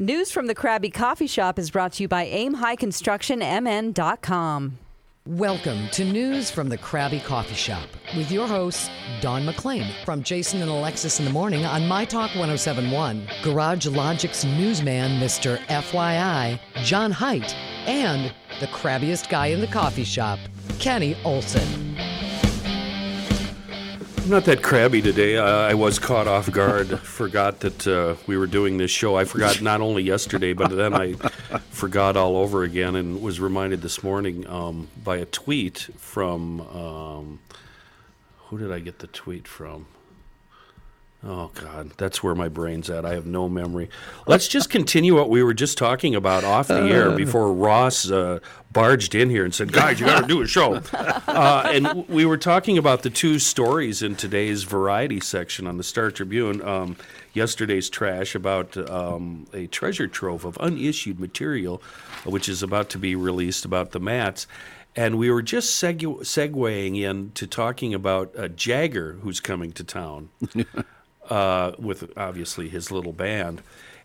News 0.00 0.30
from 0.30 0.46
the 0.46 0.54
Krabby 0.54 0.94
Coffee 0.94 1.26
Shop 1.26 1.58
is 1.58 1.72
brought 1.72 1.94
to 1.94 2.04
you 2.04 2.08
by 2.08 2.22
Aim 2.26 2.54
High 2.54 2.76
Construction 2.76 3.40
MN.com. 3.40 4.78
Welcome 5.26 5.88
to 5.88 6.04
News 6.04 6.52
from 6.52 6.68
the 6.68 6.78
Krabby 6.78 7.20
Coffee 7.24 7.56
Shop 7.56 7.82
with 8.16 8.30
your 8.30 8.46
hosts, 8.46 8.88
Dawn 9.20 9.44
McClain 9.44 9.92
from 10.04 10.22
Jason 10.22 10.62
and 10.62 10.70
Alexis 10.70 11.18
in 11.18 11.24
the 11.24 11.32
Morning 11.32 11.66
on 11.66 11.88
My 11.88 12.04
Talk 12.04 12.30
1071, 12.36 13.26
Garage 13.42 13.88
Logic's 13.88 14.44
newsman, 14.44 15.20
Mr. 15.20 15.58
FYI, 15.66 16.60
John 16.84 17.10
Height, 17.10 17.52
and 17.88 18.32
the 18.60 18.68
crabbiest 18.68 19.28
guy 19.28 19.48
in 19.48 19.60
the 19.60 19.66
coffee 19.66 20.04
shop, 20.04 20.38
Kenny 20.78 21.16
Olson. 21.24 21.96
I'm 24.28 24.32
not 24.32 24.44
that 24.44 24.62
crabby 24.62 25.00
today. 25.00 25.38
Uh, 25.38 25.46
I 25.46 25.72
was 25.72 25.98
caught 25.98 26.28
off 26.28 26.52
guard. 26.52 26.98
forgot 27.00 27.60
that 27.60 27.86
uh, 27.86 28.16
we 28.26 28.36
were 28.36 28.46
doing 28.46 28.76
this 28.76 28.90
show. 28.90 29.16
I 29.16 29.24
forgot 29.24 29.62
not 29.62 29.80
only 29.80 30.02
yesterday, 30.02 30.52
but 30.52 30.68
then 30.68 30.92
I 30.92 31.14
forgot 31.70 32.14
all 32.14 32.36
over 32.36 32.62
again 32.62 32.94
and 32.94 33.22
was 33.22 33.40
reminded 33.40 33.80
this 33.80 34.02
morning 34.02 34.46
um, 34.46 34.88
by 35.02 35.16
a 35.16 35.24
tweet 35.24 35.88
from. 35.96 36.60
Um, 36.60 37.38
who 38.48 38.58
did 38.58 38.70
I 38.70 38.80
get 38.80 38.98
the 38.98 39.06
tweet 39.06 39.48
from? 39.48 39.86
Oh 41.24 41.50
God, 41.52 41.90
that's 41.96 42.22
where 42.22 42.36
my 42.36 42.48
brain's 42.48 42.88
at. 42.88 43.04
I 43.04 43.14
have 43.14 43.26
no 43.26 43.48
memory. 43.48 43.90
Let's 44.28 44.46
just 44.46 44.70
continue 44.70 45.16
what 45.16 45.28
we 45.28 45.42
were 45.42 45.52
just 45.52 45.76
talking 45.76 46.14
about 46.14 46.44
off 46.44 46.68
the 46.68 46.80
air 46.80 47.10
before 47.10 47.52
Ross 47.52 48.08
uh, 48.08 48.38
barged 48.72 49.16
in 49.16 49.28
here 49.28 49.44
and 49.44 49.52
said, 49.52 49.72
"Guys, 49.72 49.98
you 49.98 50.06
got 50.06 50.20
to 50.20 50.28
do 50.28 50.42
a 50.42 50.46
show." 50.46 50.80
Uh, 51.28 51.70
and 51.72 52.08
we 52.08 52.24
were 52.24 52.38
talking 52.38 52.78
about 52.78 53.02
the 53.02 53.10
two 53.10 53.38
stories 53.38 54.02
in 54.02 54.16
today's 54.16 54.64
variety 54.64 55.20
section 55.20 55.68
on 55.68 55.76
the 55.76 55.84
Star 55.84 56.10
Tribune. 56.10 56.60
Um, 56.62 56.96
yesterday's 57.32 57.88
trash 57.88 58.34
about 58.34 58.76
um, 58.90 59.46
a 59.52 59.68
treasure 59.68 60.08
trove 60.08 60.44
of 60.44 60.58
unissued 60.58 61.20
material, 61.20 61.80
which 62.24 62.48
is 62.48 62.62
about 62.62 62.88
to 62.90 62.98
be 62.98 63.14
released 63.14 63.64
about 63.64 63.92
the 63.92 64.00
mats. 64.00 64.48
And 64.96 65.16
we 65.16 65.30
were 65.30 65.42
just 65.42 65.76
segu- 65.76 66.20
segueing 66.22 67.00
into 67.00 67.46
talking 67.46 67.94
about 67.94 68.34
uh, 68.36 68.48
Jagger, 68.48 69.12
who's 69.22 69.38
coming 69.38 69.70
to 69.72 69.84
town 69.84 70.30
uh, 71.28 71.72
with 71.78 72.10
obviously 72.16 72.68
his 72.68 72.90
little 72.90 73.12
band. 73.12 73.62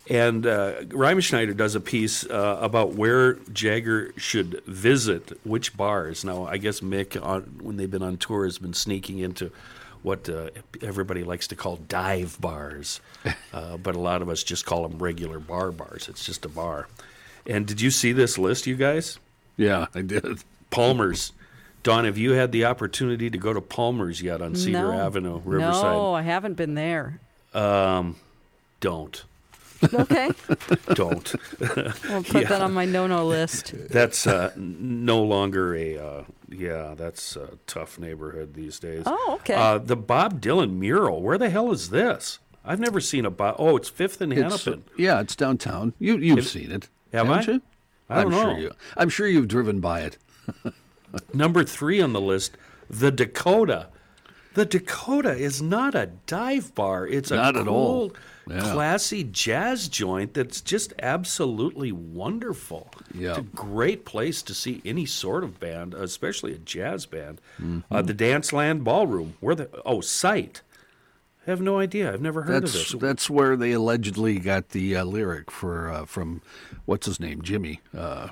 And 0.09 0.45
uh, 0.45 0.81
Riemenschneider 0.83 1.55
does 1.55 1.75
a 1.75 1.79
piece 1.79 2.25
uh, 2.25 2.57
about 2.59 2.93
where 2.93 3.35
Jagger 3.53 4.13
should 4.17 4.61
visit 4.65 5.39
which 5.45 5.77
bars. 5.77 6.25
Now, 6.25 6.45
I 6.45 6.57
guess 6.57 6.81
Mick, 6.81 7.21
on, 7.23 7.43
when 7.61 7.77
they've 7.77 7.89
been 7.89 8.03
on 8.03 8.17
tour, 8.17 8.43
has 8.43 8.57
been 8.57 8.73
sneaking 8.73 9.19
into 9.19 9.51
what 10.01 10.27
uh, 10.27 10.49
everybody 10.81 11.23
likes 11.23 11.47
to 11.47 11.55
call 11.55 11.77
dive 11.77 12.39
bars, 12.41 12.99
uh, 13.53 13.77
but 13.77 13.95
a 13.95 13.99
lot 13.99 14.21
of 14.21 14.27
us 14.27 14.43
just 14.43 14.65
call 14.65 14.85
them 14.87 14.99
regular 14.99 15.39
bar 15.39 15.71
bars. 15.71 16.09
It's 16.09 16.25
just 16.25 16.43
a 16.43 16.49
bar. 16.49 16.87
And 17.45 17.65
did 17.65 17.79
you 17.79 17.89
see 17.89 18.11
this 18.11 18.37
list, 18.37 18.67
you 18.67 18.75
guys? 18.75 19.19
Yeah, 19.55 19.87
I 19.95 20.01
did. 20.01 20.43
Palmer's. 20.69 21.31
Dawn, 21.83 22.05
have 22.05 22.17
you 22.17 22.31
had 22.31 22.51
the 22.51 22.65
opportunity 22.65 23.29
to 23.29 23.37
go 23.37 23.53
to 23.53 23.61
Palmer's 23.61 24.21
yet 24.21 24.41
on 24.41 24.55
Cedar 24.55 24.91
no. 24.91 24.91
Avenue, 24.93 25.41
Riverside? 25.43 25.83
No, 25.83 26.13
I 26.13 26.21
haven't 26.21 26.53
been 26.55 26.75
there. 26.75 27.19
Um, 27.53 28.15
don't. 28.79 29.23
Okay, 29.93 30.29
Don't. 30.93 31.35
I'll 32.09 32.23
put 32.23 32.47
that 32.47 32.61
on 32.61 32.73
my 32.73 32.85
no-no 32.85 33.25
list. 33.27 33.73
That's 33.89 34.25
uh, 34.25 34.53
no 34.55 35.21
longer 35.21 35.75
a, 35.75 35.97
uh, 35.97 36.23
yeah, 36.49 36.93
that's 36.95 37.35
a 37.35 37.57
tough 37.67 37.99
neighborhood 37.99 38.53
these 38.53 38.79
days. 38.79 39.03
Oh, 39.05 39.37
okay. 39.41 39.55
Uh, 39.55 39.79
the 39.79 39.97
Bob 39.97 40.39
Dylan 40.39 40.77
mural, 40.77 41.21
where 41.21 41.37
the 41.37 41.49
hell 41.49 41.69
is 41.73 41.89
this? 41.89 42.39
I've 42.63 42.79
never 42.79 43.01
seen 43.01 43.25
a 43.25 43.29
Bob, 43.29 43.55
oh, 43.59 43.75
it's 43.75 43.89
Fifth 43.89 44.21
and 44.21 44.31
It's, 44.31 44.41
Hennepin. 44.63 44.85
yeah, 44.97 45.19
it's 45.19 45.35
downtown. 45.35 45.91
You 45.99 46.17
you've 46.17 46.47
seen 46.47 46.71
it, 46.71 46.87
have 47.11 47.27
haven't 47.27 47.49
I? 47.49 47.51
you? 47.51 47.61
I 48.09 48.15
don't 48.23 48.25
am 48.25 48.31
know. 48.31 48.53
Sure 48.53 48.59
you, 48.59 48.71
I'm 48.95 49.09
sure 49.09 49.27
you've 49.27 49.49
driven 49.49 49.81
by 49.81 50.01
it. 50.01 50.17
Number 51.33 51.63
three 51.63 52.01
on 52.01 52.13
the 52.13 52.21
list, 52.21 52.57
the 52.89 53.11
Dakota. 53.11 53.87
The 54.55 54.65
Dakota 54.65 55.31
is 55.35 55.61
not 55.63 55.95
a 55.95 56.11
dive 56.27 56.75
bar. 56.75 57.07
It's 57.07 57.31
a 57.31 57.35
Not 57.37 57.55
all. 57.67 58.09
cool, 58.11 58.15
Yeah. 58.47 58.59
classy 58.71 59.23
jazz 59.23 59.87
joint 59.87 60.35
that's 60.35 60.61
just 60.61 60.93
absolutely 61.01 61.91
wonderful. 61.91 62.91
Yeah. 63.15 63.29
It's 63.31 63.37
a 63.39 63.41
great 63.41 64.05
place 64.05 64.43
to 64.43 64.53
see 64.53 64.79
any 64.85 65.07
sort 65.07 65.43
of 65.43 65.59
band, 65.59 65.95
especially 65.95 66.53
a 66.53 66.59
jazz 66.59 67.07
band. 67.07 67.41
Uh, 67.57 67.63
Mm-hmm. 67.63 68.05
the 68.05 68.13
Danceland 68.13 68.83
Ballroom. 68.83 69.33
Where 69.39 69.55
the 69.55 69.69
oh 69.85 70.01
site? 70.01 70.61
I 71.47 71.49
have 71.49 71.59
no 71.61 71.79
idea. 71.79 72.13
I've 72.13 72.21
never 72.21 72.43
heard 72.43 72.61
That's 72.63 72.75
of 72.93 72.99
this. 72.99 73.01
that's 73.01 73.29
where 73.29 73.55
they 73.57 73.71
allegedly 73.71 74.37
got 74.39 74.69
the 74.69 74.95
uh, 74.97 75.03
lyric 75.03 75.49
for 75.49 75.91
uh, 75.91 76.05
from 76.05 76.41
what's 76.85 77.05
his 77.07 77.19
name, 77.19 77.41
Jimmy. 77.41 77.81
Uh, 77.97 78.29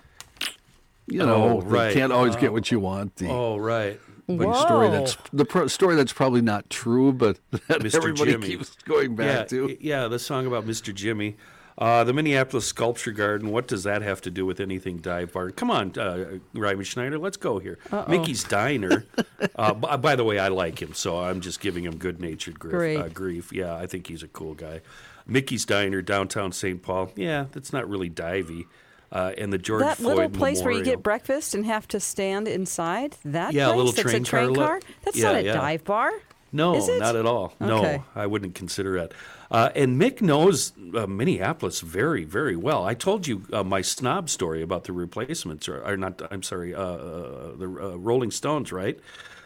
you 1.07 1.19
know, 1.19 1.43
Oh, 1.43 1.61
right. 1.61 1.89
you 1.89 1.93
can't 1.93 2.11
always 2.13 2.35
get 2.35 2.53
what 2.53 2.71
you 2.71 2.79
want. 2.79 3.15
The 3.17 3.29
oh 3.29 3.57
right. 3.57 3.99
big 4.27 4.55
story 4.55 4.89
that's 4.89 5.17
the 5.33 5.45
pro- 5.45 5.67
story 5.67 5.95
that's 5.95 6.13
probably 6.13 6.41
not 6.41 6.69
true, 6.69 7.11
but 7.13 7.39
that 7.51 7.81
Mr. 7.81 7.95
everybody 7.95 8.31
Jimmy. 8.31 8.47
keeps 8.47 8.75
going 8.85 9.15
back 9.15 9.25
yeah, 9.27 9.43
to. 9.45 9.77
Yeah, 9.79 10.07
the 10.07 10.19
song 10.19 10.47
about 10.47 10.65
Mr. 10.65 10.93
Jimmy. 10.93 11.35
Uh, 11.77 12.03
the 12.03 12.13
Minneapolis 12.13 12.67
Sculpture 12.67 13.11
Garden, 13.13 13.49
what 13.49 13.67
does 13.67 13.83
that 13.83 14.01
have 14.03 14.21
to 14.21 14.29
do 14.29 14.45
with 14.45 14.59
anything 14.59 14.97
dive 14.97 15.33
bar? 15.33 15.49
Come 15.51 15.71
on, 15.71 15.87
uh, 15.97 16.37
Riemenschneider, 16.53 17.19
let's 17.19 17.37
go 17.37 17.57
here. 17.59 17.79
Mickey's 18.07 18.43
Diner. 18.43 19.05
uh, 19.55 19.73
b- 19.73 19.97
by 19.97 20.15
the 20.15 20.23
way, 20.23 20.37
I 20.37 20.49
like 20.49 20.79
him, 20.81 20.93
so 20.93 21.17
I'm 21.19 21.39
just 21.41 21.59
giving 21.59 21.83
him 21.85 21.95
good 21.97 22.19
natured 22.19 22.59
grief, 22.59 22.71
Great. 22.73 22.97
uh, 22.97 23.07
grief. 23.07 23.51
Yeah, 23.51 23.73
I 23.75 23.87
think 23.87 24.07
he's 24.07 24.21
a 24.21 24.27
cool 24.27 24.53
guy. 24.53 24.81
Mickey's 25.25 25.65
Diner, 25.65 26.01
downtown 26.03 26.51
St. 26.51 26.83
Paul. 26.83 27.11
Yeah, 27.15 27.45
that's 27.51 27.71
not 27.73 27.89
really 27.89 28.09
divey. 28.11 28.65
Uh, 29.11 29.33
and 29.37 29.51
the 29.51 29.57
George 29.57 29.81
that 29.83 29.97
Floyd 29.97 30.15
little 30.15 30.29
place 30.29 30.61
where 30.61 30.71
you 30.71 30.83
get 30.83 31.03
breakfast 31.03 31.53
and 31.53 31.65
have 31.65 31.87
to 31.89 31.99
stand 31.99 32.47
inside. 32.47 33.17
That 33.25 33.53
Yeah, 33.53 33.65
a 33.65 33.67
place 33.67 33.77
little 33.77 33.91
that's 33.91 34.09
train 34.09 34.21
a 34.21 34.25
train 34.25 34.55
car 34.55 34.65
car. 34.65 34.81
That's 35.03 35.17
Yeah, 35.17 35.31
not 35.31 35.35
a 35.35 35.43
yeah. 35.43 35.53
dive 35.53 35.83
bar. 35.83 36.11
No, 36.53 36.73
not 36.99 37.15
at 37.15 37.25
all. 37.25 37.53
Okay. 37.61 37.97
No, 37.97 38.03
I 38.13 38.27
wouldn't 38.27 38.55
consider 38.55 38.97
it. 38.97 39.13
Uh, 39.49 39.69
and 39.75 39.99
Mick 40.01 40.21
knows 40.21 40.73
uh, 40.95 41.07
Minneapolis 41.07 41.79
very, 41.81 42.23
very 42.25 42.55
well. 42.55 42.85
I 42.85 42.93
told 42.93 43.27
you 43.27 43.43
uh, 43.53 43.63
my 43.63 43.81
snob 43.81 44.29
story 44.29 44.61
about 44.61 44.83
the 44.85 44.93
replacements, 44.93 45.67
or, 45.69 45.81
or 45.85 45.95
not. 45.97 46.21
I'm 46.31 46.43
sorry, 46.43 46.73
uh, 46.75 46.81
uh, 46.81 47.55
the 47.55 47.65
uh, 47.65 47.97
Rolling 47.97 48.31
Stones, 48.31 48.71
right? 48.71 48.99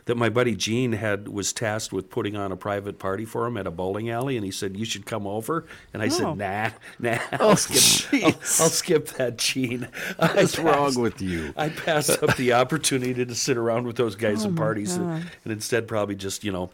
That 0.05 0.17
my 0.17 0.29
buddy 0.29 0.55
Gene 0.55 0.91
had 0.93 1.27
was 1.27 1.51
tasked 1.51 1.91
with 1.91 2.11
putting 2.11 2.35
on 2.35 2.51
a 2.51 2.55
private 2.55 2.99
party 2.99 3.25
for 3.25 3.47
him 3.47 3.57
at 3.57 3.65
a 3.65 3.71
bowling 3.71 4.09
alley, 4.11 4.35
and 4.37 4.45
he 4.45 4.51
said 4.51 4.77
you 4.77 4.85
should 4.85 5.07
come 5.07 5.25
over. 5.25 5.65
And 5.95 6.03
I 6.03 6.05
Oh. 6.05 6.09
said, 6.09 6.37
Nah, 6.37 6.69
nah, 6.99 7.17
oh, 7.39 7.49
I'll 7.49 7.55
skip. 7.55 8.13
I'll, 8.23 8.29
I'll 8.29 8.69
skip 8.69 9.07
that, 9.17 9.37
Gene. 9.39 9.87
What's 10.17 10.59
wrong 10.59 10.93
with 10.93 11.23
you? 11.23 11.53
I 11.57 11.69
passed 11.69 12.21
up 12.21 12.35
the 12.37 12.53
opportunity 12.53 13.25
to 13.25 13.33
sit 13.33 13.57
around 13.57 13.87
with 13.87 13.95
those 13.95 14.15
guys 14.15 14.45
Oh 14.45 14.49
at 14.49 14.55
parties, 14.55 14.95
and, 14.95 15.05
and 15.43 15.51
instead 15.51 15.87
probably 15.87 16.15
just 16.15 16.43
you 16.43 16.51
know 16.51 16.69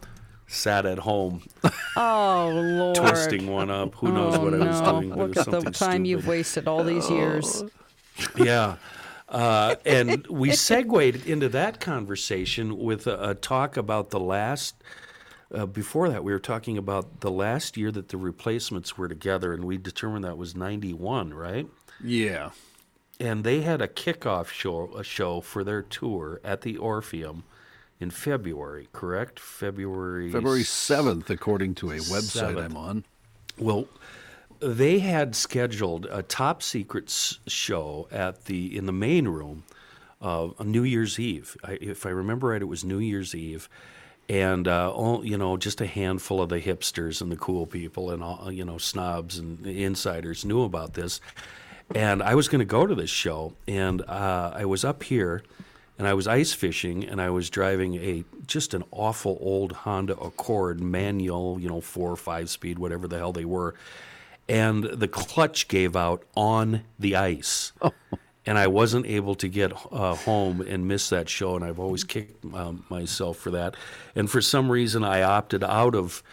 sat 0.47 0.85
at 0.85 0.99
home 0.99 1.41
Oh 1.95 2.51
Lord. 2.53 2.95
twisting 2.97 3.47
one 3.47 3.69
up. 3.71 3.95
Who 3.95 4.11
knows 4.11 4.35
oh, 4.35 4.43
what 4.43 4.53
I 4.53 4.57
was 4.67 4.81
doing? 4.81 5.15
Look 5.15 5.37
at 5.37 5.45
the 5.49 5.71
time 5.71 6.03
you've 6.03 6.27
wasted 6.27 6.67
all 6.67 6.83
these 6.83 7.09
years. 7.09 7.63
Yeah. 8.35 8.75
Uh, 9.31 9.75
and 9.85 10.27
we 10.27 10.51
segued 10.51 11.25
into 11.25 11.47
that 11.49 11.79
conversation 11.79 12.77
with 12.77 13.07
a, 13.07 13.29
a 13.29 13.35
talk 13.35 13.77
about 13.77 14.09
the 14.09 14.19
last. 14.19 14.75
Uh, 15.53 15.65
before 15.65 16.09
that, 16.09 16.23
we 16.23 16.31
were 16.31 16.39
talking 16.39 16.77
about 16.77 17.21
the 17.21 17.31
last 17.31 17.75
year 17.77 17.91
that 17.91 18.09
the 18.09 18.17
replacements 18.17 18.97
were 18.97 19.07
together, 19.07 19.53
and 19.53 19.65
we 19.65 19.77
determined 19.77 20.23
that 20.25 20.37
was 20.37 20.55
'91, 20.55 21.33
right? 21.33 21.67
Yeah, 22.03 22.51
And 23.19 23.43
they 23.43 23.61
had 23.61 23.81
a 23.81 23.87
kickoff 23.87 24.47
show, 24.47 24.93
a 24.95 25.03
show 25.03 25.39
for 25.41 25.63
their 25.63 25.81
tour 25.81 26.41
at 26.43 26.61
the 26.61 26.77
Orpheum 26.77 27.43
in 27.99 28.09
February, 28.09 28.89
correct? 28.91 29.39
February. 29.39 30.31
February 30.31 30.63
seventh, 30.63 31.29
according 31.29 31.75
to 31.75 31.91
a 31.91 31.97
website 31.97 32.55
7th. 32.55 32.65
I'm 32.65 32.77
on. 32.77 33.03
Well, 33.57 33.87
they 34.61 34.99
had 34.99 35.35
scheduled 35.35 36.05
a 36.05 36.21
top 36.21 36.61
secret 36.61 37.09
show 37.47 38.07
at 38.11 38.45
the 38.45 38.77
in 38.77 38.85
the 38.85 38.93
main 38.93 39.27
room 39.27 39.63
uh, 40.21 40.49
on 40.59 40.71
New 40.71 40.83
Year's 40.83 41.19
Eve. 41.19 41.57
I, 41.63 41.77
if 41.81 42.05
I 42.05 42.09
remember 42.09 42.49
right, 42.49 42.61
it 42.61 42.65
was 42.65 42.83
New 42.83 42.99
Year's 42.99 43.33
Eve, 43.33 43.67
and 44.29 44.67
uh, 44.67 44.91
all, 44.91 45.25
you 45.25 45.37
know, 45.37 45.57
just 45.57 45.81
a 45.81 45.87
handful 45.87 46.41
of 46.41 46.49
the 46.49 46.59
hipsters 46.59 47.21
and 47.21 47.31
the 47.31 47.35
cool 47.35 47.65
people 47.65 48.11
and 48.11 48.23
all, 48.23 48.51
you 48.51 48.63
know, 48.63 48.77
snobs 48.77 49.39
and 49.39 49.65
insiders 49.65 50.45
knew 50.45 50.61
about 50.63 50.93
this. 50.93 51.19
And 51.93 52.23
I 52.23 52.35
was 52.35 52.47
going 52.47 52.59
to 52.59 52.65
go 52.65 52.87
to 52.87 52.95
this 52.95 53.09
show, 53.09 53.53
and 53.67 54.01
uh, 54.03 54.53
I 54.55 54.65
was 54.65 54.85
up 54.85 55.03
here, 55.03 55.43
and 55.97 56.07
I 56.07 56.13
was 56.13 56.27
ice 56.27 56.53
fishing, 56.53 57.03
and 57.03 57.19
I 57.19 57.31
was 57.31 57.49
driving 57.49 57.95
a 57.95 58.23
just 58.45 58.73
an 58.73 58.83
awful 58.91 59.37
old 59.41 59.71
Honda 59.71 60.17
Accord 60.17 60.79
manual, 60.79 61.59
you 61.59 61.67
know, 61.67 61.81
four 61.81 62.09
or 62.11 62.15
five 62.15 62.49
speed, 62.49 62.79
whatever 62.79 63.07
the 63.07 63.17
hell 63.17 63.33
they 63.33 63.43
were, 63.43 63.75
and 64.47 64.83
the 64.83 65.07
clutch 65.07 65.67
gave 65.67 65.95
out 65.95 66.23
on 66.35 66.83
the 66.99 67.15
ice. 67.15 67.71
And 68.43 68.57
I 68.57 68.65
wasn't 68.65 69.05
able 69.05 69.35
to 69.35 69.47
get 69.47 69.71
uh, 69.91 70.15
home 70.15 70.61
and 70.61 70.87
miss 70.87 71.09
that 71.09 71.29
show, 71.29 71.55
and 71.55 71.63
I've 71.63 71.79
always 71.79 72.03
kicked 72.03 72.43
um, 72.55 72.85
myself 72.89 73.37
for 73.37 73.51
that. 73.51 73.75
And 74.15 74.31
for 74.31 74.41
some 74.41 74.71
reason, 74.71 75.03
I 75.03 75.21
opted 75.21 75.63
out 75.63 75.93
of 75.93 76.23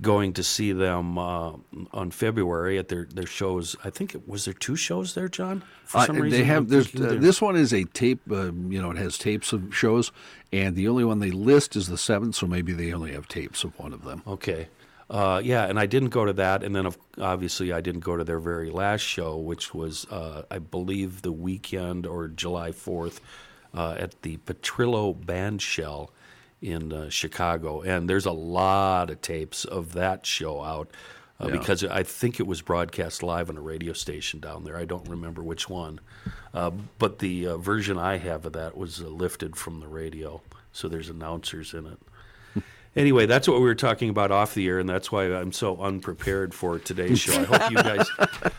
going 0.00 0.32
to 0.32 0.42
see 0.42 0.72
them 0.72 1.18
uh, 1.18 1.52
on 1.92 2.10
February 2.10 2.78
at 2.78 2.88
their, 2.88 3.04
their 3.04 3.26
shows. 3.26 3.76
I 3.84 3.90
think 3.90 4.14
it 4.14 4.26
was 4.26 4.46
there 4.46 4.54
two 4.54 4.74
shows 4.74 5.14
there, 5.14 5.28
John. 5.28 5.62
For 5.84 5.98
Uh, 5.98 6.06
some 6.06 6.16
they 6.16 6.22
reason, 6.22 6.44
have 6.46 6.68
there's, 6.70 6.94
uh, 6.94 7.18
this 7.20 7.42
one 7.42 7.56
is 7.56 7.74
a 7.74 7.84
tape. 7.84 8.22
Uh, 8.30 8.52
you 8.52 8.80
know, 8.80 8.92
it 8.92 8.96
has 8.96 9.18
tapes 9.18 9.52
of 9.52 9.74
shows, 9.74 10.12
and 10.50 10.74
the 10.74 10.88
only 10.88 11.04
one 11.04 11.18
they 11.18 11.30
list 11.30 11.76
is 11.76 11.88
the 11.88 11.98
seventh. 11.98 12.36
So 12.36 12.46
maybe 12.46 12.72
they 12.72 12.94
only 12.94 13.12
have 13.12 13.28
tapes 13.28 13.64
of 13.64 13.78
one 13.78 13.92
of 13.92 14.04
them. 14.04 14.22
Okay. 14.26 14.68
Uh, 15.10 15.40
yeah, 15.42 15.64
and 15.64 15.76
I 15.76 15.86
didn't 15.86 16.10
go 16.10 16.24
to 16.24 16.32
that, 16.34 16.62
and 16.62 16.74
then 16.74 16.86
of, 16.86 16.96
obviously 17.20 17.72
I 17.72 17.80
didn't 17.80 18.02
go 18.04 18.16
to 18.16 18.22
their 18.22 18.38
very 18.38 18.70
last 18.70 19.00
show, 19.00 19.36
which 19.38 19.74
was 19.74 20.06
uh, 20.06 20.44
I 20.50 20.60
believe 20.60 21.22
the 21.22 21.32
weekend 21.32 22.06
or 22.06 22.28
July 22.28 22.70
fourth 22.70 23.20
uh, 23.74 23.96
at 23.98 24.22
the 24.22 24.36
Petrillo 24.38 25.12
Bandshell 25.12 26.10
in 26.62 26.92
uh, 26.92 27.10
Chicago, 27.10 27.80
and 27.80 28.08
there's 28.08 28.26
a 28.26 28.30
lot 28.32 29.10
of 29.10 29.20
tapes 29.20 29.64
of 29.64 29.94
that 29.94 30.26
show 30.26 30.62
out 30.62 30.88
uh, 31.40 31.46
Yeah. 31.48 31.58
because 31.58 31.82
I 31.82 32.04
think 32.04 32.38
it 32.38 32.46
was 32.46 32.62
broadcast 32.62 33.20
live 33.22 33.50
on 33.50 33.56
a 33.56 33.60
radio 33.62 33.92
station 33.94 34.38
down 34.38 34.62
there. 34.62 34.76
I 34.76 34.84
don't 34.84 35.08
remember 35.08 35.42
which 35.42 35.68
one, 35.68 35.98
uh, 36.54 36.70
but 37.00 37.18
the 37.18 37.48
uh, 37.48 37.56
version 37.56 37.98
I 37.98 38.18
have 38.18 38.46
of 38.46 38.52
that 38.52 38.76
was 38.76 39.00
uh, 39.00 39.06
lifted 39.08 39.56
from 39.56 39.80
the 39.80 39.88
radio, 39.88 40.40
so 40.70 40.86
there's 40.86 41.08
announcers 41.10 41.74
in 41.74 41.86
it. 41.86 41.98
Anyway, 42.96 43.24
that's 43.24 43.46
what 43.46 43.58
we 43.58 43.62
were 43.64 43.74
talking 43.76 44.10
about 44.10 44.32
off 44.32 44.54
the 44.54 44.66
air, 44.66 44.80
and 44.80 44.88
that's 44.88 45.12
why 45.12 45.24
I'm 45.32 45.52
so 45.52 45.80
unprepared 45.80 46.52
for 46.52 46.78
today's 46.80 47.20
show. 47.20 47.34
I 47.40 47.44
hope 47.44 47.70
you 47.70 47.76
guys, 47.82 48.06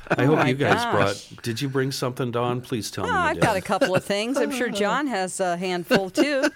I 0.10 0.24
hope 0.24 0.38
my 0.40 0.48
you 0.50 0.56
guys 0.56 0.76
gosh. 0.86 0.94
brought. 1.28 1.44
Did 1.44 1.62
you 1.62 1.68
bring 1.68 1.92
something, 1.92 2.32
Dawn? 2.32 2.62
Please 2.62 2.90
tell 2.90 3.06
Oh, 3.06 3.10
me. 3.10 3.14
I've 3.14 3.36
did. 3.36 3.44
got 3.44 3.58
a 3.58 3.62
couple 3.62 3.94
of 3.94 4.06
things. 4.06 4.38
I'm 4.38 4.52
sure 4.52 4.70
John 4.70 5.08
has 5.08 5.40
a 5.42 5.58
handful 5.58 6.10
too. 6.10 6.50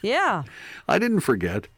Yeah. 0.00 0.44
I 0.88 0.98
didn't 0.98 1.20
forget. 1.20 1.68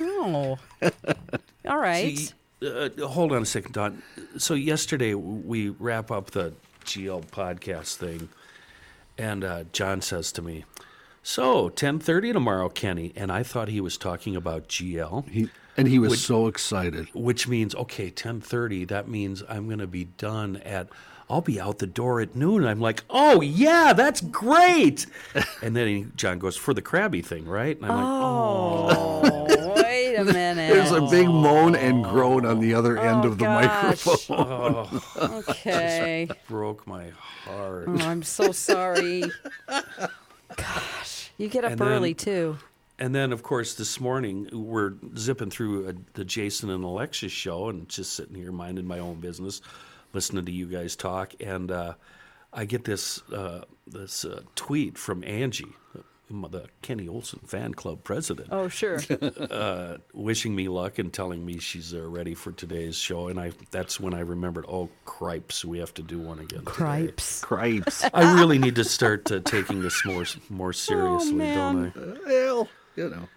Oh. 0.00 0.58
All 1.66 1.78
right. 1.78 2.18
See, 2.18 2.32
uh, 2.62 2.90
hold 3.06 3.32
on 3.32 3.42
a 3.42 3.46
second, 3.46 3.72
Dawn. 3.72 4.02
So 4.36 4.52
yesterday 4.54 5.14
we 5.14 5.70
wrap 5.70 6.10
up 6.10 6.32
the 6.32 6.52
GL 6.84 7.24
podcast 7.30 7.96
thing, 7.96 8.28
and 9.16 9.42
uh, 9.42 9.64
John 9.72 10.02
says 10.02 10.32
to 10.32 10.42
me, 10.42 10.64
"So 11.28 11.70
10:30 11.70 12.32
tomorrow, 12.32 12.68
Kenny," 12.68 13.12
and 13.16 13.32
I 13.32 13.42
thought 13.42 13.66
he 13.66 13.80
was 13.80 13.98
talking 13.98 14.36
about 14.36 14.68
GL. 14.68 15.28
He 15.28 15.50
and 15.76 15.88
he 15.88 15.98
was 15.98 16.24
so 16.24 16.46
excited. 16.46 17.08
which 17.14 17.48
means 17.48 17.74
okay 17.74 18.10
10:30 18.12 18.86
that 18.88 19.08
means 19.08 19.42
I'm 19.48 19.66
going 19.66 19.80
to 19.80 19.88
be 19.88 20.04
done 20.04 20.56
at 20.58 20.88
I'll 21.28 21.40
be 21.40 21.60
out 21.60 21.78
the 21.80 21.86
door 21.88 22.20
at 22.20 22.36
noon 22.36 22.64
I'm 22.64 22.80
like 22.80 23.02
oh 23.10 23.40
yeah 23.42 23.92
that's 23.92 24.20
great 24.20 25.06
and 25.62 25.74
then 25.76 25.86
he, 25.88 26.06
John 26.14 26.38
goes 26.38 26.56
for 26.56 26.72
the 26.72 26.80
crabby 26.80 27.20
thing 27.22 27.44
right 27.46 27.76
and 27.76 27.84
I'm 27.84 27.96
like 27.96 28.06
Oh, 28.06 28.88
oh. 29.24 29.74
wait 29.82 30.14
a 30.14 30.24
minute. 30.24 30.72
There's 30.72 30.92
a 30.92 31.02
big 31.10 31.26
moan 31.28 31.74
and 31.74 32.04
groan 32.04 32.46
on 32.46 32.60
the 32.60 32.72
other 32.72 32.96
end 32.98 33.24
Oh, 33.24 33.28
of 33.28 33.38
the 33.38 33.44
gosh. 33.44 34.06
microphone. 34.06 35.00
Okay. 35.50 36.28
broke 36.48 36.86
my 36.86 37.10
heart 37.44 37.84
Oh, 37.88 37.96
I'm 37.98 38.22
so 38.22 38.52
sorry. 38.52 39.24
Gosh, 40.56 41.30
you 41.38 41.48
get 41.48 41.64
up 41.64 41.72
And 41.72 41.80
then- 41.80 41.88
early 41.88 42.14
too. 42.14 42.58
and 42.98 43.14
then 43.14 43.32
of 43.32 43.42
course 43.42 43.74
this 43.74 44.00
morning 44.00 44.48
we're 44.52 44.94
zipping 45.16 45.50
through 45.50 45.86
uh 45.88 45.92
the 46.14 46.24
Jason 46.24 46.70
and 46.70 46.82
Alexis 46.82 47.30
show 47.32 47.68
and 47.68 47.88
just 47.88 48.14
sitting 48.14 48.34
here 48.34 48.52
minding 48.52 48.86
my 48.86 48.98
own 48.98 49.20
business 49.20 49.60
listening 50.12 50.46
to 50.46 50.52
you 50.52 50.66
guys 50.66 50.96
talk. 50.96 51.34
And 51.40 51.70
uh, 51.70 51.94
I 52.52 52.64
get 52.64 52.84
this 52.84 53.20
uh, 53.30 53.62
this 53.86 54.24
uh, 54.24 54.40
tweet 54.54 54.96
from 54.96 55.22
Angie 55.24 55.74
the 56.28 56.66
Kenny 56.82 57.08
Olson 57.08 57.40
fan 57.46 57.72
club 57.74 58.02
president 58.02 58.48
Oh, 58.50 58.68
sure. 58.68 58.98
uh, 59.50 59.98
wishing 60.12 60.54
me 60.56 60.68
luck 60.68 60.98
and 60.98 61.12
telling 61.12 61.44
me 61.44 61.58
she's 61.58 61.94
uh, 61.94 62.02
ready 62.08 62.34
for 62.34 62.52
today's 62.52 62.96
show. 62.96 63.28
And 63.28 63.38
I 63.38 63.52
that's 63.70 64.00
when 64.00 64.12
I 64.14 64.20
remembered, 64.20 64.64
oh, 64.68 64.88
cripes, 65.04 65.64
we 65.64 65.78
have 65.78 65.94
to 65.94 66.02
do 66.02 66.18
one 66.18 66.38
again. 66.40 66.60
today." 66.60 66.70
Cripes. 66.72 67.40
Cripes. 67.42 68.04
I 68.12 68.34
really 68.34 68.58
need 68.58 68.74
to 68.76 68.84
start 68.84 69.30
uh, 69.30 69.40
taking 69.44 69.82
this 69.82 70.04
more 70.04 70.24
more 70.48 70.72
seriously, 70.72 71.34
man. 71.34 71.92
don't 71.94 72.18
I? 72.24 72.28
well, 72.28 72.68
you 72.96 73.10
know. 73.10 73.28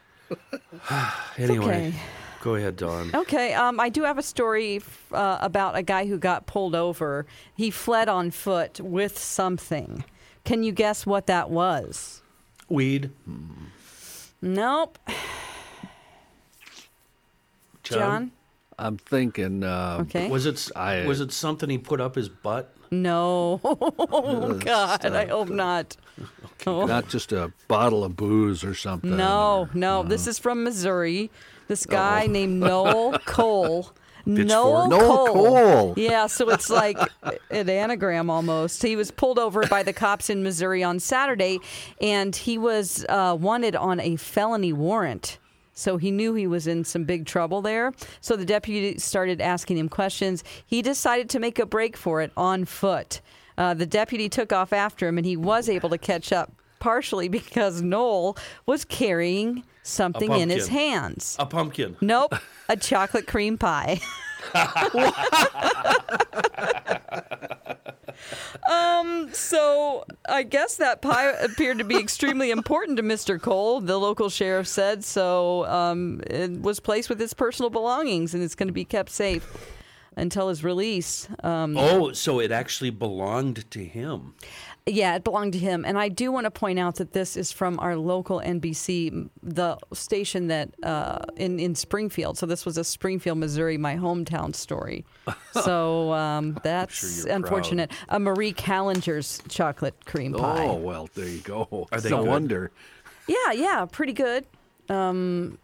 I? 0.89 1.15
Anyway, 1.37 1.65
okay. 1.65 1.93
go 2.41 2.55
ahead, 2.55 2.75
Dawn. 2.75 3.11
Okay, 3.13 3.53
um, 3.53 3.79
I 3.79 3.89
do 3.89 4.03
have 4.03 4.17
a 4.17 4.23
story 4.23 4.81
uh, 5.11 5.37
about 5.41 5.75
a 5.77 5.81
guy 5.83 6.05
who 6.05 6.17
got 6.17 6.47
pulled 6.47 6.75
over. 6.75 7.25
He 7.55 7.71
fled 7.71 8.09
on 8.09 8.31
foot 8.31 8.79
with 8.81 9.17
something. 9.17 10.03
Can 10.43 10.63
you 10.63 10.71
guess 10.71 11.05
what 11.05 11.27
that 11.27 11.49
was? 11.49 12.18
Weed, 12.69 13.11
Nope. 14.41 14.97
John? 17.83 18.31
I'm 18.77 18.97
thinking. 18.97 19.63
Uh, 19.63 19.97
Okay. 20.01 20.29
Was 20.29 20.45
it 20.45 20.69
I- 20.75 21.05
was 21.05 21.19
it 21.19 21.31
something 21.31 21.69
he 21.69 21.77
put 21.77 21.99
up 21.99 22.15
his 22.15 22.29
butt? 22.29 22.73
No. 22.91 23.59
Oh, 23.63 24.53
God. 24.53 25.05
I 25.05 25.25
hope 25.25 25.49
not. 25.49 25.97
Oh. 26.67 26.85
Not 26.85 27.07
just 27.07 27.31
a 27.31 27.53
bottle 27.69 28.03
of 28.03 28.17
booze 28.17 28.65
or 28.65 28.75
something. 28.75 29.15
No, 29.15 29.61
or- 29.61 29.69
no. 29.73 30.03
This 30.03 30.27
is 30.27 30.37
from 30.37 30.65
Missouri. 30.65 31.31
This 31.69 31.85
guy 31.85 32.27
named 32.27 32.59
Noel 32.59 33.17
Cole. 33.19 33.91
Noel, 34.29 34.87
Noel 34.89 35.27
Cole. 35.27 35.93
Yeah, 35.97 36.27
so 36.27 36.49
it's 36.49 36.69
like 36.69 36.97
an 37.49 37.69
anagram 37.69 38.29
almost. 38.29 38.81
He 38.81 38.95
was 38.95 39.11
pulled 39.11 39.39
over 39.39 39.65
by 39.67 39.83
the 39.83 39.93
cops 39.93 40.29
in 40.29 40.43
Missouri 40.43 40.83
on 40.83 40.99
Saturday, 40.99 41.59
and 42.01 42.35
he 42.35 42.57
was 42.57 43.05
uh, 43.09 43.35
wanted 43.39 43.75
on 43.75 43.99
a 43.99 44.15
felony 44.15 44.73
warrant. 44.73 45.37
So 45.73 45.95
he 45.95 46.11
knew 46.11 46.33
he 46.33 46.45
was 46.45 46.67
in 46.67 46.83
some 46.83 47.05
big 47.05 47.25
trouble 47.25 47.61
there. 47.61 47.93
So 48.19 48.35
the 48.35 48.45
deputy 48.45 48.99
started 48.99 49.39
asking 49.39 49.77
him 49.77 49.87
questions. 49.87 50.43
He 50.65 50.81
decided 50.81 51.29
to 51.29 51.39
make 51.39 51.57
a 51.57 51.65
break 51.65 51.95
for 51.95 52.21
it 52.21 52.31
on 52.35 52.65
foot. 52.65 53.21
Uh, 53.57 53.73
the 53.73 53.85
deputy 53.85 54.27
took 54.27 54.51
off 54.51 54.73
after 54.73 55.07
him, 55.07 55.17
and 55.17 55.25
he 55.25 55.37
was 55.37 55.69
able 55.69 55.89
to 55.89 55.97
catch 55.97 56.33
up 56.33 56.51
partially 56.79 57.27
because 57.29 57.81
Noel 57.81 58.37
was 58.65 58.83
carrying 58.85 59.63
something 59.89 60.31
in 60.31 60.49
his 60.49 60.67
hands. 60.67 61.35
A 61.39 61.45
pumpkin. 61.45 61.97
Nope, 62.01 62.35
a 62.69 62.77
chocolate 62.77 63.27
cream 63.27 63.57
pie. 63.57 64.01
um, 68.69 69.29
so 69.33 70.05
I 70.27 70.43
guess 70.43 70.77
that 70.77 71.01
pie 71.01 71.31
appeared 71.31 71.79
to 71.79 71.83
be 71.83 71.97
extremely 71.97 72.51
important 72.51 72.97
to 72.97 73.03
Mr. 73.03 73.41
Cole. 73.41 73.81
The 73.81 73.97
local 73.97 74.29
sheriff 74.29 74.67
said 74.67 75.03
so. 75.03 75.65
Um, 75.65 76.21
it 76.27 76.61
was 76.61 76.79
placed 76.79 77.09
with 77.09 77.19
his 77.19 77.33
personal 77.33 77.69
belongings, 77.69 78.33
and 78.33 78.43
it's 78.43 78.55
going 78.55 78.67
to 78.67 78.73
be 78.73 78.85
kept 78.85 79.09
safe 79.09 79.75
until 80.15 80.49
his 80.49 80.63
release. 80.63 81.27
Um, 81.43 81.77
Oh, 81.77 82.11
so 82.13 82.39
it 82.39 82.51
actually 82.51 82.89
belonged 82.89 83.69
to 83.71 83.83
him. 83.85 84.33
yeah, 84.85 85.15
it 85.15 85.23
belonged 85.23 85.53
to 85.53 85.59
him. 85.59 85.85
And 85.85 85.99
I 85.99 86.09
do 86.09 86.31
want 86.31 86.45
to 86.45 86.51
point 86.51 86.79
out 86.79 86.95
that 86.95 87.13
this 87.13 87.37
is 87.37 87.51
from 87.51 87.79
our 87.79 87.95
local 87.95 88.39
NBC, 88.41 89.29
the 89.43 89.77
station 89.93 90.47
that 90.47 90.69
uh, 90.83 91.19
in 91.35 91.59
in 91.59 91.75
Springfield. 91.75 92.37
So 92.39 92.45
this 92.47 92.65
was 92.65 92.77
a 92.77 92.83
Springfield, 92.83 93.37
Missouri, 93.37 93.77
my 93.77 93.95
hometown 93.95 94.55
story. 94.55 95.05
So 95.53 96.13
um, 96.13 96.57
that's 96.63 97.25
you're 97.25 97.35
unfortunate. 97.35 97.91
A 98.09 98.19
Marie 98.19 98.53
Callender's 98.53 99.41
chocolate 99.49 100.05
cream 100.05 100.33
pie. 100.33 100.65
Oh 100.67 100.75
well, 100.75 101.09
there 101.15 101.27
you 101.27 101.39
go. 101.41 101.87
Are 101.91 101.99
they 101.99 102.09
no 102.09 102.19
good? 102.23 102.27
wonder. 102.29 102.71
Yeah, 103.27 103.51
yeah, 103.53 103.85
pretty 103.85 104.13
good. 104.13 104.45
Um, 104.89 105.57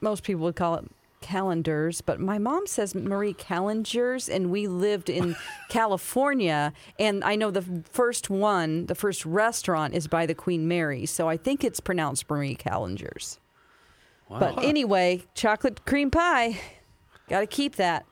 most 0.00 0.22
people 0.24 0.42
would 0.44 0.56
call 0.56 0.74
it 0.76 0.84
calendars, 1.20 2.00
but 2.00 2.18
my 2.18 2.38
mom 2.38 2.66
says 2.66 2.94
Marie 2.94 3.32
Callengers, 3.34 4.28
and 4.28 4.50
we 4.50 4.66
lived 4.66 5.08
in 5.08 5.36
California. 5.68 6.72
And 6.98 7.22
I 7.24 7.36
know 7.36 7.50
the 7.50 7.84
first 7.90 8.30
one, 8.30 8.86
the 8.86 8.94
first 8.94 9.24
restaurant 9.24 9.94
is 9.94 10.06
by 10.06 10.26
the 10.26 10.34
Queen 10.34 10.66
Mary, 10.66 11.06
so 11.06 11.28
I 11.28 11.36
think 11.36 11.62
it's 11.62 11.80
pronounced 11.80 12.28
Marie 12.28 12.54
Callengers. 12.54 13.38
But 14.28 14.62
anyway, 14.62 15.24
chocolate 15.34 15.84
cream 15.86 16.10
pie, 16.10 16.60
got 17.28 17.40
to 17.40 17.46
keep 17.48 17.76
that. 17.76 18.06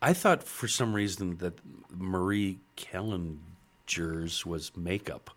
I 0.00 0.12
thought 0.12 0.44
for 0.44 0.68
some 0.68 0.94
reason 0.94 1.38
that 1.38 1.54
Marie 1.90 2.60
Callenger's 2.76 4.46
was 4.46 4.70
makeup. 4.76 5.30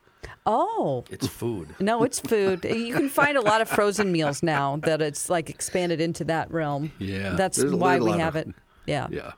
Oh. 0.46 1.03
It's 1.10 1.27
food. 1.27 1.75
No, 1.80 2.03
it's 2.03 2.20
food. 2.20 2.63
You 2.65 2.94
can 2.94 3.10
find 3.10 3.38
a 3.38 3.42
lot 3.42 3.62
of 3.62 3.70
frozen 3.70 4.12
meals 4.12 4.44
now 4.44 4.77
that 4.84 5.01
it's 5.01 5.30
like 5.30 5.50
expanded 5.50 6.01
into 6.01 6.24
that 6.25 6.51
realm. 6.51 6.92
Yeah, 7.00 7.36
That's 7.36 7.58
there's 7.58 7.74
why 7.74 7.98
lot 7.98 8.06
we 8.06 8.12
of- 8.13 8.20
have 8.20 8.36
it. 8.36 8.50
Yeah. 8.86 9.08
Yeah. 9.12 9.32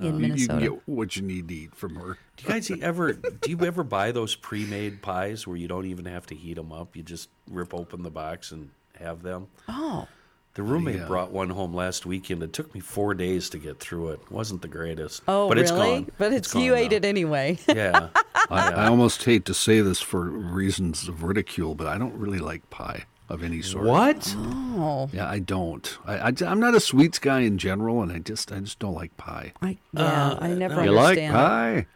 In 0.00 0.06
Uh, 0.06 0.08
you- 0.08 0.12
You, 0.14 0.18
Minnesota. 0.20 0.52
can 0.52 0.60
get 0.60 0.88
what 0.88 1.16
you 1.16 1.22
need 1.22 1.48
to 1.48 1.54
eat 1.54 1.74
from 1.74 1.94
her. 1.96 2.16
Do 2.36 2.44
you 2.44 2.48
guys 2.48 2.70
ever 2.80 3.12
do 3.12 3.50
you 3.50 3.60
ever 3.64 3.84
buy 3.84 4.10
those 4.12 4.34
pre-made 4.34 5.02
pies 5.02 5.46
where 5.46 5.56
you 5.56 5.68
don't 5.68 5.86
even 5.86 6.06
have 6.06 6.26
to 6.26 6.34
heat 6.34 6.54
them 6.54 6.72
up? 6.72 6.96
You 6.96 7.02
just 7.02 7.28
rip 7.50 7.74
open 7.74 8.02
the 8.02 8.10
box 8.10 8.50
and 8.52 8.70
have 8.98 9.22
them. 9.22 9.48
Oh. 9.68 10.08
The 10.54 10.62
roommate 10.62 10.96
Yeah. 10.96 11.04
Uh, 11.04 11.08
brought 11.08 11.30
one 11.30 11.50
home 11.50 11.72
last 11.72 12.04
weekend. 12.04 12.42
It 12.42 12.52
took 12.52 12.74
me 12.74 12.80
four 12.80 13.14
days 13.14 13.48
to 13.50 13.58
get 13.58 13.80
through 13.80 14.10
it. 14.10 14.20
wasn't 14.30 14.60
the 14.60 14.68
greatest. 14.68 15.22
Oh, 15.26 15.48
but 15.48 15.56
really? 15.56 15.62
it's 15.62 15.70
gone. 15.70 16.12
But 16.18 16.32
it's, 16.32 16.52
gone 16.52 16.62
you 16.62 16.74
ate 16.74 16.90
now. 16.90 16.96
it 16.98 17.04
anyway. 17.04 17.58
Yeah. 17.68 18.08
I, 18.50 18.68
uh, 18.68 18.70
I 18.76 18.86
almost 18.88 19.24
hate 19.24 19.46
to 19.46 19.54
say 19.54 19.80
this 19.80 20.00
for 20.00 20.20
reasons 20.20 21.08
of 21.08 21.22
ridicule, 21.22 21.74
but 21.74 21.86
I 21.86 21.96
don't 21.96 22.14
really 22.14 22.38
like 22.38 22.68
pie 22.68 23.04
of 23.30 23.42
any 23.42 23.62
sort. 23.62 23.86
what? 23.86 24.34
oh. 24.36 25.08
Yeah, 25.10 25.26
I 25.26 25.38
don't. 25.38 25.98
I, 26.04 26.18
I, 26.18 26.32
am 26.42 26.60
not 26.60 26.74
a 26.74 26.80
sweets 26.80 27.18
guy 27.18 27.40
in 27.40 27.56
general, 27.56 28.02
and 28.02 28.12
I 28.12 28.18
just 28.18 28.52
I 28.52 28.60
just 28.60 28.78
don't 28.78 28.94
like 28.94 29.16
pie. 29.16 29.52
I, 29.62 29.78
yeah, 29.94 30.32
uh, 30.32 30.38
I 30.38 30.48
never 30.48 30.84
You 30.84 30.90
like 30.90 31.18
understand. 31.18 31.32
pie? 31.32 31.86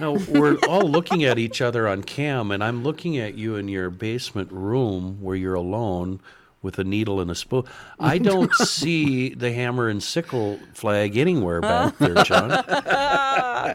No, 0.00 0.12
we're 0.28 0.56
all 0.68 0.88
looking 0.88 1.24
at 1.24 1.38
each 1.38 1.60
other 1.60 1.86
on 1.88 2.04
cam, 2.04 2.52
and 2.52 2.64
I'm 2.64 2.84
looking 2.84 3.18
at 3.18 3.34
you 3.34 3.56
in 3.56 3.68
your 3.68 3.90
basement 3.90 4.50
room 4.50 5.20
where 5.20 5.36
you're 5.36 5.54
alone 5.54 6.20
with 6.62 6.78
a 6.78 6.84
needle 6.84 7.20
and 7.20 7.30
a 7.30 7.34
spoon. 7.34 7.64
I 8.00 8.18
don't 8.18 8.52
see 8.54 9.34
the 9.34 9.52
hammer 9.52 9.88
and 9.88 10.02
sickle 10.02 10.58
flag 10.74 11.16
anywhere 11.16 11.60
back 11.60 11.96
there, 11.98 12.22
John. 12.24 12.52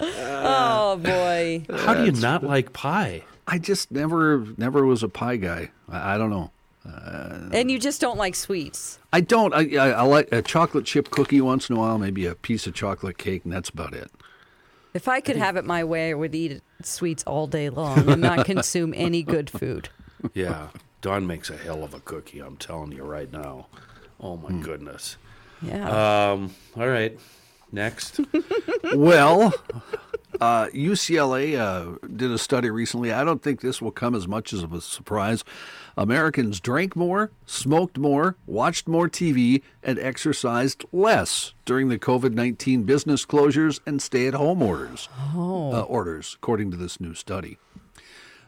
Oh 0.06 1.00
boy. 1.02 1.66
How 1.78 1.94
do 1.94 2.06
you 2.06 2.12
not 2.12 2.44
like 2.44 2.74
pie? 2.74 3.24
I 3.48 3.58
just 3.58 3.92
never 3.92 4.46
never 4.58 4.86
was 4.86 5.04
a 5.04 5.10
pie 5.10 5.38
guy. 5.38 5.72
I, 5.90 6.16
I 6.16 6.18
don't 6.18 6.30
know. 6.30 6.52
Uh, 6.86 7.50
and 7.54 7.72
you 7.72 7.80
just 7.80 8.02
don't 8.02 8.18
like 8.18 8.36
sweets. 8.36 9.00
I 9.13 9.22
don't. 9.22 9.54
I, 9.54 9.78
I 9.78 9.92
I 9.92 10.02
like 10.02 10.32
a 10.34 10.42
chocolate 10.42 10.86
chip 10.86 11.12
cookie 11.12 11.40
once 11.40 11.70
in 11.70 11.78
a 11.78 11.80
while, 11.80 11.98
maybe 11.98 12.25
a 12.25 12.36
piece 12.36 12.68
of 12.68 12.74
chocolate 12.74 13.18
cake, 13.18 13.46
and 13.46 13.54
that's 13.54 13.70
about 13.70 13.94
it. 13.94 14.12
If 14.94 15.08
I 15.08 15.22
could 15.22 15.38
have 15.38 15.56
it 15.56 15.66
my 15.66 15.84
way, 15.84 16.12
I 16.12 16.13
would 16.13 16.36
eat 16.36 16.62
sweets 16.84 17.24
all 17.25 17.48
day 17.48 17.70
long 17.70 18.10
and 18.10 18.22
not 18.22 18.46
consume 18.46 18.94
any 18.96 19.24
good 19.24 19.50
food. 19.50 19.90
Yeah, 20.34 20.68
Dawn 21.03 21.27
makes 21.27 21.50
a 21.50 21.57
hell 21.57 21.83
of 21.83 21.93
a 21.93 22.00
cookie. 22.00 22.39
I'm 22.39 22.55
telling 22.55 22.93
you 22.93 23.03
right 23.03 23.31
now. 23.31 23.67
Oh 24.22 24.38
my 24.38 24.53
goodness. 24.53 25.17
Yeah. 25.62 26.31
Um. 26.31 26.55
All 26.77 26.88
right. 26.88 27.19
Next. 27.74 28.22
well, 28.95 29.53
uh, 30.39 30.67
UCLA 30.67 31.60
uh, 31.60 31.98
did 32.15 32.31
a 32.31 32.38
study 32.38 32.69
recently. 32.69 33.12
I 33.12 33.25
don't 33.25 33.43
think 33.43 33.60
this 33.60 33.81
will 33.81 33.91
come 33.91 34.15
as 34.15 34.29
much 34.29 34.53
as 34.53 34.63
of 34.63 34.72
a 34.72 34.79
surprise. 34.79 35.43
Americans 35.98 36.62
drank 36.62 36.95
more, 36.95 37.31
smoked 37.45 37.98
more, 37.98 38.38
watched 38.45 38.88
more 38.88 39.10
TV, 39.10 39.62
and 39.83 40.00
exercised 40.00 40.86
less 40.93 41.53
during 41.65 41.89
the 41.89 42.00
COVID 42.00 42.31
19 42.31 42.83
business 42.83 43.25
closures 43.25 43.81
and 43.86 44.01
stay 44.01 44.27
at 44.27 44.36
home 44.36 44.62
orders, 44.62 45.10
uh, 45.36 45.81
orders, 45.81 46.38
according 46.38 46.72
to 46.72 46.77
this 46.77 47.01
new 47.01 47.13
study. 47.13 47.57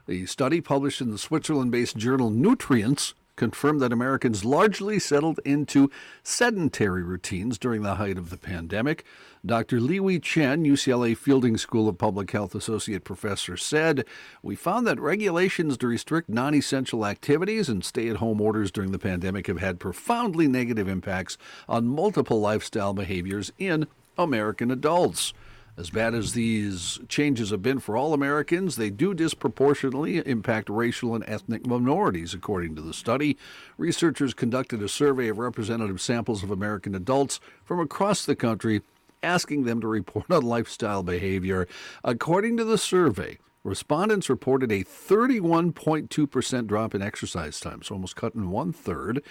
The 0.08 0.26
study, 0.28 0.62
published 0.62 1.02
in 1.02 1.10
the 1.10 1.18
Switzerland 1.18 1.72
based 1.72 1.98
journal 1.98 2.30
Nutrients, 2.30 3.16
confirmed 3.36 3.82
that 3.82 3.92
Americans 3.92 4.46
largely 4.46 5.00
settled 5.00 5.40
into 5.44 5.90
sedentary 6.24 7.04
routines 7.04 7.58
during 7.58 7.82
the 7.82 7.96
height 7.96 8.18
of 8.18 8.30
the 8.30 8.38
pandemic. 8.38 9.04
Dr. 9.46 9.80
Liwei 9.80 10.22
Chen, 10.22 10.64
UCLA 10.64 11.18
Fielding 11.18 11.58
School 11.58 11.88
of 11.88 11.98
Public 11.98 12.32
Health 12.32 12.56
Associate 12.56 13.04
Professor, 13.04 13.58
said, 13.58 14.06
We 14.42 14.56
found 14.56 14.88
that 14.88 15.00
regulations 15.00 15.78
to 15.78 15.88
restrict 15.88 16.30
non 16.30 16.54
essential 16.56 17.06
activities 17.06 17.68
and 17.68 17.84
stay 17.84 18.08
at 18.10 18.18
home 18.18 18.42
orders 18.42 18.72
during 18.72 18.92
the 18.92 19.00
pandemic 19.00 19.48
have 19.48 19.60
had 19.60 19.80
profoundly 19.80 20.48
negative 20.48 20.88
impacts 20.88 21.38
on 21.68 21.88
multiple 21.88 22.40
lifestyle 22.40 22.94
behaviors 22.94 23.52
in 23.58 23.88
American 24.18 24.72
adults. 24.72 25.34
As 25.78 25.90
bad 25.90 26.16
as 26.16 26.32
these 26.32 27.00
changes 27.10 27.50
have 27.50 27.62
been 27.62 27.80
for 27.80 27.98
all 27.98 28.14
Americans, 28.14 28.78
they 28.78 28.90
do 28.90 29.14
disproportionately 29.14 30.18
impact 30.20 30.70
racial 30.70 31.14
and 31.14 31.24
ethnic 31.28 31.68
minorities, 31.68 32.34
according 32.34 32.76
to 32.76 32.82
the 32.82 32.94
study. 32.94 33.38
Researchers 33.78 34.34
conducted 34.34 34.82
a 34.82 34.88
survey 34.88 35.28
of 35.28 35.38
representative 35.38 36.00
samples 36.00 36.44
of 36.44 36.52
American 36.52 36.96
adults 36.96 37.42
from 37.66 37.82
across 37.82 38.26
the 38.26 38.38
country, 38.38 38.84
asking 39.22 39.66
them 39.66 39.82
to 39.82 39.88
report 39.88 40.32
on 40.32 40.44
lifestyle 40.44 41.04
behavior. 41.04 41.68
According 42.06 42.56
to 42.56 42.64
the 42.64 42.78
survey, 42.78 43.38
respondents 43.66 44.30
reported 44.30 44.72
a 44.72 44.86
31.2% 44.86 46.68
drop 46.68 46.96
in 46.96 47.02
exercise 47.02 47.60
time, 47.60 47.82
so 47.84 47.96
almost 47.96 48.16
cut 48.16 48.34
in 48.34 48.50
one 48.50 48.72
third. 48.72 49.22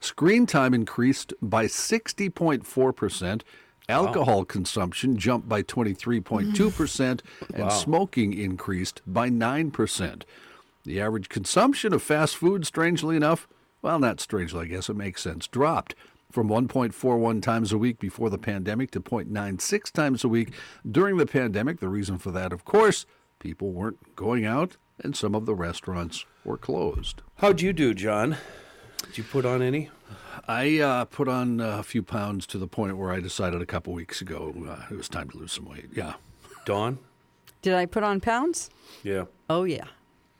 Screen 0.00 0.46
time 0.46 0.74
increased 0.74 1.32
by 1.40 1.66
60.4%. 1.66 3.42
Alcohol 3.92 4.44
consumption 4.44 5.16
jumped 5.16 5.48
by 5.48 5.62
23.2%, 5.62 7.20
and 7.54 7.72
smoking 7.72 8.32
increased 8.32 9.02
by 9.06 9.28
9%. 9.28 10.22
The 10.84 11.00
average 11.00 11.28
consumption 11.28 11.92
of 11.92 12.02
fast 12.02 12.36
food, 12.36 12.66
strangely 12.66 13.16
enough, 13.16 13.46
well, 13.82 13.98
not 13.98 14.20
strangely, 14.20 14.60
I 14.60 14.68
guess 14.68 14.88
it 14.88 14.96
makes 14.96 15.22
sense, 15.22 15.46
dropped 15.46 15.94
from 16.30 16.48
1.41 16.48 17.42
times 17.42 17.72
a 17.72 17.78
week 17.78 17.98
before 17.98 18.30
the 18.30 18.38
pandemic 18.38 18.90
to 18.92 19.00
0.96 19.00 19.92
times 19.92 20.24
a 20.24 20.28
week 20.28 20.52
during 20.90 21.18
the 21.18 21.26
pandemic. 21.26 21.78
The 21.80 21.88
reason 21.88 22.18
for 22.18 22.30
that, 22.30 22.52
of 22.52 22.64
course, 22.64 23.06
people 23.38 23.72
weren't 23.72 24.16
going 24.16 24.44
out 24.44 24.76
and 25.02 25.14
some 25.16 25.34
of 25.34 25.46
the 25.46 25.54
restaurants 25.54 26.24
were 26.44 26.56
closed. 26.56 27.22
How'd 27.36 27.60
you 27.60 27.72
do, 27.72 27.92
John? 27.92 28.36
Did 29.04 29.18
you 29.18 29.24
put 29.24 29.44
on 29.44 29.62
any? 29.62 29.90
I 30.48 30.78
uh, 30.80 31.04
put 31.06 31.28
on 31.28 31.60
uh, 31.60 31.78
a 31.78 31.82
few 31.82 32.02
pounds 32.02 32.46
to 32.48 32.58
the 32.58 32.66
point 32.66 32.96
where 32.96 33.10
I 33.10 33.20
decided 33.20 33.60
a 33.62 33.66
couple 33.66 33.92
weeks 33.92 34.20
ago 34.20 34.54
uh, 34.68 34.84
it 34.90 34.96
was 34.96 35.08
time 35.08 35.28
to 35.30 35.36
lose 35.38 35.52
some 35.52 35.64
weight. 35.66 35.86
Yeah. 35.94 36.14
Dawn? 36.64 36.98
Did 37.62 37.74
I 37.74 37.86
put 37.86 38.02
on 38.02 38.20
pounds? 38.20 38.70
Yeah. 39.02 39.24
Oh 39.50 39.64
yeah, 39.64 39.84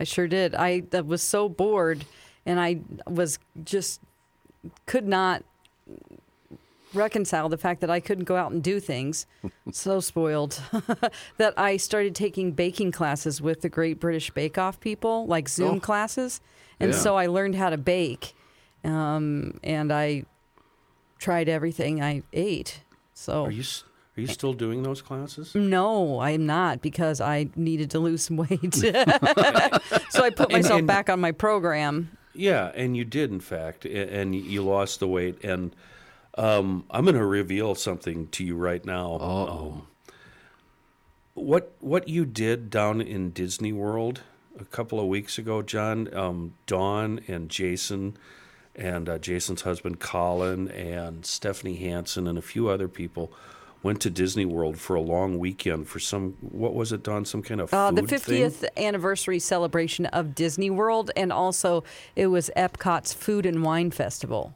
I 0.00 0.04
sure 0.04 0.26
did. 0.26 0.54
I, 0.54 0.82
I 0.92 1.00
was 1.02 1.22
so 1.22 1.48
bored, 1.48 2.04
and 2.46 2.58
I 2.60 2.80
was 3.06 3.38
just 3.64 4.00
could 4.86 5.06
not 5.06 5.42
reconcile 6.94 7.48
the 7.48 7.56
fact 7.56 7.80
that 7.80 7.90
I 7.90 8.00
couldn't 8.00 8.24
go 8.24 8.36
out 8.36 8.52
and 8.52 8.62
do 8.62 8.78
things. 8.80 9.26
so 9.72 10.00
spoiled 10.00 10.60
that 11.38 11.54
I 11.58 11.76
started 11.76 12.14
taking 12.14 12.52
baking 12.52 12.92
classes 12.92 13.40
with 13.40 13.62
the 13.62 13.68
Great 13.68 13.98
British 14.00 14.30
Bake 14.30 14.58
Off 14.58 14.78
people, 14.80 15.26
like 15.26 15.48
Zoom 15.48 15.76
Oh. 15.76 15.80
classes, 15.80 16.40
and 16.80 16.92
Yeah. 16.92 16.98
so 16.98 17.16
I 17.16 17.26
learned 17.26 17.54
how 17.54 17.70
to 17.70 17.78
bake, 17.78 18.34
um, 18.84 19.58
and 19.62 19.92
I 19.92 20.24
tried 21.18 21.48
everything 21.48 22.02
I 22.02 22.22
ate. 22.32 22.80
So 23.14 23.44
Are 23.46 23.50
you 23.50 23.62
are 24.16 24.20
you 24.20 24.26
still 24.26 24.52
doing 24.52 24.82
those 24.82 25.00
classes? 25.00 25.54
no, 25.54 26.20
I'm 26.20 26.44
not 26.44 26.82
because 26.82 27.20
I 27.20 27.48
needed 27.56 27.90
to 27.92 27.98
lose 27.98 28.22
some 28.22 28.36
weight. 28.36 28.74
so 30.10 30.22
I 30.24 30.30
put 30.34 30.52
myself 30.52 30.78
and- 30.80 30.86
back 30.86 31.08
on 31.08 31.20
my 31.20 31.32
program. 31.32 32.16
Yeah, 32.34 32.72
and 32.74 32.96
you 32.96 33.04
did, 33.04 33.30
in 33.30 33.40
fact, 33.40 33.84
and 33.84 34.34
you 34.34 34.62
lost 34.62 35.00
the 35.00 35.06
weight. 35.06 35.44
And 35.44 35.76
um, 36.38 36.84
I'm 36.90 37.04
going 37.04 37.14
to 37.14 37.26
reveal 37.26 37.74
something 37.74 38.28
to 38.28 38.42
you 38.44 38.56
right 38.56 38.82
now. 38.86 39.18
Um, 39.18 39.86
what 41.34 41.74
what 41.80 42.08
you 42.08 42.24
did 42.24 42.70
down 42.70 43.00
in 43.00 43.30
Disney 43.30 43.72
World 43.72 44.22
a 44.58 44.64
couple 44.64 44.98
of 45.00 45.06
weeks 45.06 45.38
ago, 45.38 45.62
John? 45.62 46.12
Um, 46.14 46.54
Dawn 46.66 47.20
and 47.28 47.48
Jason, 47.50 48.16
and 48.74 49.08
uh, 49.08 49.18
Jason's 49.18 49.62
husband 49.62 50.00
Colin, 50.00 50.68
and 50.70 51.24
Stephanie 51.26 51.76
Hansen, 51.76 52.26
and 52.26 52.38
a 52.38 52.42
few 52.42 52.68
other 52.68 52.88
people 52.88 53.32
went 53.82 54.00
to 54.00 54.10
Disney 54.10 54.44
World 54.44 54.78
for 54.78 54.94
a 54.94 55.00
long 55.00 55.38
weekend 55.38 55.88
for 55.88 55.98
some. 55.98 56.36
What 56.40 56.74
was 56.74 56.92
it, 56.92 57.02
Dawn? 57.02 57.24
Some 57.24 57.42
kind 57.42 57.60
of 57.60 57.74
Uh, 57.74 57.90
the 57.90 58.02
food 58.02 58.22
thing? 58.22 58.42
50th 58.50 58.64
anniversary 58.76 59.38
celebration 59.40 60.06
of 60.06 60.34
Disney 60.34 60.70
World, 60.70 61.10
and 61.16 61.32
also 61.32 61.82
it 62.14 62.28
was 62.28 62.50
Epcot's 62.56 63.12
Food 63.12 63.44
and 63.44 63.62
Wine 63.64 63.90
Festival. 63.90 64.54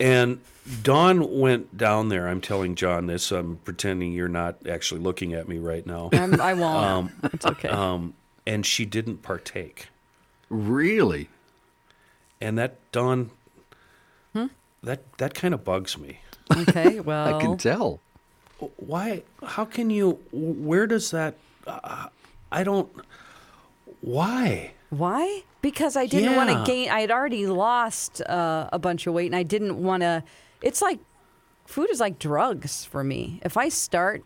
And 0.00 0.40
Dawn 0.82 1.38
went 1.38 1.76
down 1.76 2.08
there. 2.08 2.28
I'm 2.28 2.40
telling 2.40 2.74
John 2.74 3.06
this. 3.06 3.32
I'm 3.32 3.56
pretending 3.64 4.12
you're 4.12 4.28
not 4.28 4.66
actually 4.68 5.00
looking 5.00 5.32
at 5.34 5.48
me 5.48 5.58
right 5.58 5.86
now. 5.86 6.10
I'm, 6.12 6.40
I 6.40 6.54
won't. 6.54 7.12
it's 7.24 7.46
okay. 7.46 7.68
Um, 7.68 8.14
and 8.46 8.64
she 8.64 8.84
didn't 8.84 9.18
partake. 9.22 9.88
Really? 10.48 11.28
And 12.40 12.56
that 12.58 12.76
Dawn, 12.92 13.30
that 14.82 15.00
that 15.18 15.34
kind 15.34 15.54
of 15.54 15.64
bugs 15.64 15.98
me. 15.98 16.20
okay. 16.56 17.00
Well, 17.00 17.34
I 17.36 17.40
can 17.40 17.56
tell. 17.58 18.00
Why? 18.76 19.22
How 19.44 19.64
can 19.64 19.90
you? 19.90 20.18
Where 20.32 20.86
does 20.86 21.10
that? 21.10 21.34
Uh, 21.66 22.06
I 22.52 22.64
don't. 22.64 22.88
Why? 24.00 24.72
Why? 24.90 25.42
Because 25.60 25.96
I 25.96 26.06
didn't 26.06 26.36
want 26.36 26.50
to 26.50 26.64
gain. 26.64 26.88
I 26.90 27.00
had 27.00 27.10
already 27.10 27.46
lost 27.46 28.20
uh, 28.22 28.68
a 28.72 28.78
bunch 28.78 29.06
of 29.06 29.14
weight, 29.14 29.26
and 29.26 29.36
I 29.36 29.42
didn't 29.42 29.82
want 29.82 30.02
to. 30.02 30.22
It's 30.62 30.80
like 30.80 30.98
food 31.66 31.90
is 31.90 32.00
like 32.00 32.18
drugs 32.18 32.84
for 32.84 33.02
me. 33.04 33.40
If 33.44 33.56
I 33.56 33.68
start 33.68 34.22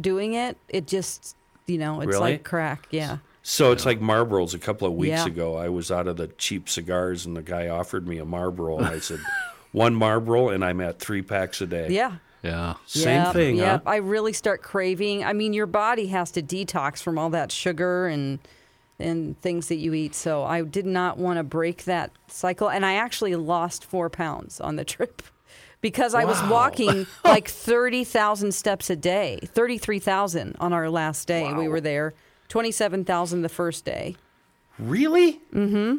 doing 0.00 0.34
it, 0.34 0.56
it 0.68 0.86
just 0.86 1.36
you 1.66 1.78
know 1.78 2.00
it's 2.00 2.06
Really? 2.08 2.32
like 2.32 2.44
crack. 2.44 2.86
Yeah. 2.90 3.18
So 3.48 3.70
it's 3.70 3.86
like 3.86 4.00
Marlboros. 4.00 4.54
A 4.54 4.58
couple 4.58 4.88
of 4.88 4.94
weeks 4.94 5.10
Yeah. 5.20 5.26
ago, 5.26 5.54
I 5.56 5.68
was 5.68 5.92
out 5.92 6.08
of 6.08 6.16
the 6.16 6.26
cheap 6.26 6.68
cigars, 6.68 7.24
and 7.26 7.36
the 7.36 7.42
guy 7.42 7.68
offered 7.68 8.08
me 8.08 8.18
a 8.18 8.24
Marlboro, 8.24 8.80
I 8.80 8.98
said, 8.98 9.20
"One 9.72 9.94
Marlboro," 9.94 10.48
and 10.48 10.64
I'm 10.64 10.80
at 10.80 10.98
three 10.98 11.22
packs 11.22 11.60
a 11.60 11.66
day. 11.66 11.86
Yeah. 11.90 12.16
Yeah. 12.42 12.74
Same 12.86 13.22
Yep, 13.22 13.32
thing, 13.32 13.56
Yep. 13.56 13.82
huh? 13.84 13.90
I 13.90 13.96
really 13.96 14.32
start 14.32 14.62
craving. 14.62 15.24
I 15.24 15.32
mean, 15.32 15.52
your 15.52 15.66
body 15.66 16.08
has 16.08 16.32
to 16.32 16.42
detox 16.42 17.00
from 17.00 17.18
all 17.18 17.30
that 17.30 17.52
sugar 17.52 18.08
and 18.08 18.40
and 18.98 19.40
things 19.42 19.68
that 19.68 19.76
you 19.76 19.94
eat. 19.94 20.14
So 20.16 20.42
I 20.42 20.62
did 20.62 20.86
not 20.86 21.16
want 21.18 21.36
to 21.38 21.44
break 21.44 21.84
that 21.84 22.10
cycle, 22.28 22.68
and 22.68 22.84
I 22.84 22.94
actually 22.94 23.36
lost 23.36 23.84
four 23.84 24.10
pounds 24.10 24.60
on 24.60 24.74
the 24.74 24.84
trip 24.96 25.22
because 25.80 26.14
I 26.14 26.24
was 26.24 26.42
walking 26.50 27.06
like 27.24 27.46
thirty 27.46 28.02
thousand 28.02 28.52
steps 28.54 28.90
a 28.90 28.96
day, 28.96 29.38
thirty 29.44 29.78
three 29.78 30.00
thousand 30.00 30.56
on 30.58 30.72
our 30.72 30.90
last 30.90 31.28
day. 31.28 31.52
We 31.52 31.68
were 31.68 31.80
there, 31.80 32.14
twenty 32.48 32.70
seven 32.72 33.04
thousand 33.04 33.42
the 33.42 33.48
first 33.48 33.84
day. 33.84 34.16
Really? 34.78 35.40
Mm-hmm. 35.54 35.98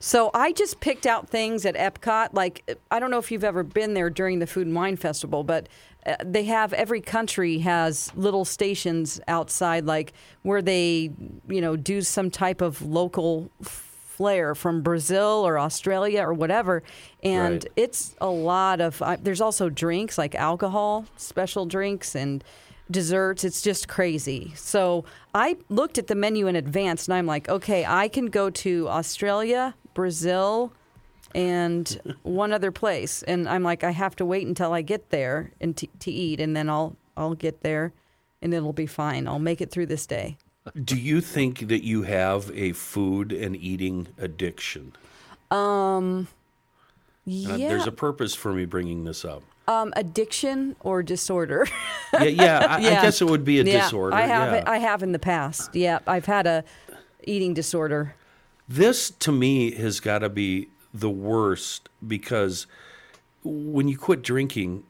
So 0.00 0.30
I 0.32 0.52
just 0.52 0.78
picked 0.80 1.06
out 1.06 1.28
things 1.28 1.66
at 1.66 1.74
Epcot. 1.74 2.28
Like 2.32 2.78
I 2.90 2.98
don't 3.00 3.10
know 3.10 3.18
if 3.18 3.30
you've 3.30 3.44
ever 3.44 3.62
been 3.62 3.94
there 3.94 4.10
during 4.10 4.38
the 4.38 4.46
Food 4.46 4.66
and 4.66 4.76
Wine 4.76 4.96
Festival, 4.96 5.42
but 5.42 5.68
uh, 6.06 6.14
they 6.24 6.44
have 6.44 6.72
every 6.72 7.00
country 7.00 7.58
has 7.58 8.12
little 8.14 8.44
stations 8.44 9.20
outside, 9.26 9.84
like 9.84 10.12
where 10.42 10.62
they, 10.62 11.10
you 11.48 11.60
know, 11.60 11.74
do 11.76 12.00
some 12.02 12.30
type 12.30 12.60
of 12.60 12.80
local 12.82 13.50
flair 13.60 14.54
from 14.54 14.82
Brazil 14.82 15.46
or 15.46 15.58
Australia 15.58 16.22
or 16.22 16.32
whatever. 16.32 16.82
And 17.22 17.64
Right. 17.64 17.72
it's 17.76 18.14
a 18.20 18.28
lot 18.30 18.80
of. 18.80 19.02
Uh, 19.02 19.16
there's 19.20 19.40
also 19.40 19.68
drinks 19.68 20.16
like 20.16 20.34
alcohol, 20.36 21.06
special 21.16 21.66
drinks, 21.66 22.14
and 22.14 22.42
desserts. 22.90 23.44
It's 23.44 23.62
just 23.62 23.88
crazy. 23.88 24.52
So 24.56 25.04
I 25.34 25.56
looked 25.68 25.98
at 25.98 26.06
the 26.06 26.14
menu 26.14 26.46
in 26.46 26.56
advance 26.56 27.06
and 27.06 27.14
I'm 27.14 27.26
like, 27.26 27.48
okay, 27.48 27.84
I 27.86 28.08
can 28.08 28.26
go 28.26 28.50
to 28.50 28.88
Australia, 28.88 29.74
Brazil, 29.94 30.72
and 31.34 32.16
one 32.22 32.52
other 32.52 32.72
place. 32.72 33.22
And 33.22 33.48
I'm 33.48 33.62
like, 33.62 33.84
I 33.84 33.90
have 33.90 34.16
to 34.16 34.24
wait 34.24 34.46
until 34.46 34.72
I 34.72 34.82
get 34.82 35.10
there 35.10 35.52
and 35.60 35.76
to, 35.76 35.86
to 36.00 36.10
eat, 36.10 36.40
and 36.40 36.56
then 36.56 36.70
I'll 36.70 36.96
I'll 37.16 37.34
get 37.34 37.62
there, 37.62 37.92
and 38.40 38.54
it'll 38.54 38.72
be 38.72 38.86
fine. 38.86 39.26
I'll 39.28 39.38
make 39.38 39.60
it 39.60 39.70
through 39.70 39.86
this 39.86 40.06
day. 40.06 40.36
Do 40.84 40.96
you 40.96 41.20
think 41.20 41.68
that 41.68 41.84
you 41.84 42.02
have 42.02 42.50
a 42.54 42.72
food 42.72 43.32
and 43.32 43.56
eating 43.56 44.08
addiction? 44.18 44.92
Um, 45.50 46.28
Yeah. 47.24 47.54
Uh, 47.54 47.58
there's 47.58 47.86
a 47.86 47.92
purpose 47.92 48.34
for 48.34 48.52
me 48.54 48.64
bringing 48.64 49.04
this 49.04 49.24
up. 49.24 49.42
Um, 49.68 49.92
addiction 49.96 50.74
or 50.80 51.02
disorder. 51.02 51.66
Yeah, 52.14 52.24
yeah, 52.24 52.66
I, 52.68 52.76
I 52.76 52.80
guess 53.02 53.20
it 53.20 53.26
would 53.26 53.44
be 53.44 53.60
a 53.60 53.64
yeah, 53.64 53.82
disorder. 53.82 54.16
I 54.16 54.22
have 54.22 54.52
yeah. 54.54 54.64
I 54.66 54.78
have 54.78 55.02
in 55.02 55.12
the 55.12 55.18
past. 55.18 55.76
Yeah, 55.76 55.98
I've 56.06 56.24
had 56.24 56.46
a 56.46 56.64
eating 57.24 57.52
disorder. 57.52 58.14
This 58.66 59.10
to 59.10 59.30
me 59.30 59.72
has 59.72 60.00
got 60.00 60.20
to 60.20 60.30
be 60.30 60.68
the 60.92 61.10
worst 61.10 61.90
because 62.06 62.66
when 63.44 63.88
you 63.88 63.98
quit 63.98 64.22
drinking, 64.22 64.84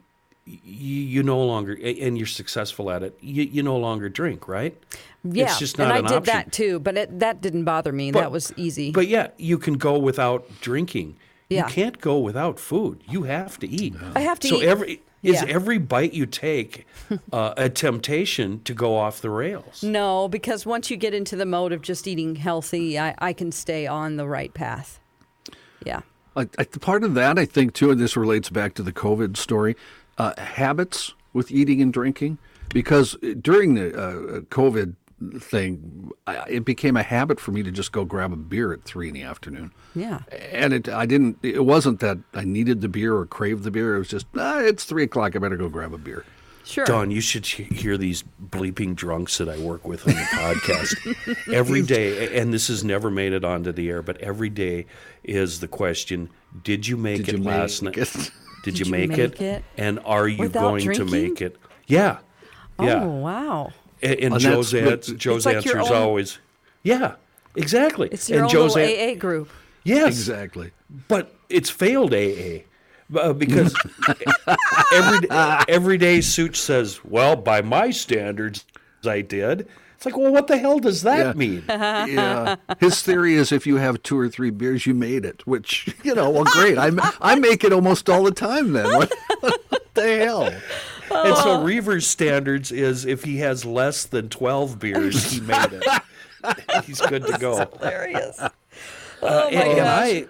you, 0.46 0.56
you 0.64 1.22
no 1.24 1.42
longer 1.44 1.76
and 1.84 2.16
you're 2.16 2.26
successful 2.26 2.90
at 2.90 3.02
it. 3.02 3.18
You, 3.20 3.42
you 3.42 3.62
no 3.64 3.76
longer 3.76 4.08
drink, 4.08 4.46
right? 4.46 4.76
Yeah, 5.24 5.46
it's 5.46 5.58
just 5.58 5.76
not 5.76 5.84
and 5.84 5.92
I 5.92 5.98
an 5.98 6.04
did 6.04 6.12
option. 6.12 6.34
that 6.34 6.52
too, 6.52 6.78
but 6.78 6.96
it, 6.96 7.18
that 7.18 7.40
didn't 7.40 7.64
bother 7.64 7.92
me. 7.92 8.12
But- 8.12 8.20
that 8.20 8.32
was 8.32 8.52
easy. 8.56 8.92
But 8.92 9.08
yeah, 9.08 9.28
you 9.36 9.58
can 9.58 9.74
go 9.74 9.98
without 9.98 10.48
drinking. 10.60 11.16
Yeah. 11.48 11.66
You 11.66 11.72
can't 11.72 12.00
go 12.00 12.18
without 12.18 12.58
food. 12.58 13.02
You 13.08 13.22
have 13.22 13.58
to 13.60 13.68
eat. 13.68 13.94
I 14.14 14.20
have 14.20 14.38
to 14.40 14.48
so 14.48 14.56
eat. 14.60 14.66
every 14.66 15.02
is 15.22 15.42
Yeah. 15.42 15.46
every 15.48 15.78
bite 15.78 16.12
you 16.12 16.26
take 16.26 16.86
uh, 17.32 17.54
a 17.56 17.68
temptation 17.70 18.60
to 18.64 18.74
go 18.74 18.96
off 18.96 19.20
the 19.20 19.30
rails. 19.30 19.82
no, 19.82 20.28
because 20.28 20.64
once 20.66 20.90
you 20.90 20.96
get 20.96 21.14
into 21.14 21.36
the 21.36 21.46
mode 21.46 21.72
of 21.72 21.80
just 21.82 22.06
eating 22.06 22.36
healthy, 22.36 22.98
I, 22.98 23.14
I 23.18 23.32
can 23.32 23.50
stay 23.50 23.86
on 23.86 24.16
the 24.16 24.28
right 24.28 24.52
path. 24.52 25.00
Yeah. 25.84 26.02
I, 26.36 26.42
I, 26.58 26.64
part 26.64 27.02
of 27.02 27.14
that, 27.14 27.38
I 27.38 27.46
think, 27.46 27.72
too, 27.72 27.90
and 27.90 28.00
this 28.00 28.16
relates 28.16 28.50
back 28.50 28.74
to 28.74 28.82
the 28.82 28.92
COVID 28.92 29.36
story, 29.36 29.74
uh, 30.18 30.34
habits 30.40 31.14
with 31.32 31.50
eating 31.50 31.80
and 31.82 31.92
drinking. 31.92 32.38
Because 32.68 33.16
during 33.40 33.74
the 33.74 33.88
uh, 33.98 34.40
COVID 34.50 34.94
thing, 35.38 36.10
I, 36.26 36.44
it 36.48 36.64
became 36.64 36.96
a 36.96 37.02
habit 37.02 37.40
for 37.40 37.52
me 37.52 37.62
to 37.62 37.70
just 37.70 37.92
go 37.92 38.04
grab 38.04 38.32
a 38.32 38.36
beer 38.36 38.72
at 38.72 38.84
three 38.84 39.08
in 39.08 39.14
the 39.14 39.22
afternoon. 39.22 39.72
Yeah. 39.94 40.20
And 40.52 40.72
it, 40.72 40.88
I 40.88 41.06
didn't. 41.06 41.38
It 41.42 41.64
wasn't 41.64 42.00
that 42.00 42.18
I 42.34 42.44
needed 42.44 42.80
the 42.80 42.88
beer 42.88 43.16
or 43.16 43.26
craved 43.26 43.64
the 43.64 43.70
beer. 43.70 43.96
It 43.96 43.98
was 43.98 44.08
just, 44.08 44.26
ah, 44.36 44.60
it's 44.60 44.84
three 44.84 45.04
o'clock. 45.04 45.34
I 45.34 45.38
better 45.38 45.56
go 45.56 45.68
grab 45.68 45.92
a 45.92 45.98
beer. 45.98 46.24
Sure. 46.68 46.84
Dawn, 46.84 47.10
you 47.10 47.22
should 47.22 47.46
hear 47.46 47.96
these 47.96 48.24
bleeping 48.50 48.94
drunks 48.94 49.38
that 49.38 49.48
I 49.48 49.56
work 49.58 49.88
with 49.88 50.06
on 50.06 50.12
the 50.14 50.20
podcast 50.20 51.52
every 51.54 51.80
day. 51.80 52.38
And 52.38 52.52
this 52.52 52.68
has 52.68 52.84
never 52.84 53.10
made 53.10 53.32
it 53.32 53.42
onto 53.42 53.72
the 53.72 53.88
air, 53.88 54.02
but 54.02 54.18
every 54.18 54.50
day 54.50 54.84
is 55.24 55.60
the 55.60 55.68
question: 55.68 56.28
Did 56.62 56.86
you 56.86 56.98
make 56.98 57.24
Did 57.24 57.28
it 57.30 57.38
you 57.38 57.42
last 57.44 57.82
make 57.82 57.96
night? 57.96 58.14
it? 58.14 58.30
Did, 58.64 58.78
you, 58.78 58.84
you 58.84 58.90
make, 58.90 59.10
make 59.10 59.18
it? 59.18 59.40
it? 59.40 59.64
And 59.78 59.98
are 60.04 60.28
you 60.28 60.40
Without 60.40 60.60
going 60.60 60.92
to 60.92 61.04
make 61.06 61.40
it? 61.40 61.56
Yeah, 61.86 62.18
yeah. 62.78 63.02
Oh 63.02 63.08
wow. 63.08 63.72
And, 64.02 64.12
and 64.20 64.32
And 64.34 64.40
Joe's, 64.40 64.70
that's- 64.70 65.06
Joe's 65.12 65.44
like 65.46 65.56
answer 65.56 65.80
is 65.80 65.88
own- 65.90 65.96
always, 65.96 66.38
"Yeah, 66.82 67.14
exactly." 67.56 68.08
It's 68.12 68.28
your 68.28 68.38
and 68.38 68.44
own 68.46 68.50
Joe's 68.50 68.74
little 68.76 68.94
an- 68.94 69.10
AA 69.16 69.18
group. 69.18 69.50
yes, 69.84 70.06
Exactly. 70.08 70.70
but 71.08 71.34
it's 71.48 71.70
failed 71.70 72.14
AA 72.14 72.64
uh, 73.16 73.32
because 73.32 73.74
every 74.92 75.28
every 75.68 75.98
day 75.98 76.20
Such 76.20 76.56
says, 76.60 77.00
"Well, 77.04 77.36
by 77.36 77.62
my 77.62 77.90
standards, 77.90 78.64
I 79.04 79.20
did." 79.22 79.68
It's 79.96 80.06
like, 80.06 80.16
well, 80.16 80.32
what 80.32 80.46
the 80.46 80.56
hell 80.58 80.78
does 80.78 81.02
that 81.02 81.18
Yeah. 81.26 81.32
mean? 81.32 81.64
yeah. 81.68 82.54
His 82.78 83.02
theory 83.02 83.34
is 83.34 83.50
if 83.50 83.66
you 83.66 83.78
have 83.78 84.00
two 84.04 84.16
or 84.16 84.28
three 84.28 84.50
beers, 84.50 84.86
you 84.86 84.94
made 84.94 85.24
it. 85.24 85.44
Which 85.44 85.92
you 86.04 86.14
know, 86.14 86.30
well, 86.30 86.44
great. 86.44 86.78
I 86.78 86.92
I 87.20 87.34
make 87.34 87.64
it 87.64 87.72
almost 87.72 88.08
all 88.08 88.22
the 88.22 88.30
time. 88.30 88.74
Then 88.74 88.86
what, 88.96 89.12
what 89.40 89.87
the 90.02 90.16
hell? 90.24 90.42
And 91.10 91.36
so 91.38 91.62
Reaver's 91.62 92.06
standards 92.06 92.70
is 92.70 93.04
if 93.06 93.24
he 93.24 93.38
has 93.38 93.64
less 93.64 94.04
than 94.04 94.28
twelve 94.28 94.78
beers, 94.78 95.30
he 95.32 95.40
made 95.40 95.72
it. 95.72 95.84
He's 96.84 97.00
good 97.00 97.26
to 97.26 97.38
go. 97.38 97.66
Hilarious. 97.78 98.38
Uh, 98.38 98.50
Oh 99.20 99.50
my 99.50 99.56
and, 99.60 99.68
and 99.68 99.76
gosh. 99.76 99.88
I 99.88 100.26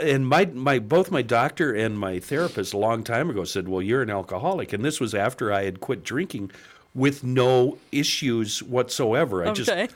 and 0.00 0.26
my 0.26 0.46
my 0.46 0.78
both 0.78 1.10
my 1.10 1.20
doctor 1.20 1.74
and 1.74 1.98
my 1.98 2.18
therapist 2.20 2.72
a 2.72 2.78
long 2.78 3.04
time 3.04 3.28
ago 3.28 3.44
said, 3.44 3.68
"Well, 3.68 3.82
you're 3.82 4.00
an 4.02 4.08
alcoholic," 4.08 4.72
and 4.72 4.82
this 4.84 4.98
was 4.98 5.14
after 5.14 5.52
I 5.52 5.64
had 5.64 5.80
quit 5.80 6.02
drinking 6.04 6.50
with 6.94 7.22
no 7.22 7.76
issues 7.92 8.62
whatsoever. 8.62 9.46
I 9.46 9.52
just 9.52 9.68
Okay. 9.68 9.88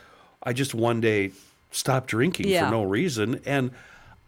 I 0.43 0.53
just 0.53 0.75
one 0.75 1.01
day 1.01 1.31
stopped 1.71 2.07
drinking 2.09 2.49
Yeah. 2.49 2.65
for 2.65 2.71
no 2.71 2.83
reason, 2.83 3.41
and 3.45 3.71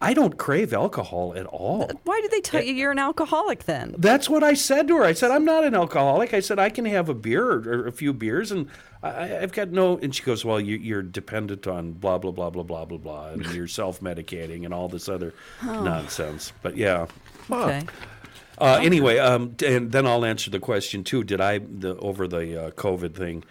I 0.02 0.14
don't 0.14 0.36
crave 0.36 0.72
alcohol 0.72 1.32
at 1.36 1.46
all. 1.46 1.88
Why 2.02 2.20
did 2.20 2.32
they 2.32 2.40
tell 2.40 2.62
you 2.62 2.74
you're 2.74 2.90
an 2.90 2.98
alcoholic 2.98 3.64
then? 3.64 3.94
That's 3.96 4.28
what 4.28 4.42
I 4.42 4.54
said 4.54 4.88
to 4.88 4.96
her. 4.96 5.04
I 5.04 5.12
said, 5.12 5.30
I'm 5.30 5.44
not 5.44 5.62
an 5.62 5.74
alcoholic. 5.74 6.34
I 6.34 6.40
said, 6.40 6.58
I 6.58 6.70
can 6.70 6.84
have 6.86 7.08
a 7.08 7.14
beer 7.14 7.46
or, 7.46 7.86
a 7.86 7.92
few 7.92 8.12
beers, 8.12 8.50
and 8.50 8.68
I, 9.02 9.38
I've 9.38 9.52
got 9.52 9.68
no. 9.70 9.98
And 9.98 10.12
she 10.14 10.22
goes, 10.24 10.44
Well, 10.44 10.60
you, 10.60 10.76
you're 10.76 11.02
dependent 11.02 11.66
on 11.66 11.92
blah, 11.92 12.18
blah, 12.18 12.32
blah, 12.32 12.50
blah, 12.50 12.64
blah, 12.64 12.84
blah, 12.84 12.98
blah, 12.98 13.28
and 13.28 13.46
you're 13.54 13.68
self 13.68 14.00
medicating 14.00 14.64
and 14.64 14.74
all 14.74 14.88
this 14.88 15.08
other 15.08 15.32
nonsense. 15.62 16.52
But 16.62 16.76
yeah. 16.76 17.06
Okay. 17.48 17.84
Uh, 18.58 18.80
Anyway, 18.82 19.18
um, 19.18 19.56
and 19.64 19.92
then 19.92 20.06
I'll 20.06 20.24
answer 20.24 20.50
the 20.50 20.60
question 20.60 21.04
too. 21.04 21.24
Did 21.24 21.40
I, 21.40 21.58
the, 21.58 21.96
over 21.98 22.26
the 22.26 22.66
uh, 22.66 22.70
COVID 22.72 23.14
thing, 23.14 23.44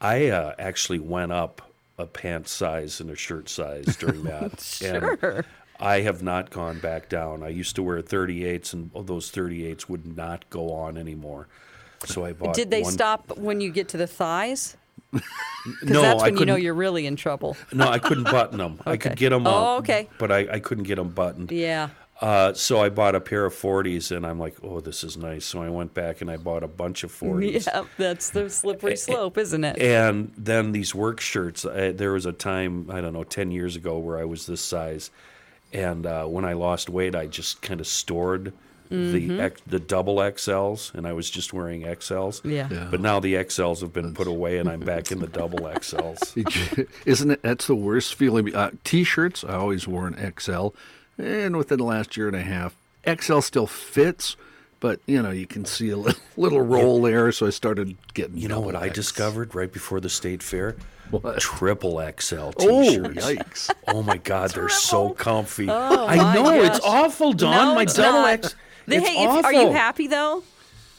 I 0.00 0.28
uh, 0.28 0.54
actually 0.58 0.98
went 0.98 1.32
up 1.32 1.70
a 1.98 2.06
pant 2.06 2.48
size 2.48 3.00
and 3.00 3.10
a 3.10 3.16
shirt 3.16 3.48
size 3.48 3.96
during 3.96 4.22
that. 4.24 4.60
Sure. 4.82 5.18
And 5.20 5.42
I 5.82 6.00
have 6.02 6.22
not 6.22 6.50
gone 6.50 6.78
back 6.78 7.08
down. 7.08 7.42
I 7.42 7.48
used 7.48 7.74
to 7.76 7.82
wear 7.82 8.00
38s, 8.00 8.72
and 8.72 8.90
those 8.94 9.30
38s 9.32 9.88
would 9.88 10.16
not 10.16 10.48
go 10.48 10.72
on 10.72 10.96
anymore. 10.96 11.48
So 12.06 12.24
I 12.24 12.32
bought. 12.32 12.54
Did 12.54 12.70
they 12.70 12.82
one- 12.82 12.92
stop 12.92 13.36
when 13.36 13.60
you 13.60 13.70
get 13.70 13.88
to 13.88 13.96
the 13.96 14.06
thighs? 14.06 14.76
Because 15.64 15.90
No, 15.90 16.02
that's 16.02 16.22
I 16.24 16.26
when 16.30 16.38
you 16.38 16.46
know 16.46 16.56
you're 16.56 16.74
really 16.74 17.06
in 17.06 17.14
trouble. 17.14 17.56
No, 17.72 17.86
I 17.88 18.00
couldn't 18.00 18.24
button 18.24 18.58
them. 18.58 18.80
I 18.84 18.96
could 18.96 19.14
get 19.14 19.30
them. 19.30 19.46
Oh, 19.46 19.76
okay. 19.76 20.08
But 20.18 20.32
I, 20.32 20.48
I 20.54 20.58
couldn't 20.58 20.84
get 20.84 20.96
them 20.96 21.10
buttoned. 21.10 21.52
Yeah. 21.52 21.90
Uh, 22.20 22.52
so 22.52 22.82
I 22.82 22.88
bought 22.88 23.14
a 23.14 23.20
pair 23.20 23.44
of 23.46 23.54
40s, 23.54 24.14
and 24.16 24.26
I'm 24.26 24.40
like, 24.40 24.56
oh, 24.64 24.80
this 24.80 25.04
is 25.04 25.16
nice. 25.16 25.44
So 25.44 25.62
I 25.62 25.68
went 25.68 25.94
back 25.94 26.20
and 26.20 26.28
I 26.30 26.36
bought 26.36 26.64
a 26.64 26.68
bunch 26.68 27.04
of 27.04 27.12
40s. 27.12 27.66
Yeah, 27.72 27.84
that's 27.96 28.30
the 28.30 28.50
slippery 28.50 28.96
slope, 28.96 29.38
isn't 29.38 29.62
it? 29.62 29.78
And 29.80 30.32
then 30.36 30.72
these 30.72 30.94
work 30.96 31.20
shirts. 31.20 31.64
Uh, 31.64 31.92
there 31.94 32.12
was 32.12 32.26
a 32.26 32.32
time 32.32 32.90
I 32.90 33.00
don't 33.00 33.12
know, 33.12 33.24
ten 33.24 33.50
years 33.52 33.76
ago, 33.76 33.98
where 33.98 34.18
I 34.18 34.24
was 34.24 34.46
this 34.46 34.60
size, 34.60 35.10
and 35.72 36.06
uh, 36.06 36.24
when 36.26 36.44
I 36.44 36.52
lost 36.54 36.88
weight, 36.88 37.14
I 37.14 37.26
just 37.26 37.62
kind 37.62 37.80
of 37.80 37.86
stored 37.86 38.52
Mm-hmm. 38.90 39.36
the 39.38 39.42
X, 39.42 39.62
the 39.66 39.78
double 39.80 40.16
XLs, 40.16 40.92
and 40.92 41.06
I 41.06 41.14
was 41.14 41.30
just 41.30 41.54
wearing 41.54 41.80
XLs. 41.80 42.44
Yeah. 42.44 42.68
Yeah. 42.70 42.88
But 42.90 43.00
now 43.00 43.20
the 43.20 43.32
XLs 43.36 43.80
have 43.80 43.90
been 43.94 44.12
put 44.12 44.26
away, 44.26 44.58
and 44.58 44.68
I'm 44.68 44.80
back 44.80 45.10
in 45.10 45.18
the 45.20 45.26
double 45.26 45.60
XLs. 45.60 46.86
Isn't 47.06 47.30
it? 47.30 47.40
That's 47.40 47.66
the 47.68 47.74
worst 47.74 48.14
feeling. 48.14 48.54
Uh, 48.54 48.72
T-shirts. 48.84 49.44
I 49.44 49.54
always 49.54 49.88
wore 49.88 50.06
an 50.08 50.34
XL, 50.38 50.68
and 51.16 51.56
within 51.56 51.78
the 51.78 51.84
last 51.84 52.18
year 52.18 52.26
and 52.26 52.36
a 52.36 52.42
half, 52.42 52.74
XL 53.08 53.40
still 53.40 53.66
fits, 53.66 54.36
but 54.78 55.00
you 55.06 55.22
know 55.22 55.30
you 55.30 55.46
can 55.46 55.64
see 55.64 55.88
a 55.88 55.96
little, 55.96 56.20
little 56.36 56.60
roll 56.60 57.00
there, 57.00 57.32
so 57.32 57.46
I 57.46 57.50
started 57.50 57.96
getting. 58.12 58.36
You 58.36 58.48
know 58.48 58.60
what 58.60 58.72
double 58.72 58.84
I 58.84 58.88
X. 58.88 58.94
discovered 58.96 59.54
right 59.54 59.72
before 59.72 60.00
the 60.00 60.10
state 60.10 60.42
fair? 60.42 60.76
What? 61.20 61.38
Triple 61.40 62.00
XL 62.18 62.36
Oh, 62.36 62.50
t-shirts. 62.82 63.26
yikes! 63.26 63.70
Oh 63.88 64.02
my 64.02 64.16
God, 64.16 64.50
they're 64.50 64.68
so 64.68 65.10
comfy. 65.10 65.68
Oh, 65.68 66.06
I 66.06 66.34
know 66.34 66.44
gosh. 66.44 66.76
it's 66.76 66.80
awful, 66.84 67.32
Don. 67.32 67.50
No, 67.54 67.74
my 67.74 67.82
it's 67.82 67.94
double 67.94 68.20
not. 68.22 68.30
X. 68.30 68.54
They- 68.86 68.96
it's 68.96 69.08
hey, 69.08 69.22
if- 69.24 69.30
awful. 69.30 69.44
are 69.44 69.52
you 69.52 69.70
happy 69.72 70.06
though? 70.08 70.42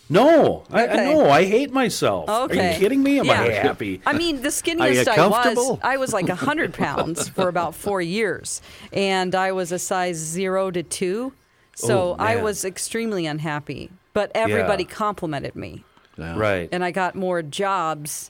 No, 0.10 0.63
I, 0.69 0.88
I 0.88 0.95
no, 0.97 1.30
I 1.30 1.45
hate 1.45 1.71
myself. 1.71 2.30
Are 2.30 2.43
Okay. 2.43 2.73
you 2.73 2.80
kidding 2.80 3.02
me? 3.02 3.19
Am 3.19 3.30
I 3.30 3.36
happy? 3.36 4.02
I 4.06 4.13
mean, 4.13 4.41
the 4.41 4.49
skinniest 4.49 5.08
I 5.08 5.28
was. 5.28 5.80
I 5.82 5.97
was 5.97 6.13
like 6.13 6.28
100 6.28 6.73
pounds 6.76 7.30
for 7.30 7.47
about 7.47 7.73
four 7.73 8.02
years. 8.02 8.62
And 8.91 9.34
I 9.34 9.54
was 9.54 9.71
a 9.71 9.80
size 9.80 10.17
zero 10.17 10.69
to 10.71 10.84
two. 10.84 11.34
So 11.76 12.12
Oh, 12.12 12.15
I 12.19 12.36
was 12.36 12.65
extremely 12.65 13.26
unhappy. 13.26 13.89
But 14.13 14.32
everybody 14.36 14.84
Yeah. 14.84 14.89
complimented 14.89 15.56
me. 15.56 15.84
Yeah. 16.17 16.38
Right. 16.38 16.69
And 16.71 16.84
I 16.84 16.91
got 16.91 17.15
more 17.15 17.41
jobs 17.41 18.30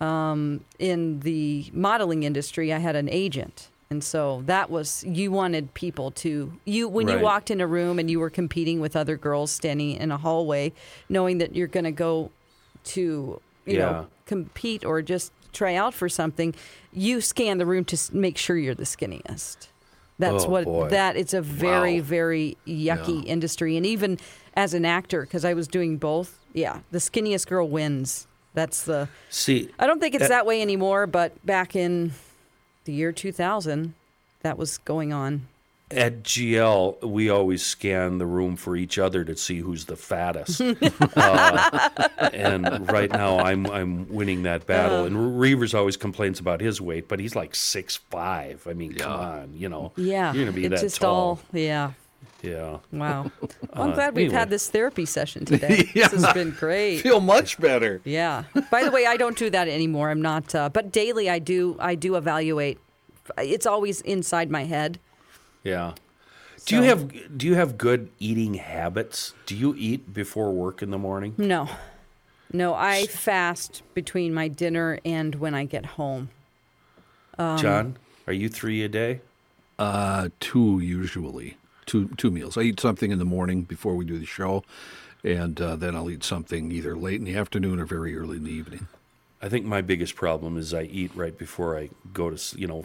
um, 0.00 0.64
in 0.78 1.20
the 1.20 1.70
modeling 1.72 2.22
industry. 2.22 2.72
I 2.72 2.78
had 2.78 2.96
an 2.96 3.08
agent. 3.08 3.70
And 3.88 4.02
so 4.02 4.42
that 4.46 4.68
was, 4.68 5.04
you 5.06 5.30
wanted 5.30 5.72
people 5.74 6.10
to, 6.12 6.58
you, 6.64 6.88
when 6.88 7.06
you 7.06 7.20
walked 7.20 7.52
in 7.52 7.60
a 7.60 7.66
room 7.68 8.00
and 8.00 8.10
you 8.10 8.18
were 8.18 8.30
competing 8.30 8.80
with 8.80 8.96
other 8.96 9.16
girls 9.16 9.52
standing 9.52 9.92
in 9.92 10.10
a 10.10 10.16
hallway, 10.18 10.72
knowing 11.08 11.38
that 11.38 11.54
you're 11.54 11.68
going 11.68 11.84
to 11.84 11.92
go 11.92 12.32
to, 12.84 13.40
you 13.64 13.76
Yeah. 13.76 13.78
know, 13.92 14.06
compete 14.26 14.84
or 14.84 15.02
just 15.02 15.32
try 15.52 15.76
out 15.76 15.94
for 15.94 16.08
something, 16.08 16.52
you 16.90 17.20
scan 17.20 17.58
the 17.58 17.66
room 17.66 17.84
to 17.84 17.96
make 18.12 18.36
sure 18.36 18.56
you're 18.56 18.74
the 18.74 18.82
skinniest. 18.84 19.68
That's 20.18 20.46
Oh, 20.46 20.50
what 20.50 20.64
boy. 20.64 20.88
that 20.88 21.16
it's 21.16 21.34
a 21.34 21.40
very 21.42 22.00
Wow. 22.00 22.06
very 22.06 22.58
yucky 22.66 23.24
Yeah. 23.24 23.32
industry 23.32 23.76
and 23.76 23.86
even 23.86 24.18
as 24.54 24.74
an 24.74 24.84
actor 24.84 25.20
because 25.22 25.44
I 25.44 25.54
was 25.54 25.68
doing 25.68 25.96
both, 25.98 26.40
yeah, 26.52 26.80
the 26.90 26.98
skinniest 26.98 27.46
girl 27.46 27.68
wins. 27.68 28.26
That's 28.56 28.84
the 28.84 29.08
See, 29.28 29.68
I 29.78 29.86
don't 29.86 30.00
think 30.00 30.14
it's 30.14 30.24
Uh, 30.24 30.28
that 30.28 30.46
way 30.46 30.62
anymore, 30.62 31.06
but 31.06 31.44
back 31.44 31.76
in 31.76 32.12
the 32.86 32.92
year 32.94 33.12
2000 33.12 33.92
that 34.40 34.56
was 34.56 34.78
going 34.78 35.12
on. 35.12 35.46
at 35.90 36.22
GL, 36.22 37.00
we 37.02 37.28
always 37.28 37.62
scan 37.62 38.16
the 38.16 38.24
room 38.26 38.56
for 38.56 38.74
each 38.74 38.98
other 38.98 39.24
to 39.24 39.36
see 39.36 39.58
who's 39.58 39.84
the 39.84 39.94
fattest. 39.94 40.60
uh, 41.16 41.90
and 42.32 42.90
right 42.90 43.10
now, 43.10 43.38
I'm 43.40 43.66
I'm 43.66 44.08
winning 44.08 44.44
that 44.44 44.66
battle. 44.66 45.02
Uh. 45.02 45.06
and 45.06 45.16
Reavers 45.16 45.74
always 45.74 45.98
complains 45.98 46.40
about 46.40 46.62
his 46.62 46.80
weight, 46.80 47.08
but 47.08 47.20
he's 47.20 47.36
like 47.36 47.54
six 47.54 47.96
five. 47.96 48.66
I 48.66 48.72
mean, 48.72 48.94
come 48.94 49.12
on, 49.12 49.52
you 49.54 49.68
know. 49.68 49.92
Yeah. 49.96 50.32
you're 50.32 50.46
gonna 50.46 50.56
be 50.56 50.64
it's 50.64 50.80
that 50.80 50.86
just 50.86 51.00
tall. 51.02 51.14
all 51.14 51.40
yeah. 51.52 51.92
Yeah. 52.42 52.78
Wow. 52.92 53.30
Well, 53.40 53.50
I'm 53.72 53.90
Uh, 53.90 53.94
glad 53.94 54.14
we've 54.16 54.26
anyway. 54.26 54.38
had 54.38 54.50
this 54.50 54.68
therapy 54.70 55.06
session 55.06 55.44
today. 55.46 55.90
This 55.94 56.12
has 56.12 56.32
been 56.34 56.50
great. 56.52 56.98
Feel 57.00 57.20
much 57.20 57.58
better. 57.60 58.00
Yeah. 58.04 58.44
By 58.70 58.84
the 58.84 58.90
way, 58.90 59.06
I 59.06 59.16
don't 59.16 59.36
do 59.36 59.50
that 59.50 59.68
anymore. 59.68 60.10
I'm 60.10 60.22
not. 60.22 60.54
Uh, 60.54 60.68
but 60.68 60.92
daily, 60.92 61.28
I 61.30 61.38
do. 61.38 61.76
I 61.80 61.94
do 61.94 62.14
evaluate. 62.16 62.78
It's 63.38 63.66
always 63.66 64.00
inside 64.02 64.50
my 64.50 64.64
head. 64.64 64.98
Yeah. 65.64 65.94
Do 66.66 66.76
you 66.76 66.82
have 66.82 67.38
do 67.38 67.46
you 67.46 67.54
have 67.54 67.78
good 67.78 68.10
eating 68.18 68.54
habits? 68.54 69.34
Do 69.46 69.56
you 69.56 69.74
eat 69.78 70.12
before 70.12 70.52
work 70.52 70.82
in 70.82 70.90
the 70.90 70.98
morning? 70.98 71.34
No, 71.38 71.68
no. 72.52 72.74
I 72.74 73.06
fast 73.06 73.82
between 73.94 74.34
my 74.34 74.48
dinner 74.48 74.98
and 75.04 75.36
when 75.36 75.54
I 75.54 75.64
get 75.64 75.86
home. 75.86 76.30
Um, 77.38 77.58
John, 77.58 77.96
are 78.26 78.32
you 78.32 78.48
three 78.48 78.82
a 78.82 78.88
day? 78.88 79.20
Uh, 79.78 80.28
two 80.40 80.80
usually, 80.80 81.56
two 81.86 82.08
two 82.16 82.30
meals. 82.30 82.56
I 82.58 82.62
eat 82.62 82.80
something 82.80 83.10
in 83.10 83.18
the 83.18 83.24
morning 83.24 83.62
before 83.62 83.94
we 83.94 84.04
do 84.04 84.18
the 84.18 84.26
show, 84.26 84.64
and 85.24 85.60
uh, 85.60 85.76
then 85.76 85.96
I'll 85.96 86.10
eat 86.10 86.24
something 86.24 86.70
either 86.72 86.96
late 86.96 87.18
in 87.20 87.24
the 87.24 87.36
afternoon 87.36 87.80
or 87.80 87.86
very 87.86 88.16
early 88.16 88.36
in 88.36 88.44
the 88.44 88.52
evening. 88.52 88.88
I 89.40 89.48
think 89.48 89.64
my 89.66 89.82
biggest 89.82 90.16
problem 90.16 90.56
is 90.56 90.72
I 90.74 90.82
eat 90.82 91.10
right 91.14 91.36
before 91.36 91.78
I 91.78 91.90
go 92.12 92.30
to, 92.30 92.58
you 92.58 92.66
know, 92.66 92.84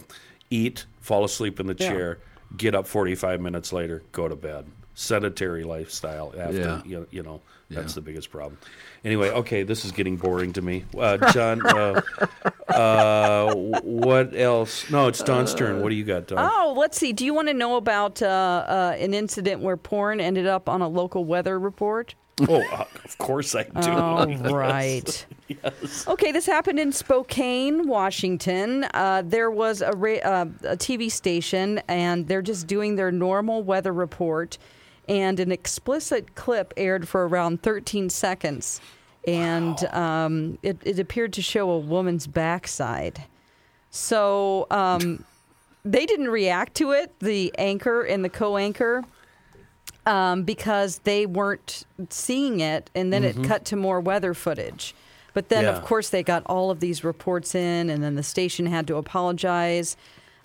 eat, 0.50 0.86
fall 1.00 1.24
asleep 1.24 1.60
in 1.60 1.68
the 1.68 1.76
Yeah. 1.80 1.90
chair, 1.90 2.18
get 2.58 2.76
up 2.76 2.88
45 2.88 3.40
minutes 3.42 3.72
later, 3.74 4.04
go 4.12 4.28
to 4.28 4.36
bed. 4.36 4.66
Sedentary 4.94 5.64
lifestyle 5.64 6.34
after, 6.38 6.58
Yeah. 6.60 6.82
you, 6.86 7.08
you 7.12 7.24
know, 7.24 7.42
that's 7.70 7.94
Yeah. 7.94 7.96
the 7.96 8.02
biggest 8.02 8.30
problem. 8.30 8.58
Anyway, 9.06 9.30
okay, 9.30 9.64
this 9.64 9.86
is 9.86 9.92
getting 9.92 10.18
boring 10.18 10.52
to 10.54 10.62
me. 10.62 10.84
Uh, 10.98 11.18
John, 11.32 11.66
uh, 11.66 12.02
uh, 12.68 13.54
what 13.56 14.36
else? 14.36 14.90
No, 14.90 15.08
it's 15.08 15.24
Dawn's 15.24 15.54
turn. 15.56 15.82
What 15.82 15.90
do 15.90 15.96
you 15.96 16.04
got, 16.04 16.28
Don? 16.28 16.38
Oh, 16.40 16.74
let's 16.78 16.98
see. 16.98 17.14
Do 17.14 17.26
you 17.26 17.34
want 17.34 17.48
to 17.48 17.54
know 17.54 17.76
about 17.78 18.22
uh, 18.22 18.26
uh, 18.26 18.96
an 19.00 19.14
incident 19.14 19.62
where 19.62 19.78
porn 19.78 20.20
ended 20.20 20.48
up 20.48 20.68
on 20.70 20.82
a 20.82 20.88
local 20.88 21.26
weather 21.26 21.58
report? 21.60 22.16
Oh, 22.50 22.62
uh, 22.72 22.86
of 23.06 23.18
course 23.18 23.54
I 23.56 23.64
do. 23.64 23.70
Oh, 23.92 24.26
right. 24.54 25.26
Okay, 26.08 26.32
this 26.32 26.46
happened 26.46 26.80
in 26.80 26.92
Spokane, 26.92 27.88
Washington. 27.88 28.86
Uh, 28.94 29.22
there 29.26 29.52
was 29.52 29.82
a, 29.82 29.92
ra- 29.92 30.16
uh, 30.24 30.46
a 30.64 30.78
TV 30.78 31.12
station, 31.12 31.82
and 31.88 32.28
they're 32.28 32.42
just 32.42 32.68
doing 32.68 32.96
their 32.96 33.12
normal 33.12 33.64
weather 33.64 33.94
report, 33.94 34.58
and 35.12 35.42
an 35.42 35.52
explicit 35.52 36.36
clip 36.36 36.74
aired 36.78 37.06
for 37.06 37.28
around 37.28 37.62
13 37.62 38.10
seconds, 38.10 38.80
and 39.28 39.84
um, 39.94 40.58
it, 40.64 40.78
it 40.86 41.00
appeared 41.00 41.34
to 41.34 41.42
show 41.42 41.70
a 41.70 41.78
woman's 41.78 42.28
backside. 42.28 43.22
So 43.90 44.68
um, 44.72 45.26
they 45.86 46.06
didn't 46.06 46.30
react 46.30 46.76
to 46.76 46.92
it, 46.92 47.12
the 47.20 47.54
anchor 47.58 48.04
and 48.04 48.24
the 48.24 48.30
co-anchor 48.30 49.04
um, 50.06 50.44
because 50.44 51.00
they 51.00 51.26
weren't 51.26 51.86
seeing 52.10 52.62
it, 52.62 52.90
and 52.96 53.12
then 53.12 53.26
it 53.26 53.44
cut 53.44 53.66
to 53.66 53.76
more 53.76 54.00
weather 54.00 54.34
footage. 54.34 54.96
But 55.34 55.50
then, 55.50 55.66
Yeah. 55.66 55.72
of 55.72 55.84
course, 55.84 56.08
they 56.10 56.24
got 56.24 56.44
all 56.46 56.72
of 56.72 56.80
these 56.80 57.04
reports 57.04 57.54
in, 57.54 57.90
and 57.90 58.02
then 58.02 58.16
the 58.16 58.24
station 58.24 58.66
had 58.66 58.88
to 58.88 58.96
apologize. 58.96 59.98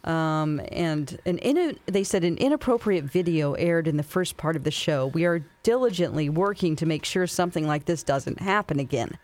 Um, 0.06 0.60
and 0.70 1.18
an 1.26 1.38
in, 1.38 1.78
they 1.86 2.04
said 2.04 2.22
an 2.22 2.36
inappropriate 2.36 3.04
video 3.04 3.54
aired 3.54 3.88
in 3.88 3.96
the 3.96 4.04
first 4.04 4.36
part 4.36 4.54
of 4.54 4.62
the 4.62 4.70
show. 4.70 5.08
We 5.08 5.24
are 5.24 5.44
diligently 5.64 6.28
working 6.28 6.76
to 6.76 6.86
make 6.86 7.04
sure 7.04 7.26
something 7.26 7.66
like 7.66 7.86
this 7.86 8.04
doesn't 8.04 8.40
happen 8.40 8.78
again. 8.78 9.18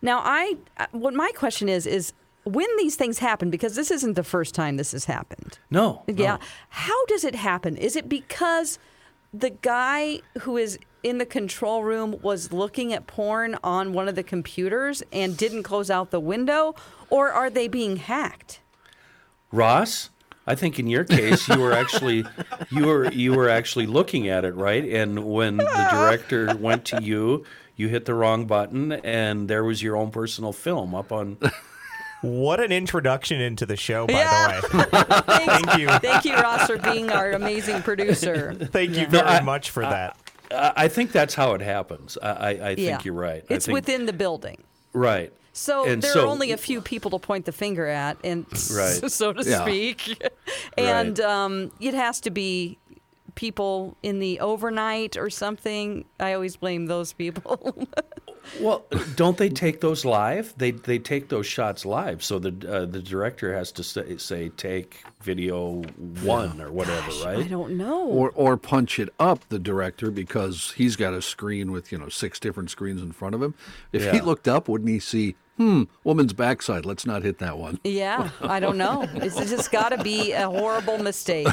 Now, 0.00 0.22
I 0.24 0.56
uh, 0.78 0.86
what 0.92 1.12
my 1.12 1.30
question 1.36 1.68
is 1.68 1.86
is 1.86 2.14
when 2.44 2.66
these 2.78 2.96
things 2.96 3.18
happen 3.18 3.50
because 3.50 3.76
this 3.76 3.90
isn't 3.90 4.14
the 4.14 4.24
first 4.24 4.54
time 4.54 4.76
this 4.76 4.92
has 4.92 5.04
happened. 5.04 5.58
No. 5.70 6.02
Yeah. 6.08 6.36
no. 6.36 6.38
How 6.70 7.06
does 7.06 7.24
it 7.24 7.34
happen? 7.34 7.76
Is 7.76 7.94
it 7.94 8.08
because 8.08 8.78
the 9.32 9.50
guy 9.50 10.20
who 10.40 10.56
is 10.56 10.78
in 11.02 11.18
the 11.18 11.26
control 11.26 11.84
room 11.84 12.16
was 12.22 12.52
looking 12.52 12.92
at 12.92 13.06
porn 13.06 13.56
on 13.62 13.92
one 13.92 14.08
of 14.08 14.14
the 14.14 14.22
computers 14.22 15.02
and 15.12 15.36
didn't 15.36 15.62
close 15.62 15.90
out 15.90 16.10
the 16.10 16.20
window? 16.20 16.74
Or 17.10 17.30
are 17.30 17.50
they 17.50 17.68
being 17.68 17.96
hacked? 17.96 18.60
Ross, 19.52 20.10
I 20.46 20.54
think 20.56 20.78
in 20.78 20.86
your 20.88 21.04
case 21.04 21.48
you 21.48 21.60
were 21.60 21.72
actually 21.72 22.24
you 22.70 22.86
were 22.86 23.10
you 23.12 23.32
were 23.34 23.48
actually 23.48 23.86
looking 23.86 24.28
at 24.28 24.44
it, 24.44 24.54
right? 24.54 24.84
And 24.84 25.24
when 25.24 25.56
the 25.58 25.88
director 25.90 26.54
went 26.56 26.84
to 26.86 27.02
you, 27.02 27.44
you 27.76 27.88
hit 27.88 28.04
the 28.06 28.14
wrong 28.14 28.46
button 28.46 28.92
and 28.92 29.48
there 29.48 29.62
was 29.64 29.82
your 29.82 29.96
own 29.96 30.10
personal 30.10 30.52
film 30.52 30.94
up 30.94 31.12
on 31.12 31.38
What 32.22 32.60
an 32.60 32.70
introduction 32.70 33.40
into 33.40 33.66
the 33.66 33.76
show, 33.76 34.06
by 34.06 34.12
Yeah. 34.12 34.60
the 34.60 34.78
way. 34.78 35.44
Thank 35.46 35.78
you. 35.80 35.88
Thank 35.98 36.24
you, 36.24 36.34
Ross, 36.36 36.68
for 36.68 36.78
being 36.78 37.10
our 37.10 37.32
amazing 37.32 37.82
producer. 37.82 38.54
Thank 38.54 38.96
you 38.96 39.06
very 39.08 39.26
I- 39.26 39.40
much 39.40 39.70
for 39.70 39.82
that. 39.82 40.16
I 40.50 40.72
I 40.76 40.88
think 40.88 41.10
that's 41.12 41.34
how 41.34 41.54
it 41.54 41.62
happens. 41.62 42.16
I, 42.22 42.28
I, 42.28 42.48
I 42.50 42.74
think 42.74 42.78
yeah. 42.78 43.00
you're 43.04 43.14
right. 43.14 43.42
I 43.50 43.54
It's 43.54 43.66
think- 43.66 43.74
within 43.74 44.06
the 44.06 44.12
building. 44.12 44.62
right. 44.92 45.32
So 45.52 45.86
And 45.86 46.00
there 46.02 46.12
so- 46.12 46.24
are 46.24 46.26
only 46.26 46.52
a 46.52 46.56
few 46.56 46.80
people 46.80 47.10
to 47.12 47.18
point 47.18 47.44
the 47.44 47.52
finger 47.52 47.86
at, 47.86 48.16
and 48.24 48.46
Right. 48.74 49.10
so 49.10 49.32
to 49.32 49.42
Yeah. 49.48 49.62
speak. 49.62 50.22
And 50.78 51.20
um, 51.20 51.70
it 51.80 51.92
has 51.94 52.20
to 52.20 52.30
be 52.30 52.78
people 53.34 53.96
in 54.02 54.18
the 54.20 54.40
overnight 54.40 55.16
or 55.16 55.28
something. 55.30 56.04
I 56.20 56.32
always 56.32 56.56
blame 56.56 56.86
those 56.86 57.12
people. 57.12 57.86
Well, 58.60 58.84
don't 59.16 59.36
they 59.36 59.48
take 59.48 59.80
those 59.80 60.04
live? 60.04 60.52
They 60.56 60.72
they 60.72 60.98
take 60.98 61.28
those 61.28 61.46
shots 61.46 61.84
live. 61.86 62.24
So 62.24 62.38
the 62.38 62.48
uh, 62.68 62.86
the 62.86 63.00
director 63.00 63.54
has 63.54 63.70
to 63.72 63.84
say, 63.84 64.16
say 64.16 64.48
take 64.50 65.04
video 65.20 65.82
one 66.22 66.60
or 66.60 66.72
whatever, 66.72 67.10
I 67.22 67.24
right? 67.36 67.44
I 67.44 67.48
don't 67.48 67.76
know. 67.76 68.06
Or 68.08 68.30
or 68.34 68.56
punch 68.56 68.98
it 68.98 69.10
up 69.20 69.48
the 69.48 69.58
director 69.60 70.10
because 70.10 70.72
he's 70.76 70.96
got 70.96 71.14
a 71.14 71.22
screen 71.22 71.70
with 71.70 71.92
you 71.92 71.98
know 71.98 72.08
six 72.08 72.40
different 72.40 72.70
screens 72.70 73.00
in 73.00 73.12
front 73.12 73.34
of 73.34 73.42
him. 73.42 73.54
If 73.92 74.10
he 74.10 74.20
looked 74.20 74.48
up, 74.48 74.68
wouldn't 74.68 74.90
he 74.90 74.98
see? 74.98 75.36
Hmm, 75.56 75.82
woman's 76.04 76.32
backside. 76.32 76.84
Let's 76.86 77.04
not 77.06 77.22
hit 77.22 77.38
that 77.38 77.58
one. 77.58 77.78
yeah, 77.84 78.30
I 78.40 78.58
don't 78.60 78.78
know. 78.78 79.06
It's 79.14 79.36
just 79.50 79.70
got 79.70 79.90
to 79.90 80.02
be 80.02 80.32
a 80.32 80.48
horrible 80.48 80.98
mistake. 80.98 81.48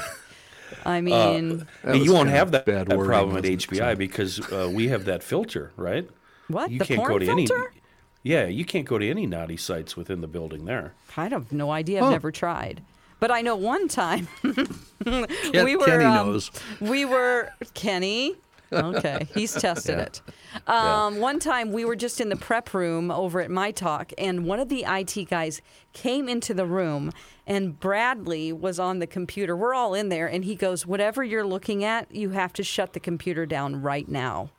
I 0.86 1.02
mean, 1.02 1.68
That 1.84 1.98
you 1.98 2.14
won't 2.14 2.30
have 2.30 2.52
that, 2.52 2.66
bad 2.66 2.88
that 2.88 2.98
wording, 2.98 3.10
problem 3.10 3.38
at 3.38 3.44
wasn't 3.44 3.64
it? 3.64 3.70
HBI 3.70 3.98
because 3.98 4.40
uh, 4.52 4.70
we 4.74 4.88
have 4.90 5.06
that 5.06 5.24
filter, 5.24 5.72
right? 5.76 6.08
what? 6.48 6.72
You 6.72 6.80
the 6.80 6.86
can't 6.86 7.00
porn 7.00 7.12
go 7.14 7.20
to 7.20 7.26
filter? 7.26 7.56
any. 7.72 7.82
Yeah, 8.24 8.46
you 8.48 8.66
can't 8.66 8.86
go 8.86 8.98
to 8.98 9.10
any 9.10 9.26
naughty 9.26 9.58
sites 9.58 9.96
within 9.98 10.22
the 10.22 10.28
building 10.28 10.66
there. 10.66 10.94
I 11.18 11.28
have 11.30 11.52
no 11.52 11.72
idea. 11.72 12.00
I've 12.00 12.06
Huh. 12.06 12.12
never 12.12 12.32
tried. 12.32 12.82
But 13.20 13.32
I 13.32 13.42
know 13.42 13.56
one 13.56 13.88
time 13.90 14.28
we 14.44 15.76
were 15.76 15.86
Kenny 15.86 16.06
um, 16.06 16.14
knows. 16.16 16.52
we 16.80 17.04
were 17.06 17.50
Kenny. 17.74 18.36
Okay, 18.72 19.28
he's 19.34 19.54
tested 19.54 20.00
it. 20.00 20.22
Um, 20.68 21.20
One 21.20 21.40
time 21.40 21.72
we 21.72 21.86
were 21.86 21.96
just 21.96 22.22
in 22.22 22.30
the 22.30 22.36
prep 22.36 22.74
room 22.74 23.12
over 23.12 23.42
at 23.42 23.50
My 23.50 23.72
Talk, 23.72 24.12
and 24.18 24.46
one 24.46 24.60
of 24.60 24.70
the 24.70 24.86
IT 24.88 25.30
guys 25.30 25.62
came 25.94 26.30
into 26.30 26.54
the 26.54 26.66
room, 26.66 27.12
and 27.48 27.80
Bradley 27.80 28.54
was 28.54 28.80
on 28.80 29.00
the 29.00 29.08
computer. 29.08 29.56
We're 29.56 29.74
all 29.74 29.94
in 29.94 30.10
there, 30.10 30.28
and 30.28 30.46
he 30.46 30.56
goes, 30.56 30.86
Whatever 30.86 31.24
you're 31.24 31.46
looking 31.46 31.84
at, 31.84 32.14
you 32.14 32.30
have 32.32 32.54
to 32.54 32.64
shut 32.64 32.94
the 32.94 33.00
computer 33.00 33.46
down 33.46 33.82
right 33.82 34.08
now. 34.08 34.50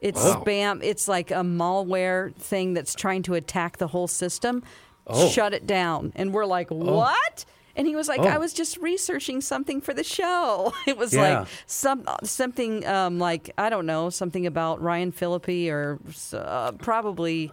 It's 0.00 0.20
spam. 0.20 0.80
It's 0.82 1.06
like 1.06 1.30
a 1.30 1.42
malware 1.44 2.34
thing 2.34 2.74
that's 2.74 2.94
trying 2.94 3.22
to 3.24 3.34
attack 3.34 3.76
the 3.78 3.86
whole 3.86 4.08
system. 4.08 4.64
Oh. 5.06 5.28
Shut 5.28 5.52
it 5.54 5.66
down. 5.66 6.12
And 6.16 6.32
we're 6.32 6.44
like, 6.46 6.70
what? 6.70 7.44
And 7.76 7.86
he 7.86 7.96
was 7.96 8.08
like, 8.08 8.20
I 8.20 8.36
Oh. 8.36 8.40
was 8.40 8.52
just 8.52 8.76
researching 8.78 9.40
something 9.40 9.80
for 9.80 9.94
the 9.94 10.04
show. 10.04 10.72
It 10.86 10.96
was 10.98 11.12
Yeah. 11.14 11.40
like 11.40 11.48
some 11.66 12.04
something 12.24 12.86
um, 12.86 13.18
like 13.18 13.50
I 13.58 13.70
don't 13.70 13.86
know 13.86 14.10
something 14.10 14.46
about 14.46 14.80
Ryan 14.82 15.12
Phillippe 15.12 15.70
or 15.70 15.98
uh, 16.34 16.72
probably 16.72 17.50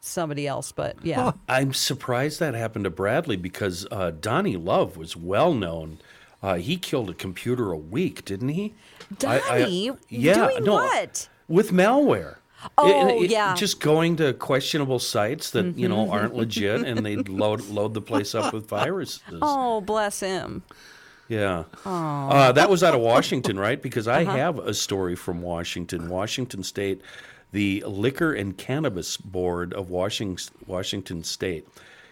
somebody 0.00 0.46
else, 0.46 0.72
but 0.72 0.96
yeah. 1.04 1.32
I'm 1.48 1.74
surprised 1.74 2.40
that 2.40 2.54
happened 2.54 2.84
to 2.84 2.90
Bradley 2.90 3.36
because 3.36 3.86
uh, 3.90 4.12
Donnie 4.12 4.56
Love 4.56 4.96
was 4.96 5.16
well 5.16 5.52
known. 5.52 5.98
Uh, 6.42 6.54
he 6.54 6.76
killed 6.76 7.10
a 7.10 7.14
computer 7.14 7.72
a 7.72 7.76
week, 7.76 8.24
didn't 8.24 8.50
he? 8.50 8.74
I- 9.26 9.40
I- 9.40 9.58
Donnie, 9.60 9.90
yeah, 10.08 10.48
doing 10.48 10.64
no, 10.64 10.74
what? 10.74 11.28
With 11.48 11.72
malware. 11.72 12.36
Oh, 12.76 13.22
yeah. 13.22 13.54
Just 13.54 13.80
going 13.80 14.16
to 14.16 14.32
questionable 14.32 14.98
sites 14.98 15.50
that 15.50 15.78
you 15.78 15.88
know 15.88 16.10
aren't 16.10 16.34
legit, 16.34 16.82
and 16.84 17.04
they 17.06 17.16
load 17.16 17.68
load 17.68 17.94
the 17.94 18.00
place 18.00 18.34
up 18.34 18.52
with 18.52 18.68
viruses. 18.68 19.20
Oh, 19.42 19.80
bless 19.80 20.20
him. 20.20 20.62
Yeah. 21.28 21.64
Uh, 21.84 22.52
that 22.52 22.70
was 22.70 22.82
out 22.82 22.94
of 22.94 23.00
Washington, 23.00 23.58
right? 23.58 23.80
Because 23.80 24.08
I 24.08 24.22
Uh-huh. 24.22 24.36
have 24.36 24.58
a 24.58 24.72
story 24.74 25.14
from 25.14 25.42
Washington. 25.42 26.08
Washington 26.08 26.62
State, 26.62 27.02
the 27.52 27.84
Liquor 27.86 28.32
and 28.32 28.56
Cannabis 28.56 29.16
Board 29.18 29.74
of 29.74 29.90
Washington, 29.90 30.52
Washington 30.66 31.22
State 31.22 31.68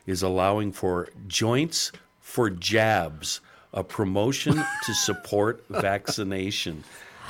is 0.06 0.22
allowing 0.22 0.70
for 0.70 1.08
joints 1.26 1.92
for 2.20 2.50
jabs, 2.50 3.40
a 3.72 3.82
promotion 3.82 4.62
to 4.84 4.94
support 4.94 5.64
vaccination. 5.70 6.84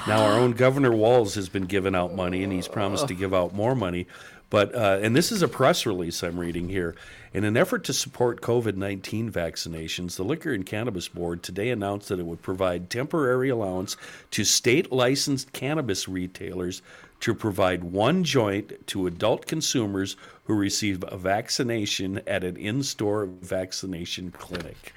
Now, 0.07 0.25
our 0.25 0.39
own 0.39 0.53
Governor 0.53 0.93
Walz 0.93 1.35
has 1.35 1.49
been 1.49 1.65
giving 1.65 1.95
out 1.95 2.15
money, 2.15 2.45
and 2.45 2.53
he's 2.53 2.69
promised 2.69 3.09
to 3.09 3.15
give 3.15 3.35
out 3.35 3.55
more 3.55 3.75
money. 3.75 4.07
But 4.49 4.75
uh, 4.75 5.01
and 5.03 5.17
this 5.17 5.33
is 5.33 5.43
a 5.43 5.49
press 5.49 5.87
release 5.87 6.23
I'm 6.23 6.39
reading 6.39 6.69
here. 6.69 6.95
In 7.35 7.43
an 7.43 7.57
effort 7.57 7.83
to 7.85 7.93
support 7.93 8.41
COVID 8.41 8.77
19 8.77 9.31
vaccinations, 9.33 10.17
the 10.17 10.23
Liquor 10.23 10.53
and 10.53 10.65
Cannabis 10.65 11.09
Board 11.09 11.43
today 11.43 11.71
announced 11.71 12.09
that 12.09 12.21
it 12.21 12.27
would 12.27 12.43
provide 12.43 12.89
temporary 12.89 13.49
allowance 13.49 13.97
to 14.31 14.45
state 14.45 14.93
licensed 14.93 15.53
cannabis 15.53 16.07
retailers 16.07 16.81
to 17.21 17.35
provide 17.35 17.83
one 17.83 18.23
joint 18.23 18.87
to 18.87 19.09
adult 19.09 19.47
consumers 19.47 20.17
who 20.45 20.55
receive 20.55 21.05
a 21.09 21.17
vaccination 21.17 22.21
at 22.27 22.45
an 22.45 22.57
in 22.57 22.85
store 22.85 23.27
vaccination 23.27 24.31
clinic. 24.31 24.93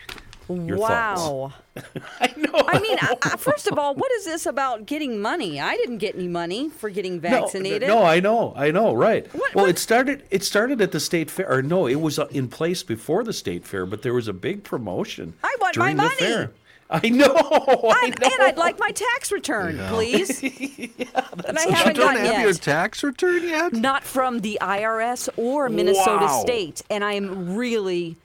Your 0.49 0.77
thoughts? 0.77 1.21
wow. 1.21 1.53
I 2.19 2.33
know. 2.35 2.51
I 2.67 2.79
mean, 2.79 2.97
I, 2.99 3.15
I, 3.21 3.37
first 3.37 3.67
of 3.67 3.77
all, 3.77 3.93
what 3.95 4.11
is 4.13 4.25
this 4.25 4.45
about 4.45 4.85
getting 4.85 5.19
money? 5.21 5.59
I 5.59 5.75
didn't 5.77 5.99
get 5.99 6.15
any 6.15 6.27
money 6.27 6.69
for 6.69 6.89
getting 6.89 7.19
vaccinated. 7.19 7.87
No, 7.87 7.99
no, 7.99 8.03
I 8.05 8.19
know, 8.19 8.53
I 8.55 8.71
know, 8.71 8.93
right. 8.93 9.25
What- 9.33 9.55
well, 9.55 9.65
what- 9.65 9.69
it 9.69 9.77
started. 9.79 10.23
It 10.31 10.43
started 10.43 10.81
at 10.81 10.91
the 10.91 10.99
state 10.99 11.29
fair, 11.31 11.49
or 11.51 11.61
no, 11.61 11.85
it 11.87 12.01
was 12.01 12.17
uh, 12.19 12.25
in 12.31 12.47
place 12.47 12.83
before 12.83 13.23
the 13.23 13.33
state 13.33 13.65
fair, 13.65 13.85
but 13.85 14.01
there 14.01 14.13
was 14.13 14.27
a 14.27 14.33
big 14.33 14.63
promotion. 14.63 15.35
I 15.43 15.55
want 15.61 15.77
my 15.77 15.93
during 15.93 15.97
the 15.97 16.03
money. 16.03 16.15
fair. 16.15 16.51
I 16.91 17.07
know. 17.09 17.35
I 17.37 18.09
know. 18.19 18.29
and 18.31 18.41
I'd 18.41 18.57
like 18.57 18.79
my 18.79 18.89
tax 18.89 19.31
return, 19.31 19.77
please. 19.89 20.41
yeah, 20.97 21.05
and 21.45 21.59
I 21.59 21.65
You 21.65 21.71
haven't 21.71 21.97
you 21.97 22.03
don't 22.03 22.15
have 22.17 22.25
yet. 22.25 22.41
your 22.41 22.53
tax 22.53 23.03
return 23.03 23.43
yet? 23.43 23.73
Not 23.73 24.03
from 24.03 24.39
the 24.39 24.57
IRS 24.59 25.29
or 25.37 25.69
Minnesota 25.69 26.25
Wow. 26.25 26.41
State. 26.41 26.81
And 26.89 27.03
I'm 27.03 27.55
really, 27.55 28.17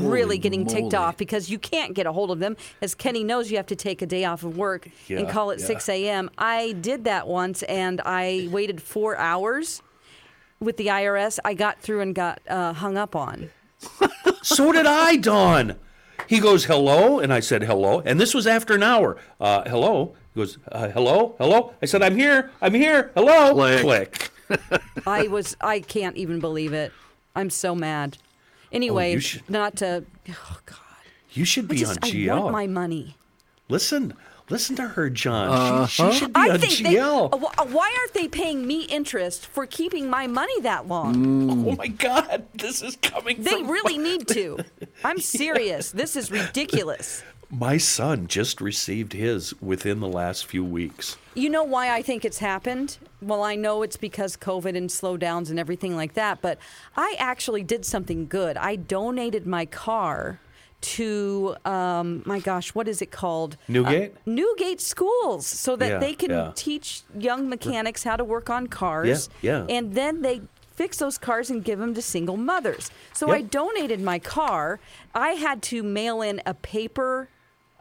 really 0.00 0.38
getting 0.38 0.66
ticked 0.66 0.94
off 0.94 1.16
because 1.16 1.50
you 1.50 1.58
can't 1.58 1.94
get 1.94 2.06
a 2.06 2.12
hold 2.12 2.30
of 2.30 2.38
them. 2.38 2.56
As 2.80 2.94
Kenny 2.94 3.24
knows, 3.24 3.50
you 3.50 3.56
have 3.56 3.66
to 3.66 3.76
take 3.76 4.02
a 4.02 4.06
day 4.06 4.24
off 4.24 4.44
of 4.44 4.56
work 4.56 4.88
and 5.08 5.28
call 5.28 5.50
at 5.50 5.60
yeah. 5.60 5.66
6 5.66 5.88
a.m. 5.88 6.30
I 6.38 6.72
did 6.72 7.04
that 7.04 7.26
once 7.26 7.62
and 7.64 8.00
I 8.04 8.48
waited 8.50 8.82
four 8.82 9.16
hours 9.16 9.82
with 10.60 10.76
the 10.76 10.86
IRS. 10.86 11.38
I 11.44 11.54
got 11.54 11.80
through 11.80 12.00
and 12.00 12.14
got 12.14 12.40
uh, 12.48 12.72
hung 12.72 12.96
up 12.96 13.16
on. 13.16 13.50
so 14.42 14.72
did 14.72 14.86
I, 14.86 15.16
Dawn. 15.16 15.76
He 16.28 16.38
goes, 16.38 16.64
hello, 16.64 17.18
and 17.18 17.32
I 17.32 17.40
said 17.40 17.64
hello, 17.64 18.00
and 18.00 18.18
this 18.18 18.32
was 18.32 18.46
after 18.46 18.74
an 18.74 18.82
hour. 18.82 19.18
Uh, 19.40 19.68
hello. 19.68 20.14
He 20.34 20.40
goes, 20.40 20.56
uh, 20.70 20.88
hello, 20.88 21.34
hello. 21.38 21.74
I 21.82 21.86
said, 21.86 22.00
I'm 22.02 22.16
here, 22.16 22.50
I'm 22.62 22.74
here. 22.74 23.10
Hello. 23.14 23.54
Click. 23.80 24.30
I 25.06 25.28
was, 25.28 25.56
I 25.60 25.80
can't 25.80 26.16
even 26.16 26.40
believe 26.40 26.72
it. 26.72 26.92
I'm 27.34 27.50
so 27.50 27.74
mad. 27.74 28.18
Oh, 28.72 28.76
anyway, 28.76 29.12
you 29.12 29.20
should- 29.20 29.48
not 29.50 29.76
to, 29.76 30.04
oh 30.30 30.58
God. 30.66 30.78
You 31.32 31.44
should 31.44 31.64
I 31.64 31.68
be 31.68 31.76
just, 31.76 32.04
on 32.04 32.30
I 32.30 32.40
want 32.40 32.52
my 32.52 32.66
money. 32.66 33.16
Listen, 33.68 34.14
listen 34.50 34.76
to 34.76 34.88
her, 34.88 35.08
John. 35.08 35.88
She, 35.88 36.02
uh-huh. 36.02 36.10
she 36.12 36.18
should 36.18 36.32
be 36.32 36.40
I 36.40 36.48
on 36.50 36.58
think 36.58 36.78
they, 36.86 36.94
GL. 36.94 37.32
uh, 37.32 37.38
wh- 37.38 37.58
uh, 37.58 37.64
why 37.66 37.94
aren't 37.98 38.12
they 38.12 38.28
paying 38.28 38.66
me 38.66 38.82
interest 38.84 39.46
for 39.46 39.66
keeping 39.66 40.10
my 40.10 40.26
money 40.26 40.60
that 40.60 40.88
long? 40.88 41.50
Oh 41.50 41.54
mm. 41.72 41.78
my 41.78 41.88
God, 41.88 42.44
this 42.54 42.82
is 42.82 42.96
coming 42.96 43.42
They 43.42 43.50
from 43.50 43.70
really 43.70 43.96
need 43.96 44.28
to. 44.28 44.58
I'm 45.04 45.18
serious. 45.18 45.90
This 45.90 46.16
is 46.16 46.30
ridiculous. 46.30 47.22
My 47.50 47.76
son 47.78 48.26
just 48.26 48.60
received 48.60 49.12
his 49.12 49.54
within 49.60 50.00
the 50.00 50.08
last 50.08 50.46
few 50.46 50.64
weeks. 50.64 51.16
You 51.34 51.48
know 51.48 51.64
why 51.64 51.90
I 51.90 52.02
think 52.02 52.24
it's 52.24 52.38
happened? 52.38 52.98
Well, 53.22 53.42
I 53.42 53.54
know 53.54 53.82
it's 53.82 53.96
because 53.96 54.36
COVID 54.36 54.76
and 54.76 54.90
slowdowns 54.90 55.48
and 55.48 55.58
everything 55.58 55.96
like 55.96 56.14
that, 56.14 56.42
but 56.42 56.58
I 56.96 57.16
actually 57.18 57.62
did 57.62 57.84
something 57.86 58.26
good. 58.26 58.56
I 58.56 58.76
donated 58.76 59.46
my 59.46 59.64
car 59.64 60.40
to, 60.82 61.56
um, 61.64 62.22
my 62.26 62.40
gosh, 62.40 62.74
what 62.74 62.88
is 62.88 63.00
it 63.00 63.10
called? 63.12 63.56
Newgate? 63.68 64.12
Uh, 64.14 64.18
Newgate 64.26 64.80
schools, 64.80 65.46
so 65.46 65.76
that 65.76 65.88
Yeah, 65.88 65.98
they 65.98 66.12
can 66.12 66.30
yeah. 66.30 66.52
teach 66.54 67.02
young 67.16 67.48
mechanics 67.48 68.02
how 68.02 68.16
to 68.16 68.24
work 68.24 68.50
on 68.50 68.66
cars. 68.66 69.30
Yeah, 69.40 69.64
yeah. 69.68 69.74
And 69.76 69.94
then 69.94 70.22
they 70.22 70.42
fix 70.74 70.98
those 70.98 71.18
cars 71.18 71.50
and 71.50 71.62
give 71.64 71.78
them 71.78 71.94
to 71.94 72.02
single 72.02 72.36
mothers. 72.36 72.90
So 73.14 73.30
I 73.30 73.42
donated 73.42 74.00
my 74.00 74.18
car. 74.18 74.80
I 75.14 75.30
had 75.32 75.62
to 75.64 75.82
mail 75.82 76.20
in 76.20 76.42
a 76.44 76.54
paper 76.54 77.28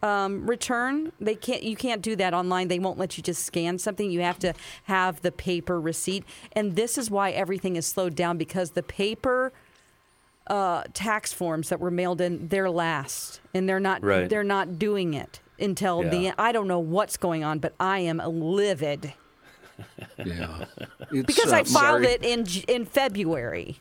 um, 0.02 0.48
return. 0.48 1.12
They 1.20 1.36
can't. 1.36 1.64
You 1.64 1.76
can't 1.76 2.02
do 2.02 2.16
that 2.16 2.34
online. 2.34 2.68
They 2.68 2.80
won't 2.80 2.98
let 2.98 3.18
you 3.18 3.24
just 3.24 3.44
scan 3.44 3.78
something. 3.78 4.10
You 4.12 4.22
have 4.22 4.40
to 4.40 4.54
have 4.84 5.22
the 5.22 5.32
paper 5.32 5.80
receipt. 5.80 6.24
And 6.54 6.76
this 6.76 6.98
is 6.98 7.10
why 7.12 7.32
everything 7.32 7.76
is 7.76 7.86
slowed 7.86 8.16
down 8.16 8.38
because 8.38 8.72
the 8.72 8.84
paper 8.84 9.54
uh, 10.48 10.84
tax 10.94 11.34
forms 11.34 11.70
that 11.70 11.80
were 11.80 11.92
mailed 11.92 12.22
in 12.22 12.48
they're 12.48 12.70
last, 12.70 13.42
and 13.54 13.68
they're 13.68 13.80
not. 13.80 14.04
Right. 14.04 14.30
They're 14.30 14.44
not 14.44 14.80
doing 14.80 15.14
it 15.14 15.40
until 15.60 16.02
the. 16.04 16.18
Yeah. 16.18 16.34
I 16.38 16.52
don't 16.52 16.68
know 16.68 16.80
what's 16.80 17.18
going 17.18 17.44
on, 17.44 17.60
but 17.60 17.74
I 17.80 18.00
am 18.00 18.18
livid 18.26 19.14
Yeah. 20.26 20.66
It's, 21.14 21.26
because 21.26 21.52
uh, 21.52 21.58
I 21.58 21.64
filed 21.66 22.04
sorry. 22.04 22.08
it 22.08 22.24
in 22.24 22.46
in 22.70 22.86
February. 22.86 23.78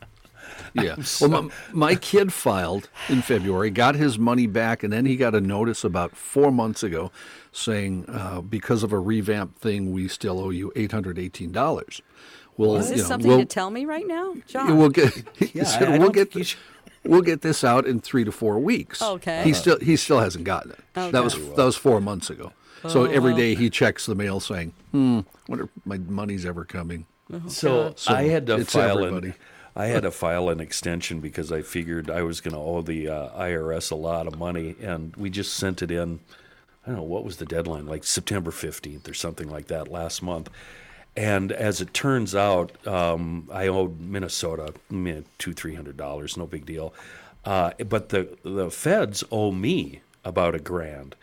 Yeah. 0.74 0.96
Well, 1.20 1.30
my, 1.42 1.50
my 1.72 1.94
kid 1.94 2.32
filed 2.32 2.88
in 3.08 3.22
February, 3.22 3.70
got 3.70 3.94
his 3.94 4.18
money 4.18 4.46
back, 4.46 4.82
and 4.82 4.92
then 4.92 5.06
he 5.06 5.16
got 5.16 5.34
a 5.34 5.40
notice 5.40 5.84
about 5.84 6.16
four 6.16 6.50
months 6.50 6.82
ago 6.82 7.10
saying 7.52 8.04
uh, 8.08 8.40
because 8.40 8.82
of 8.82 8.92
a 8.92 8.98
revamped 8.98 9.58
thing, 9.58 9.92
we 9.92 10.08
still 10.08 10.38
owe 10.40 10.50
you 10.50 10.72
eight 10.76 10.92
hundred 10.92 11.18
eighteen 11.18 11.52
dollars. 11.52 12.00
Well, 12.56 12.76
Is 12.76 12.88
this 12.88 12.96
you 12.98 13.02
know, 13.04 13.08
something 13.08 13.28
we'll, 13.28 13.38
to 13.40 13.44
tell 13.46 13.70
me 13.70 13.84
right 13.86 14.06
now, 14.06 14.34
John? 14.46 14.76
We'll 14.76 14.90
get. 14.90 15.12
Yeah, 15.54 15.64
said, 15.64 15.82
I- 15.84 15.86
I 15.86 15.90
we'll 15.98 16.08
don't 16.08 16.12
get. 16.14 16.24
think 16.32 16.34
you 16.34 16.38
th- 16.40 16.46
should- 16.48 16.58
We'll 17.02 17.22
get 17.22 17.40
this 17.40 17.64
out 17.64 17.86
in 17.86 17.98
three 18.00 18.24
to 18.24 18.30
four 18.32 18.58
weeks. 18.58 19.00
Okay. 19.00 19.42
He 19.42 19.54
still 19.54 19.78
he 19.80 19.96
still 19.96 20.20
hasn't 20.20 20.44
gotten 20.44 20.72
it. 20.72 20.80
That 20.92 21.24
was 21.24 21.34
that 21.56 21.64
was 21.64 21.74
four 21.74 21.98
months 21.98 22.28
ago. 22.28 22.52
So 22.88 23.04
every 23.06 23.34
day 23.34 23.54
he 23.54 23.70
checks 23.70 24.04
the 24.04 24.14
mail 24.14 24.38
saying, 24.38 24.74
"Hmm, 24.92 25.20
wonder 25.48 25.64
if 25.64 25.70
my 25.86 25.96
money's 25.96 26.44
ever 26.44 26.66
coming." 26.66 27.06
So, 27.48 27.94
So 27.96 28.12
I 28.12 28.24
had 28.24 28.46
to 28.48 28.62
file 28.66 28.98
everybody. 28.98 29.28
an 29.28 29.34
I 29.80 29.86
had 29.86 30.02
to 30.02 30.10
file 30.10 30.50
an 30.50 30.60
extension 30.60 31.20
because 31.20 31.50
I 31.50 31.62
figured 31.62 32.10
I 32.10 32.22
was 32.22 32.42
going 32.42 32.52
to 32.52 32.60
owe 32.60 32.82
the 32.82 33.08
uh, 33.08 33.30
IRS 33.30 33.90
a 33.90 33.94
lot 33.94 34.26
of 34.26 34.38
money, 34.38 34.76
and 34.80 35.16
we 35.16 35.30
just 35.30 35.54
sent 35.54 35.80
it 35.80 35.90
in. 35.90 36.20
I 36.84 36.88
don't 36.88 36.96
know 36.96 37.02
what 37.02 37.24
was 37.24 37.38
the 37.38 37.46
deadline, 37.46 37.86
like 37.86 38.04
September 38.04 38.50
fifteenth 38.50 39.08
or 39.08 39.14
something 39.14 39.48
like 39.48 39.68
that 39.68 39.88
last 39.88 40.22
month. 40.22 40.50
And 41.16 41.50
as 41.50 41.80
it 41.80 41.94
turns 41.94 42.34
out, 42.34 42.86
um, 42.86 43.48
I 43.50 43.68
owed 43.68 44.00
Minnesota 44.00 44.74
two 45.38 45.54
three 45.54 45.74
hundred 45.74 45.96
dollars, 45.96 46.36
no 46.36 46.46
big 46.46 46.66
deal. 46.66 46.92
Uh, 47.46 47.70
but 47.88 48.10
the 48.10 48.36
the 48.42 48.70
feds 48.70 49.24
owe 49.32 49.50
me 49.50 50.02
about 50.24 50.54
a 50.54 50.60
grand. 50.60 51.16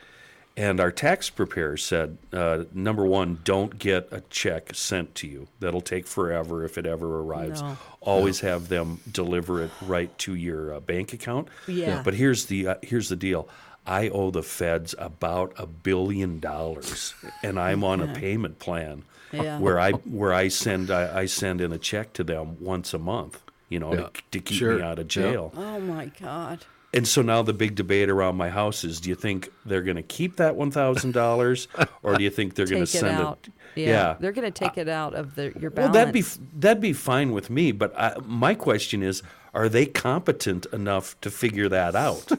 And 0.57 0.79
our 0.79 0.91
tax 0.91 1.29
preparer 1.29 1.77
said, 1.77 2.17
uh, 2.33 2.63
number 2.73 3.05
one, 3.05 3.39
don't 3.43 3.77
get 3.77 4.07
a 4.11 4.21
check 4.31 4.71
sent 4.73 5.13
to 5.15 5.27
you. 5.27 5.47
That'll 5.59 5.81
take 5.81 6.07
forever 6.07 6.65
if 6.65 6.79
it 6.79 6.87
ever 6.87 7.19
arrives. 7.21 7.61
No. 7.61 7.77
Always 8.01 8.39
have 8.39 8.67
them 8.67 8.99
deliver 9.11 9.61
it 9.63 9.71
right 9.83 10.15
to 10.19 10.33
your 10.33 10.73
uh, 10.73 10.79
bank 10.79 11.13
account. 11.13 11.49
Yeah. 11.67 12.01
But 12.03 12.15
here's 12.15 12.47
the 12.47 12.67
uh, 12.69 12.75
here's 12.81 13.07
the 13.09 13.15
deal. 13.15 13.47
I 13.85 14.09
owe 14.09 14.31
the 14.31 14.41
feds 14.43 14.95
about 14.97 15.53
a 15.57 15.67
billion 15.67 16.39
dollars, 16.39 17.13
and 17.43 17.59
I'm 17.59 17.83
on 17.83 18.01
a 18.01 18.13
payment 18.15 18.57
plan 18.59 19.03
Yeah. 19.31 19.59
where 19.59 19.79
I 19.79 19.91
where 19.91 20.33
I 20.33 20.47
send 20.47 20.89
I, 20.89 21.19
I 21.19 21.25
send 21.27 21.61
in 21.61 21.71
a 21.71 21.77
check 21.77 22.13
to 22.13 22.23
them 22.23 22.57
once 22.59 22.93
a 22.95 22.99
month. 22.99 23.41
You 23.69 23.79
know, 23.79 23.93
Yeah. 23.93 23.99
to, 24.01 24.11
to 24.31 24.39
keep 24.39 24.57
Sure. 24.57 24.77
me 24.77 24.81
out 24.81 24.97
of 24.97 25.05
Yeah. 25.15 25.21
jail. 25.23 25.53
Oh 25.55 25.79
my 25.81 26.05
God. 26.19 26.65
And 26.93 27.07
so 27.07 27.21
now 27.21 27.41
the 27.41 27.53
big 27.53 27.75
debate 27.75 28.09
around 28.09 28.37
my 28.37 28.49
house 28.49 28.83
is: 28.83 28.99
Do 29.01 29.09
you 29.09 29.15
think 29.15 29.51
they're 29.65 29.81
going 29.81 29.97
to 29.97 30.03
keep 30.03 30.37
that 30.37 30.55
one 30.55 30.71
thousand 30.71 31.11
dollars, 31.11 31.67
or 32.01 32.15
do 32.15 32.23
you 32.23 32.29
think 32.29 32.55
they're 32.55 32.65
going 32.65 32.77
to 32.77 32.83
it 32.83 32.87
send 32.87 33.17
out. 33.17 33.47
it? 33.75 33.81
Yeah. 33.81 34.15
They're 34.19 34.31
going 34.31 34.51
to 34.51 34.57
take 34.57 34.77
it 34.77 34.87
out 34.87 35.13
of 35.13 35.35
the, 35.35 35.53
your 35.59 35.69
balance. 35.69 35.93
Well, 35.93 36.05
that'd 36.05 36.13
be 36.13 36.23
that'd 36.57 36.81
be 36.81 36.93
fine 36.93 37.33
with 37.33 37.49
me. 37.49 37.71
But 37.73 37.93
I, 37.99 38.15
my 38.25 38.55
question 38.55 39.03
is: 39.03 39.21
Are 39.53 39.67
they 39.67 39.85
competent 39.85 40.65
enough 40.67 41.19
to 41.21 41.29
figure 41.29 41.67
that 41.69 41.95
out? 41.95 42.31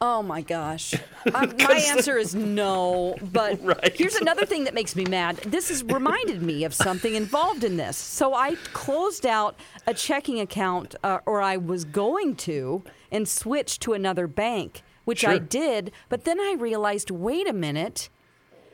Oh 0.00 0.22
my 0.22 0.42
gosh. 0.42 0.94
Um, 1.34 1.52
my 1.58 1.74
answer 1.90 2.16
is 2.16 2.34
no. 2.34 3.14
But 3.20 3.58
Right. 3.62 3.94
here's 3.94 4.14
another 4.14 4.46
thing 4.46 4.64
that 4.64 4.72
makes 4.72 4.96
me 4.96 5.04
mad. 5.04 5.36
This 5.38 5.68
has 5.68 5.84
reminded 5.84 6.40
me 6.40 6.64
of 6.64 6.72
something 6.72 7.14
involved 7.14 7.64
in 7.64 7.76
this. 7.76 7.98
So 7.98 8.32
I 8.32 8.54
closed 8.72 9.26
out 9.26 9.54
a 9.86 9.92
checking 9.92 10.40
account, 10.40 10.94
uh, 11.04 11.18
or 11.26 11.42
I 11.42 11.58
was 11.58 11.84
going 11.84 12.36
to, 12.36 12.82
and 13.12 13.28
switched 13.28 13.82
to 13.82 13.92
another 13.92 14.26
bank, 14.26 14.80
which 15.04 15.22
I 15.26 15.36
did. 15.38 15.92
But 16.08 16.24
then 16.24 16.40
I 16.40 16.56
realized 16.58 17.10
wait 17.10 17.46
a 17.46 17.52
minute. 17.52 18.08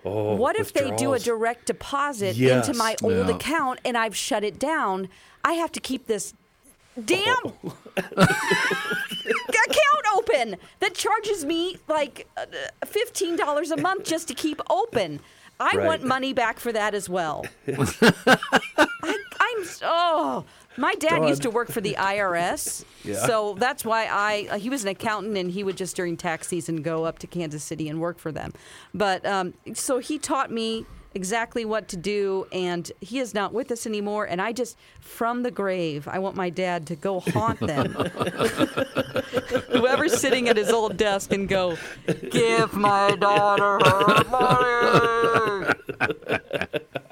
Oh, 0.05 0.37
What 0.37 0.55
if 0.55 0.73
they 0.73 0.93
do 0.93 1.15
a 1.15 1.19
direct 1.19 1.67
deposit 1.67 2.37
Yes. 2.37 2.69
into 2.69 2.79
my 2.79 2.95
old 3.03 3.29
Yeah. 3.29 3.35
account 3.35 3.81
and 3.85 3.97
I've 3.99 4.15
shut 4.17 4.45
it 4.45 4.61
down? 4.61 5.09
I 5.43 5.55
have 5.55 5.73
to 5.73 5.81
keep 5.81 6.07
this 6.07 6.35
damn 7.05 7.35
Oh. 7.45 7.77
open 10.35 10.57
that 10.81 10.95
charges 10.95 11.45
me 11.45 11.77
like 11.89 12.27
uh, 12.37 12.47
$15 12.85 13.71
a 13.71 13.81
month 13.81 14.05
just 14.05 14.29
to 14.29 14.35
keep 14.35 14.61
open. 14.71 15.21
I 15.61 15.77
Right. 15.77 15.87
want 15.87 16.05
money 16.05 16.33
back 16.33 16.59
for 16.59 16.73
that 16.73 16.95
as 16.95 17.09
well. 17.09 17.47
I, 17.69 18.37
I'm 19.41 19.65
oh, 19.83 20.45
my 20.77 20.95
dad 20.97 21.29
used 21.29 21.43
to 21.43 21.51
work 21.51 21.71
for 21.71 21.81
the 21.81 21.95
IRS, 21.97 22.85
Yeah. 23.05 23.25
so 23.27 23.55
that's 23.57 23.85
why 23.85 24.07
I. 24.07 24.49
uh, 24.51 24.59
He 24.59 24.69
was 24.69 24.83
an 24.83 24.89
accountant, 24.89 25.37
and 25.39 25.51
he 25.53 25.63
would 25.63 25.77
just 25.77 25.95
during 25.95 26.17
tax 26.17 26.49
season 26.49 26.83
go 26.83 27.05
up 27.05 27.21
to 27.21 27.29
Kansas 27.29 27.63
City 27.63 27.89
and 27.89 28.01
work 28.01 28.19
for 28.19 28.33
them. 28.33 28.53
But 28.93 29.25
um, 29.25 29.55
so 29.75 29.99
he 29.99 30.19
taught 30.19 30.51
me 30.51 30.87
exactly 31.15 31.65
what 31.65 31.89
to 31.89 31.97
do, 31.97 32.47
and 32.53 32.91
he 33.01 33.19
is 33.19 33.35
not 33.35 33.53
with 33.53 33.71
us 33.71 33.87
anymore. 33.87 34.25
And 34.25 34.43
I 34.43 34.53
just 34.53 34.77
from 35.01 35.43
the 35.43 35.51
grave, 35.51 36.07
I 36.09 36.19
want 36.19 36.37
my 36.37 36.51
dad 36.51 36.87
to 36.89 36.97
go 36.97 37.21
haunt 37.21 37.61
them. 37.61 37.93
Whoever's 39.71 40.21
sitting 40.21 40.49
at 40.49 40.57
his 40.57 40.71
old 40.71 40.97
desk 40.97 41.33
and 41.33 41.49
go, 41.49 41.77
give 42.31 42.75
my 42.75 43.17
daughter 43.17 43.79
her 43.85 44.25
money. 44.31 45.75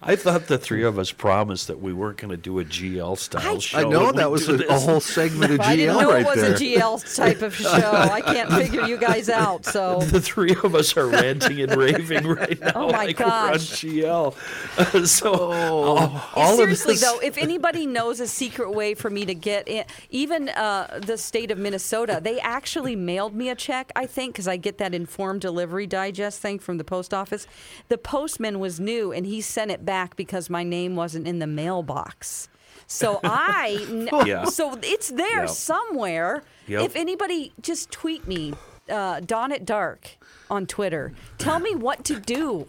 I 0.00 0.14
thought 0.16 0.46
the 0.46 0.58
three 0.58 0.84
of 0.84 0.98
us 0.98 1.10
promised 1.10 1.66
that 1.66 1.80
we 1.80 1.92
weren't 1.92 2.18
going 2.18 2.30
to 2.30 2.36
do 2.36 2.60
a 2.60 2.64
GL 2.64 3.18
style 3.18 3.56
I- 3.56 3.58
show. 3.58 3.78
I 3.78 3.84
know 3.84 4.12
that 4.12 4.30
was 4.30 4.48
a, 4.48 4.54
a 4.66 4.78
whole 4.78 5.00
segment 5.00 5.52
of 5.52 5.58
GL. 5.60 5.64
I 5.64 5.76
didn't 5.76 5.96
know 6.00 6.10
right 6.12 6.22
it 6.22 6.26
was 6.26 6.40
there. 6.40 6.52
a 6.52 6.56
GL 6.56 7.16
type 7.16 7.42
of 7.42 7.54
show. 7.54 7.68
I 7.68 8.20
can't 8.24 8.52
figure 8.52 8.86
you 8.86 8.96
guys 8.96 9.28
out. 9.28 9.64
So 9.64 10.00
The 10.02 10.20
three 10.20 10.54
of 10.62 10.74
us 10.74 10.96
are 10.96 11.08
ranting 11.08 11.60
and 11.60 11.74
raving 11.76 12.26
right 12.26 12.60
now. 12.60 12.72
Oh, 12.74 12.92
my 12.92 13.06
like 13.06 13.16
gosh. 13.16 13.82
We're 13.82 14.10
on 14.10 14.32
GL. 14.32 15.06
so 15.06 15.34
all, 15.34 16.22
all 16.34 16.56
seriously 16.56 16.94
of 16.94 17.00
this, 17.00 17.10
though, 17.10 17.18
if 17.20 17.36
anybody 17.38 17.86
knows 17.86 18.20
a 18.20 18.28
secret 18.28 18.70
way 18.72 18.94
for 18.94 19.10
me 19.10 19.24
to 19.24 19.34
get 19.34 19.66
in, 19.68 19.84
even 20.10 20.48
uh, 20.50 21.00
the 21.04 21.18
state 21.18 21.50
of 21.50 21.58
Minnesota, 21.58 22.20
they 22.22 22.38
actually 22.40 22.96
mailed 22.96 23.34
me 23.34 23.48
a 23.48 23.54
check. 23.54 23.90
I 23.96 24.06
think 24.06 24.34
because 24.34 24.48
I 24.48 24.56
get 24.56 24.78
that 24.78 24.94
informed 24.94 25.40
delivery 25.40 25.86
digest 25.86 26.40
thing 26.40 26.58
from 26.58 26.78
the 26.78 26.84
post 26.84 27.12
office. 27.12 27.46
The 27.88 27.98
postman 27.98 28.58
was 28.60 28.78
new 28.78 29.12
and 29.12 29.26
he 29.26 29.40
sent 29.58 29.72
it 29.72 29.84
back 29.84 30.14
because 30.14 30.48
my 30.48 30.62
name 30.62 30.94
wasn't 30.94 31.26
in 31.26 31.40
the 31.40 31.46
mailbox. 31.48 32.48
So 32.86 33.18
I, 33.24 33.84
Yeah. 34.24 34.44
so 34.44 34.78
it's 34.84 35.08
there 35.08 35.40
Yep. 35.40 35.48
somewhere. 35.48 36.44
Yep. 36.68 36.84
If 36.84 36.94
anybody 36.94 37.52
just 37.60 37.90
tweet 37.90 38.28
me, 38.28 38.54
uh, 38.88 39.18
Dawn 39.18 39.50
at 39.50 39.64
Dark 39.64 40.16
on 40.48 40.64
Twitter, 40.66 41.12
tell 41.38 41.58
me 41.58 41.74
what 41.74 42.04
to 42.04 42.20
do. 42.20 42.68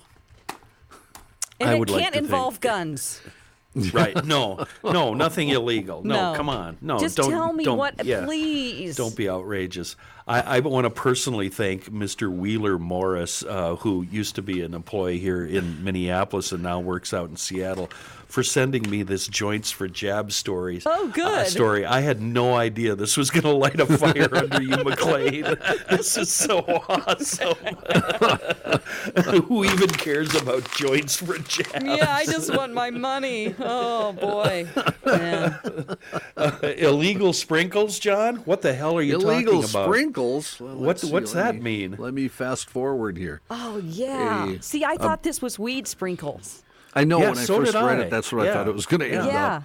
And 1.60 1.70
I 1.70 1.74
it 1.76 1.88
can't 1.88 2.14
think- 2.14 2.16
involve 2.16 2.60
guns. 2.60 3.22
right? 3.94 4.26
No, 4.26 4.66
no, 4.84 5.14
nothing 5.14 5.50
illegal. 5.50 6.04
No, 6.04 6.32
No. 6.32 6.38
come 6.38 6.50
on, 6.50 6.78
no. 6.82 6.98
Just 7.00 7.18
don't, 7.18 7.30
tell 7.30 7.54
me 7.54 7.64
don't- 7.66 7.78
what, 7.78 8.04
yeah. 8.06 8.26
please. 8.26 8.96
Don't 8.96 9.16
be 9.16 9.30
outrageous. 9.30 9.96
I, 10.28 10.58
I 10.58 10.60
want 10.60 10.86
to 10.86 10.90
personally 10.90 11.50
thank 11.50 11.86
Mr. 11.92 12.32
Wheeler 12.32 12.78
Morris, 12.80 13.44
uh, 13.44 13.76
who 13.78 14.04
used 14.04 14.36
to 14.36 14.42
be 14.42 14.62
an 14.62 14.74
employee 14.74 15.18
here 15.20 15.44
in 15.46 15.84
Minneapolis 15.84 16.52
and 16.52 16.62
now 16.64 16.80
works 16.80 17.14
out 17.14 17.30
in 17.30 17.36
Seattle, 17.36 17.90
for 18.30 18.44
sending 18.44 18.88
me 18.90 19.02
this 19.04 19.28
joints 19.28 19.72
for 19.72 19.88
jab 19.88 20.32
stories. 20.32 20.84
Oh, 20.86 21.08
good. 21.08 21.26
uh, 21.26 21.44
story. 21.46 21.84
I 21.86 22.02
had 22.02 22.22
no 22.22 22.54
idea 22.54 22.96
this 22.96 23.18
was 23.18 23.32
going 23.32 23.42
to 23.44 23.50
light 23.52 23.80
a 23.80 23.86
fire 23.88 24.34
under 24.36 24.62
you, 24.62 24.78
McLean. 24.78 25.46
This 25.90 26.16
is 26.18 26.32
so 26.32 26.60
awesome. 26.88 27.56
who 29.48 29.66
even 29.66 29.90
cares 29.90 30.34
about 30.36 30.70
joints 30.76 31.18
for 31.18 31.38
jab? 31.40 31.84
Yeah, 31.84 32.14
I 32.14 32.26
just 32.26 32.56
want 32.56 32.74
my 32.74 32.92
money. 32.92 33.56
Oh 33.60 34.14
boy. 34.14 34.68
Man. 35.06 35.60
Illegal 36.78 37.34
sprinkles, 37.34 37.98
John? 38.00 38.38
What 38.38 38.62
the 38.62 38.74
hell 38.74 38.98
are 38.98 39.02
you 39.02 39.16
Illegal 39.16 39.62
talking 39.64 39.70
about? 39.72 39.88
Illegal 39.88 40.42
sprinkles. 40.42 40.60
Well, 40.60 40.76
What- 40.76 41.00
see, 41.00 41.12
what's 41.12 41.34
that 41.34 41.56
me- 41.56 41.62
mean? 41.88 41.96
Let 41.98 42.14
me 42.14 42.28
fast 42.28 42.70
forward 42.70 43.18
here. 43.18 43.42
Oh 43.50 43.78
yeah. 43.84 44.46
Hey, 44.48 44.60
See, 44.62 44.86
I 44.86 44.96
thought 44.98 45.24
this 45.24 45.42
was 45.42 45.58
weed 45.58 45.88
sprinkles. 45.88 46.64
I 46.94 47.04
know 47.04 47.20
Yeah, 47.20 47.30
when 47.30 47.38
I 47.40 47.46
first 47.46 47.74
read 47.74 48.00
I. 48.00 48.02
it, 48.04 48.10
that's 48.10 48.32
what 48.32 48.48
I 48.48 48.54
thought 48.54 48.68
it 48.68 48.74
was 48.74 48.86
going 48.86 49.02
to 49.02 49.08
end 49.08 49.28
Yeah. 49.28 49.56
up. 49.58 49.64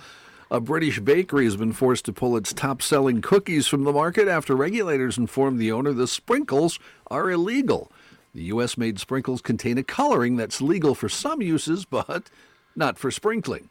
A 0.50 0.60
British 0.60 1.00
bakery 1.00 1.44
has 1.46 1.56
been 1.56 1.72
forced 1.72 2.04
to 2.04 2.12
pull 2.12 2.36
its 2.36 2.52
top 2.52 2.82
selling 2.82 3.20
cookies 3.22 3.66
from 3.66 3.84
the 3.84 3.92
market 3.92 4.28
after 4.28 4.54
regulators 4.54 5.16
informed 5.18 5.58
the 5.58 5.72
owner 5.72 5.92
the 5.92 6.06
sprinkles 6.06 6.78
are 7.08 7.30
illegal. 7.30 7.90
The 8.34 8.42
U.S. 8.44 8.76
made 8.76 8.98
sprinkles 9.00 9.40
contain 9.40 9.78
a 9.78 9.82
coloring 9.82 10.36
that's 10.36 10.60
legal 10.60 10.94
for 10.94 11.08
some 11.08 11.40
uses, 11.40 11.84
but 11.84 12.30
not 12.76 12.98
for 12.98 13.10
sprinkling. 13.10 13.70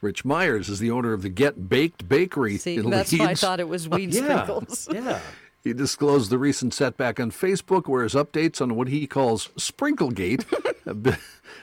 Rich 0.00 0.24
Myers 0.24 0.68
is 0.68 0.78
the 0.78 0.90
owner 0.90 1.12
of 1.12 1.22
the 1.22 1.28
Get 1.28 1.68
Baked 1.68 2.08
Bakery 2.08 2.58
See, 2.58 2.76
in 2.76 2.90
that's 2.90 3.12
why 3.12 3.26
I 3.26 3.34
thought 3.34 3.60
it 3.60 3.68
was 3.68 3.88
weed 3.88 4.12
Yeah. 4.14 4.42
sprinkles. 4.44 4.88
Yeah. 4.92 5.20
He 5.62 5.74
disclosed 5.74 6.30
the 6.30 6.38
recent 6.38 6.72
setback 6.72 7.20
on 7.20 7.30
Facebook, 7.30 7.86
where 7.86 8.02
his 8.02 8.14
updates 8.14 8.62
on 8.62 8.76
what 8.76 8.88
he 8.88 9.06
calls 9.06 9.50
Sprinklegate 9.56 10.46
have 10.86 11.02
been, 11.02 11.18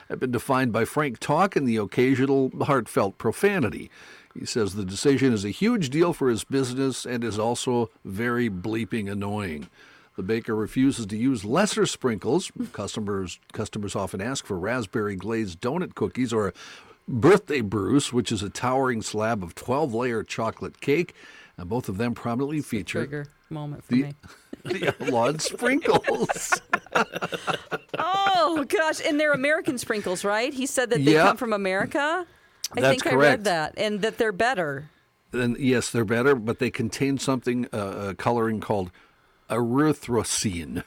have 0.09 0.19
been 0.19 0.31
defined 0.31 0.71
by 0.71 0.85
frank 0.85 1.19
talk 1.19 1.55
and 1.55 1.67
the 1.67 1.77
occasional 1.77 2.51
heartfelt 2.61 3.17
profanity. 3.17 3.89
He 4.37 4.45
says 4.45 4.75
the 4.75 4.85
decision 4.85 5.33
is 5.33 5.43
a 5.43 5.49
huge 5.49 5.89
deal 5.89 6.13
for 6.13 6.29
his 6.29 6.43
business 6.43 7.05
and 7.05 7.23
is 7.23 7.39
also 7.39 7.89
very 8.05 8.49
bleeping 8.49 9.11
annoying. 9.11 9.67
The 10.15 10.23
baker 10.23 10.55
refuses 10.55 11.07
to 11.07 11.17
use 11.17 11.43
lesser 11.43 11.85
sprinkles. 11.85 12.51
Customers 12.73 13.39
customers 13.51 13.95
often 13.95 14.21
ask 14.21 14.45
for 14.45 14.59
raspberry 14.59 15.15
glazed 15.15 15.59
donut 15.59 15.95
cookies 15.95 16.33
or 16.33 16.53
birthday 17.07 17.61
Bruce, 17.61 18.13
which 18.13 18.31
is 18.31 18.43
a 18.43 18.49
towering 18.49 19.01
slab 19.01 19.43
of 19.43 19.55
12 19.55 19.93
layer 19.93 20.23
chocolate 20.23 20.81
cake. 20.81 21.15
And 21.57 21.67
both 21.67 21.89
of 21.89 21.97
them 21.97 22.13
prominently 22.13 22.61
feature 22.61 23.27
moment 23.49 23.83
for 23.83 23.93
the, 23.93 24.03
me. 24.03 24.13
the 24.65 24.87
outlawed 25.01 25.41
sprinkles. 25.41 26.61
Oh 27.99 28.65
gosh, 28.67 29.01
and 29.05 29.19
they're 29.19 29.33
American 29.33 29.77
sprinkles, 29.77 30.23
right? 30.23 30.53
He 30.53 30.65
said 30.65 30.89
that 30.91 31.03
they 31.03 31.13
Yeah. 31.13 31.23
come 31.23 31.37
from 31.37 31.53
America. 31.53 32.25
I 32.75 32.81
That's 32.81 33.01
think 33.03 33.13
I 33.13 33.15
read 33.15 33.43
that, 33.45 33.73
and 33.77 34.01
that 34.01 34.17
they're 34.17 34.31
better. 34.31 34.89
and 35.33 35.57
yes, 35.57 35.89
they're 35.91 36.05
better, 36.05 36.35
but 36.35 36.59
they 36.59 36.69
contain 36.69 37.17
something, 37.17 37.67
uh, 37.73 38.09
a 38.09 38.15
coloring 38.15 38.59
called 38.59 38.91
erythrosine. 39.49 40.83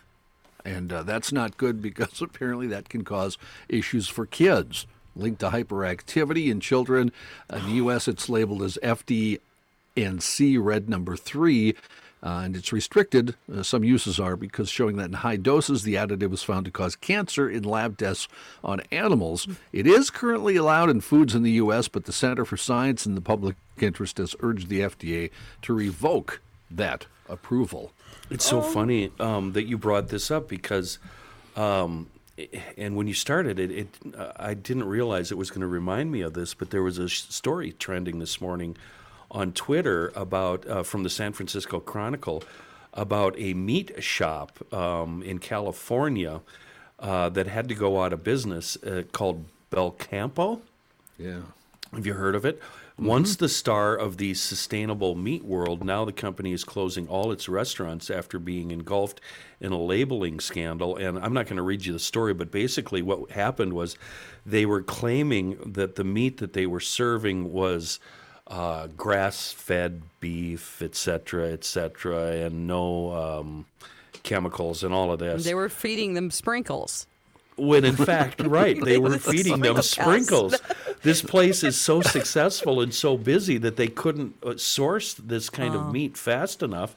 And 0.64 0.92
uh, 0.92 1.02
that's 1.02 1.32
not 1.32 1.56
good 1.56 1.80
because 1.82 2.20
apparently 2.22 2.66
that 2.68 2.88
can 2.88 3.04
cause 3.04 3.38
issues 3.68 4.08
for 4.08 4.26
kids 4.26 4.86
linked 5.16 5.40
to 5.40 5.50
hyperactivity 5.50 6.50
in 6.50 6.60
children. 6.60 7.12
In 7.52 7.64
the 7.64 7.72
U.S., 7.72 8.06
it's 8.08 8.28
labeled 8.28 8.62
as 8.62 8.78
FD&C 8.82 10.56
red 10.58 10.88
number 10.88 11.16
three. 11.16 11.74
Uh, 12.22 12.42
and 12.44 12.56
it's 12.56 12.72
restricted, 12.72 13.34
uh, 13.52 13.62
some 13.62 13.82
uses 13.82 14.20
are, 14.20 14.36
because 14.36 14.68
showing 14.68 14.96
that 14.96 15.06
in 15.06 15.14
high 15.14 15.36
doses, 15.36 15.82
the 15.82 15.94
additive 15.94 16.30
was 16.30 16.42
found 16.42 16.66
to 16.66 16.70
cause 16.70 16.94
cancer 16.94 17.48
in 17.48 17.62
lab 17.62 17.96
tests 17.96 18.28
on 18.62 18.80
animals. 18.92 19.48
It 19.72 19.86
is 19.86 20.10
currently 20.10 20.56
allowed 20.56 20.90
in 20.90 21.00
foods 21.00 21.34
in 21.34 21.42
the 21.42 21.52
U.S., 21.52 21.88
but 21.88 22.04
the 22.04 22.12
Center 22.12 22.44
for 22.44 22.58
Science 22.58 23.06
and 23.06 23.16
the 23.16 23.22
Public 23.22 23.56
Interest 23.78 24.18
has 24.18 24.36
urged 24.40 24.68
the 24.68 24.80
FDA 24.80 25.30
to 25.62 25.72
revoke 25.72 26.40
that 26.70 27.06
approval. 27.28 27.92
It's 28.28 28.44
so 28.44 28.60
funny 28.60 29.10
um, 29.18 29.52
that 29.52 29.64
you 29.64 29.78
brought 29.78 30.08
this 30.08 30.30
up 30.30 30.46
because 30.48 30.98
Um, 31.56 32.08
and 32.76 32.96
when 32.96 33.06
you 33.06 33.14
started 33.14 33.58
it, 33.58 33.70
it 33.70 33.88
uh, 34.16 34.32
I 34.36 34.54
didn't 34.54 34.84
realize 34.84 35.30
it 35.30 35.36
was 35.38 35.50
going 35.50 35.60
to 35.60 35.66
remind 35.66 36.10
me 36.10 36.22
of 36.22 36.32
this, 36.32 36.54
but 36.54 36.70
there 36.70 36.82
was 36.82 36.98
a 36.98 37.08
sh- 37.08 37.22
story 37.28 37.72
trending 37.72 38.18
this 38.18 38.40
morning 38.40 38.76
on 39.30 39.52
Twitter 39.52 40.12
about 40.14 40.66
uh, 40.66 40.82
from 40.82 41.02
the 41.02 41.10
San 41.10 41.32
Francisco 41.32 41.80
Chronicle 41.80 42.42
about 42.92 43.34
a 43.38 43.54
meat 43.54 44.02
shop 44.02 44.58
um, 44.74 45.22
in 45.22 45.38
California 45.38 46.40
uh, 46.98 47.28
that 47.30 47.46
had 47.46 47.68
to 47.68 47.74
go 47.74 48.02
out 48.02 48.12
of 48.12 48.24
business 48.24 48.76
uh, 48.82 49.02
called 49.12 49.44
Belcampo. 49.70 50.60
Yeah. 51.18 51.40
Have 51.92 52.06
you 52.06 52.14
heard 52.14 52.34
of 52.34 52.44
it? 52.44 52.60
Once 52.98 53.36
the 53.36 53.48
star 53.48 53.96
of 53.96 54.18
the 54.18 54.34
sustainable 54.34 55.14
meat 55.14 55.42
world, 55.42 55.82
now 55.82 56.04
the 56.04 56.12
company 56.12 56.52
is 56.52 56.64
closing 56.64 57.08
all 57.08 57.32
its 57.32 57.48
restaurants 57.48 58.10
after 58.10 58.38
being 58.38 58.70
engulfed 58.70 59.22
in 59.58 59.72
a 59.72 59.80
labeling 59.80 60.38
scandal. 60.38 60.96
And 60.96 61.18
I'm 61.18 61.32
not 61.32 61.46
going 61.46 61.56
to 61.56 61.62
read 61.62 61.86
you 61.86 61.94
the 61.94 61.98
story, 61.98 62.34
but 62.34 62.50
basically 62.50 63.00
what 63.00 63.30
happened 63.30 63.72
was 63.72 63.96
they 64.44 64.66
were 64.66 64.82
claiming 64.82 65.56
that 65.72 65.94
the 65.94 66.04
meat 66.04 66.36
that 66.38 66.52
they 66.52 66.66
were 66.66 66.80
serving 66.80 67.50
was 67.50 68.00
uh, 68.50 68.88
grass-fed 68.96 70.02
beef, 70.20 70.82
et 70.82 70.94
cetera, 70.96 71.50
et 71.52 71.64
cetera, 71.64 72.32
and 72.32 72.66
no 72.66 73.12
um, 73.12 73.66
chemicals 74.22 74.82
and 74.84 74.92
all 74.92 75.12
of 75.12 75.18
this. 75.20 75.44
They 75.44 75.54
were 75.54 75.68
feeding 75.68 76.14
them 76.14 76.30
sprinkles. 76.30 77.06
When 77.56 77.84
in 77.84 77.94
fact, 77.96 78.40
right, 78.44 78.82
they 78.82 78.98
were 78.98 79.18
feeding 79.18 79.60
them 79.60 79.80
sprinkle 79.82 80.50
sprinkles. 80.50 80.60
this 81.02 81.22
place 81.22 81.62
is 81.62 81.78
so 81.80 82.00
successful 82.02 82.80
and 82.80 82.92
so 82.92 83.16
busy 83.16 83.58
that 83.58 83.76
they 83.76 83.88
couldn't 83.88 84.34
uh, 84.42 84.56
source 84.56 85.14
this 85.14 85.48
kind 85.50 85.74
Oh. 85.76 85.80
of 85.80 85.92
meat 85.92 86.16
fast 86.16 86.62
enough 86.62 86.94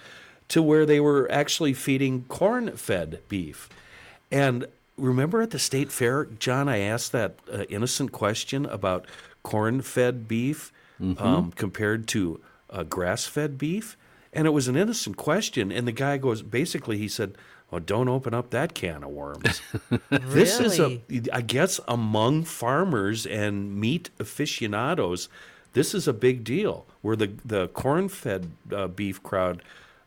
to 0.50 0.62
where 0.62 0.86
they 0.86 1.00
were 1.00 1.30
actually 1.32 1.74
feeding 1.74 2.24
corn 2.30 2.72
fed 2.78 3.20
beef. 3.30 3.70
And 4.32 4.66
remember 4.98 5.42
at 5.42 5.52
the 5.52 5.60
state 5.60 5.92
fair, 5.92 6.26
John, 6.26 6.68
I 6.70 6.80
asked 6.80 7.12
that 7.12 7.36
uh, 7.52 7.64
innocent 7.70 8.12
question 8.12 8.66
about 8.66 9.06
corn 9.44 9.82
fed 9.82 10.28
beef 11.04 11.22
um, 11.22 11.52
compared 11.52 12.08
to 12.10 12.40
uh, 12.70 12.84
grass 12.84 13.26
fed 13.26 13.58
beef. 13.58 13.98
And 14.32 14.48
it 14.48 14.52
was 14.52 14.68
an 14.68 14.76
innocent 14.76 15.18
question. 15.18 15.72
And 15.72 15.88
the 15.88 15.92
guy 15.92 16.18
goes, 16.18 16.42
basically, 16.42 16.98
he 16.98 17.08
said, 17.08 17.36
well, 17.70 17.82
don't 17.84 18.08
open 18.08 18.34
up 18.34 18.52
that 18.52 18.74
can 18.76 19.04
of 19.04 19.10
worms. 19.10 19.62
This 20.10 20.60
is 20.60 20.80
a, 20.80 21.02
I 21.32 21.42
guess, 21.42 21.80
among 21.88 22.44
farmers 22.44 23.26
and 23.26 23.76
meat 23.76 24.12
aficionados, 24.20 25.28
this 25.74 25.96
is 25.96 26.08
a 26.08 26.14
big 26.14 26.44
deal. 26.44 26.86
Where 27.02 27.16
the 27.16 27.32
the 27.44 27.70
corn-fed 27.70 28.52
uh, 28.72 28.88
beef 28.88 29.24
crowd 29.24 29.64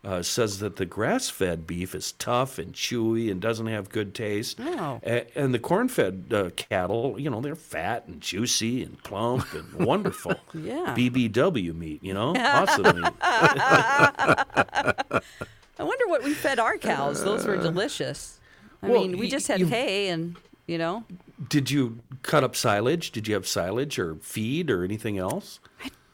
uh, 0.07 0.23
says 0.23 0.59
that 0.59 0.77
the 0.77 0.85
grass-fed 0.85 1.67
beef 1.67 1.93
is 1.93 2.13
tough 2.13 2.57
and 2.57 2.73
chewy 2.73 3.29
and 3.29 3.41
doesn't 3.41 3.67
have 3.67 3.89
good 3.89 4.15
taste, 4.15 4.57
Oh. 4.61 4.99
A- 5.05 5.27
and 5.37 5.53
the 5.53 5.59
corn-fed 5.59 6.27
uh, 6.33 6.49
cattle, 6.55 7.19
you 7.19 7.29
know, 7.29 7.41
they're 7.41 7.55
fat 7.55 8.05
and 8.07 8.21
juicy 8.21 8.83
and 8.83 9.01
plump 9.03 9.45
and 9.53 9.73
wonderful. 9.85 10.33
Yeah. 10.53 10.95
BBW 10.97 11.75
meat, 11.75 12.01
you 12.03 12.13
know, 12.13 12.33
awesome 12.37 13.01
meat. 13.01 13.13
I 13.21 15.83
wonder 15.83 16.07
what 16.07 16.23
we 16.23 16.33
fed 16.33 16.59
our 16.59 16.77
cows. 16.77 17.23
Those 17.23 17.45
were 17.45 17.57
delicious. 17.57 18.39
I 18.81 18.89
Well, 18.89 19.01
mean, 19.01 19.17
we 19.17 19.29
just 19.29 19.47
had 19.47 19.59
you- 19.59 19.67
hay 19.67 20.09
and, 20.09 20.35
you 20.67 20.77
know, 20.77 21.03
Did 21.49 21.69
you 21.69 21.99
cut 22.23 22.43
up 22.43 22.55
silage? 22.55 23.11
Did 23.11 23.27
you 23.27 23.33
have 23.35 23.47
silage 23.47 23.99
or 23.99 24.15
feed 24.21 24.69
or 24.71 24.83
anything 24.83 25.17
else? 25.17 25.59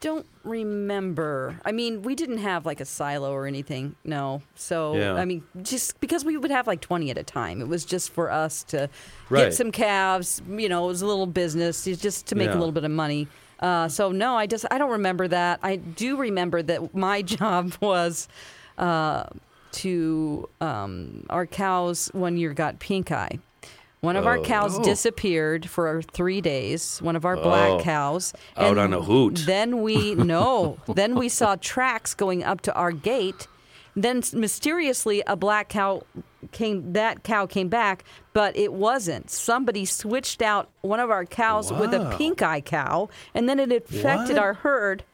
Don't 0.03 0.25
remember. 0.43 1.59
I 1.63 1.71
mean, 1.71 2.01
we 2.01 2.13
didn't 2.13 2.39
have 2.39 2.65
like 2.65 2.81
a 2.81 2.85
silo 2.85 3.31
or 3.31 3.47
anything. 3.47 3.95
No. 4.03 4.41
So, 4.55 4.95
Yeah. 4.97 5.13
I 5.13 5.23
mean, 5.23 5.43
just 5.61 5.97
because 6.01 6.25
we 6.25 6.35
would 6.35 6.51
have 6.51 6.67
like 6.67 6.81
20 6.81 7.09
at 7.09 7.17
a 7.17 7.23
time. 7.23 7.61
It 7.61 7.69
was 7.69 7.85
just 7.85 8.11
for 8.11 8.29
us 8.29 8.63
to 8.65 8.89
Right. 9.29 9.45
get 9.45 9.53
some 9.53 9.71
calves. 9.71 10.41
You 10.49 10.67
know, 10.67 10.83
it 10.83 10.87
was 10.87 11.01
a 11.01 11.05
little 11.07 11.25
business 11.25 11.85
just 11.85 12.27
to 12.27 12.35
make 12.35 12.49
Yeah. 12.49 12.55
a 12.55 12.59
little 12.59 12.73
bit 12.73 12.83
of 12.83 12.91
money. 12.91 13.29
Uh, 13.61 13.87
so, 13.87 14.11
no, 14.11 14.35
I 14.35 14.45
just, 14.45 14.65
I 14.69 14.77
don't 14.77 14.91
remember 14.91 15.25
that. 15.29 15.59
I 15.63 15.77
do 15.77 16.17
remember 16.17 16.61
that 16.63 16.93
my 16.93 17.21
job 17.35 17.73
was 17.79 18.27
uh, 18.77 19.23
to, 19.71 20.49
um, 20.59 21.25
our 21.29 21.45
cows 21.47 22.09
one 22.13 22.35
year 22.35 22.53
got 22.53 22.79
pink 22.79 23.09
eye. 23.11 23.39
One 24.03 24.17
of 24.17 24.27
our 24.27 24.39
oh, 24.39 24.43
cows 24.43 24.77
Oh. 24.77 24.83
disappeared 24.83 25.69
for 25.69 26.01
three 26.01 26.41
days. 26.41 26.99
One 27.01 27.15
of 27.15 27.23
our 27.23 27.37
black 27.37 27.69
Oh. 27.69 27.79
cows. 27.79 28.33
Out 28.57 28.77
on 28.77 28.93
a 28.93 29.01
hoot. 29.01 29.43
Then 29.45 29.81
we 29.81 30.13
no. 30.35 30.77
then 30.93 31.15
we 31.15 31.29
saw 31.29 31.55
tracks 31.55 32.13
going 32.13 32.43
up 32.43 32.59
to 32.61 32.73
our 32.75 32.91
gate. 32.91 33.47
Then 33.95 34.21
mysteriously, 34.33 35.23
a 35.25 35.37
black 35.37 35.69
cow 35.69 36.01
came. 36.51 36.91
That 36.91 37.23
cow 37.23 37.45
came 37.45 37.69
back, 37.69 38.03
but 38.33 38.57
it 38.57 38.73
wasn't. 38.73 39.29
Somebody 39.31 39.85
switched 39.85 40.41
out 40.41 40.67
one 40.81 40.99
of 40.99 41.09
our 41.09 41.23
cows 41.23 41.71
with 41.71 41.93
a 41.93 42.13
pink 42.17 42.41
eye 42.41 42.59
cow, 42.59 43.07
and 43.33 43.47
then 43.47 43.57
it 43.57 43.71
infected 43.71 44.35
What? 44.35 44.43
our 44.43 44.53
herd. 44.55 45.05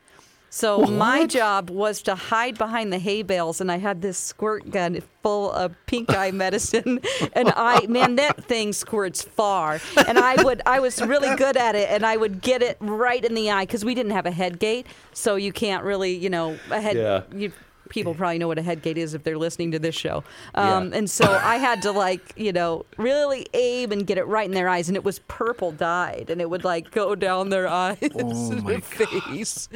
So 0.49 0.85
my 0.85 1.25
job 1.25 1.69
was 1.69 2.01
to 2.03 2.15
hide 2.15 2.57
behind 2.57 2.91
the 2.91 2.99
hay 2.99 3.21
bales, 3.21 3.61
and 3.61 3.71
I 3.71 3.77
had 3.77 4.01
this 4.01 4.17
squirt 4.17 4.69
gun 4.71 5.01
full 5.21 5.51
of 5.51 5.75
pink 5.85 6.09
eye 6.11 6.31
medicine, 6.31 6.99
and 7.33 7.51
I 7.55 7.85
man 7.87 8.15
that 8.15 8.43
thing 8.45 8.73
squirts 8.73 9.21
far, 9.21 9.79
and 10.07 10.17
I 10.17 10.41
would 10.43 10.61
I 10.65 10.79
was 10.79 11.01
really 11.01 11.35
good 11.35 11.57
at 11.57 11.75
it, 11.75 11.89
and 11.89 12.05
I 12.05 12.17
would 12.17 12.41
get 12.41 12.61
it 12.61 12.77
right 12.79 13.23
in 13.23 13.35
the 13.35 13.51
eye 13.51 13.65
because 13.65 13.85
we 13.85 13.93
didn't 13.93 14.13
have 14.13 14.25
a 14.25 14.31
head 14.31 14.59
gate, 14.59 14.87
so 15.13 15.35
you 15.35 15.53
can't 15.53 15.83
really 15.83 16.15
you 16.15 16.29
know 16.29 16.57
a 16.71 16.81
head. 16.81 16.97
Yeah. 16.97 17.23
You, 17.33 17.51
people 17.89 18.13
probably 18.15 18.37
know 18.37 18.47
what 18.47 18.57
a 18.57 18.61
head 18.61 18.81
gate 18.81 18.97
is 18.97 19.13
if 19.13 19.23
they're 19.23 19.37
listening 19.37 19.71
to 19.71 19.79
this 19.79 19.95
show, 19.95 20.23
um, 20.55 20.91
Yeah. 20.91 20.97
and 20.99 21.09
so 21.09 21.25
I 21.25 21.57
had 21.57 21.81
to 21.81 21.91
like 21.91 22.33
you 22.37 22.53
know 22.53 22.85
really 22.97 23.45
aim 23.53 23.91
and 23.91 24.05
get 24.07 24.17
it 24.17 24.25
right 24.27 24.45
in 24.45 24.53
their 24.53 24.69
eyes, 24.69 24.87
and 24.87 24.95
it 24.95 25.03
was 25.03 25.19
purple 25.27 25.71
dyed, 25.71 26.29
and 26.29 26.39
it 26.41 26.49
would 26.49 26.63
like 26.63 26.91
go 26.91 27.15
down 27.15 27.49
their 27.49 27.67
eyes, 27.85 27.97
Oh, 28.15 28.51
and 28.51 28.63
my 28.63 28.71
their 28.73 28.81
face. 28.81 29.67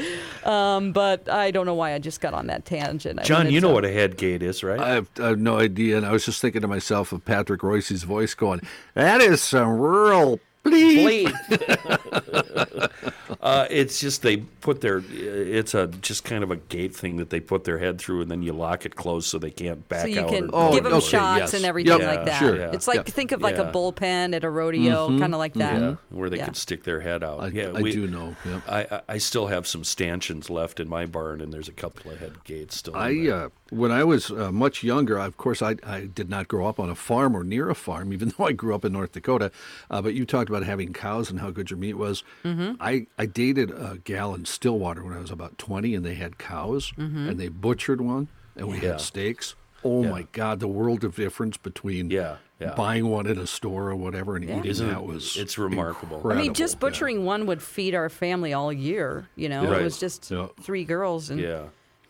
Um, 0.45 0.91
but 0.93 1.28
I 1.30 1.51
don't 1.51 1.66
know 1.66 1.74
why 1.76 1.93
I 1.93 1.99
just 1.99 2.22
got 2.22 2.34
on 2.34 2.47
that 2.47 2.66
tangent. 2.66 3.20
I 3.20 3.24
John, 3.24 3.38
wanted 3.39 3.53
you 3.53 3.61
know 3.61 3.70
to- 3.70 3.74
what 3.74 3.86
a 3.86 3.91
head 3.91 4.18
gate 4.18 4.41
is, 4.43 4.64
right? 4.64 4.80
I 4.80 4.89
have, 4.91 5.09
I 5.20 5.28
have 5.28 5.39
no 5.39 5.57
idea, 5.59 5.97
and 5.97 6.05
I 6.05 6.11
was 6.11 6.26
just 6.26 6.41
thinking 6.41 6.61
to 6.61 6.68
myself 6.68 7.11
of 7.11 7.26
Patrick 7.26 7.64
Royce's 7.64 8.03
voice 8.03 8.34
going, 8.34 8.61
"That 8.93 9.22
is 9.22 9.41
some 9.41 9.70
rural 9.78 10.39
bleep." 10.64 11.28
Bleep. 11.28 12.91
uh, 13.41 13.68
it's 13.70 13.99
just 13.99 14.22
they 14.22 14.38
put 14.38 14.82
their. 14.82 15.03
It's 15.11 15.74
a 15.74 15.88
just 15.88 16.24
kind 16.24 16.43
of 16.43 16.51
a 16.51 16.55
gate 16.57 16.95
thing 16.95 17.18
that 17.18 17.30
they 17.30 17.39
put 17.39 17.64
their 17.64 17.78
head 17.78 17.99
through, 17.99 18.22
and 18.22 18.32
then 18.32 18.41
you 18.43 18.53
lock 18.53 18.86
it 18.86 18.95
closed 18.95 19.28
so 19.28 19.38
they 19.39 19.51
can't 19.51 19.88
back 19.89 19.99
out. 19.99 20.03
So 20.03 20.07
you 20.09 20.20
out. 20.22 20.30
can 20.30 20.43
or 20.45 20.70
Oh, 20.70 20.74
give 20.74 20.84
them 20.84 20.93
okay, 20.93 21.05
shots 21.07 21.39
yes. 21.39 21.53
and 21.53 21.66
everything 21.66 21.99
Yep, 21.99 22.07
like 22.18 22.26
that. 22.26 22.39
sure. 22.39 22.55
It's 22.55 22.88
like 22.88 22.97
Yeah. 22.97 23.03
think 23.14 23.32
of 23.32 23.41
like 23.41 23.57
a 23.57 23.72
bullpen 23.72 24.36
at 24.36 24.43
a 24.43 24.49
rodeo, 24.49 25.07
kind 25.20 25.34
of 25.34 25.39
like 25.39 25.53
that. 25.55 25.82
Yeah, 25.82 25.95
where 26.09 26.30
they 26.30 26.38
Yeah. 26.38 26.45
can 26.45 26.53
stick 26.53 26.84
their 26.84 27.01
head 27.01 27.24
out. 27.24 27.41
I, 27.41 27.47
yeah, 27.47 27.72
I 27.76 27.82
we- 27.82 27.91
do 27.91 28.07
know. 28.07 28.36
Yep. 28.45 28.61
I, 28.68 28.80
I- 28.91 29.01
I 29.09 29.18
still 29.18 29.47
have 29.47 29.68
some 29.68 29.84
stanchions 29.84 30.49
left 30.49 30.80
in 30.80 30.88
my 30.89 31.05
barn, 31.05 31.41
and 31.41 31.53
there's 31.53 31.68
a 31.68 31.74
couple 31.74 32.11
of 32.11 32.20
head 32.20 32.43
gates 32.43 32.78
still. 32.78 32.95
I 32.95 33.14
there. 33.14 33.34
uh, 33.36 33.49
when 33.70 33.91
I 33.91 34.03
was 34.03 34.30
uh, 34.32 34.51
much 34.51 34.84
younger, 34.84 35.18
of 35.20 35.38
course, 35.38 35.61
I, 35.61 35.76
I 35.84 36.01
did 36.01 36.30
not 36.30 36.47
grow 36.47 36.68
up 36.68 36.80
on 36.80 36.89
a 36.89 36.95
farm 36.95 37.36
or 37.36 37.43
near 37.43 37.70
a 37.70 37.76
farm, 37.76 38.14
even 38.14 38.32
though 38.38 38.45
I 38.45 38.51
grew 38.51 38.74
up 38.76 38.86
in 38.86 38.93
North 38.93 39.11
Dakota. 39.14 39.51
Uh, 39.89 40.01
but 40.01 40.14
you 40.14 40.26
talked 40.26 40.49
about 40.54 40.66
having 40.66 40.93
cows 40.93 41.30
and 41.30 41.39
how 41.39 41.49
good 41.51 41.70
your 41.70 41.80
meat 41.80 41.93
was. 41.95 42.24
Mm-hmm. 42.43 42.74
I, 42.80 43.08
I 43.18 43.26
dated 43.26 43.72
a 43.72 43.97
gal 44.04 44.36
in 44.36 44.45
Stillwater 44.45 45.04
when 45.04 45.14
I 45.14 45.20
was 45.20 45.32
about 45.32 45.58
twenty, 45.58 45.95
and 45.95 46.06
they 46.06 46.16
had 46.16 46.38
cows, 46.38 46.91
Mm-hmm. 46.97 47.30
and 47.30 47.39
they 47.39 47.47
butchered 47.47 48.01
one, 48.01 48.28
and 48.56 48.68
we 48.68 48.76
Yeah. 48.80 48.91
had 48.93 49.01
steaks. 49.01 49.56
Oh 49.84 50.04
Yeah. 50.04 50.12
my 50.12 50.28
God, 50.32 50.60
the 50.60 50.68
world 50.68 51.04
of 51.04 51.16
difference 51.16 51.58
between 51.58 52.10
Yeah, 52.10 52.38
yeah. 52.60 52.74
buying 52.76 53.08
one 53.10 53.28
at 53.28 53.38
a 53.38 53.45
store 53.47 53.89
or 53.89 53.95
whatever 53.97 54.36
and 54.38 54.45
eating 54.45 54.64
Isn't 54.64 54.88
that 54.88 54.99
it- 54.99 55.04
was 55.06 55.36
it's 55.36 55.58
remarkable. 55.58 56.18
I 56.18 56.20
mean, 56.20 56.32
incredible. 56.32 56.54
just 56.56 56.76
Yeah. 56.76 56.80
butchering 56.80 57.26
one 57.26 57.45
would 57.47 57.62
feed 57.62 57.93
our 57.93 58.08
family 58.10 58.54
all 58.54 58.72
year. 58.72 59.28
You 59.36 59.49
know, 59.49 59.66
Right. 59.70 59.82
it 59.82 59.84
was 59.84 59.99
just 59.99 60.32
Yeah. 60.32 60.47
three 60.62 60.86
girls 60.86 61.30
and 61.30 61.39
yeah. 61.41 61.64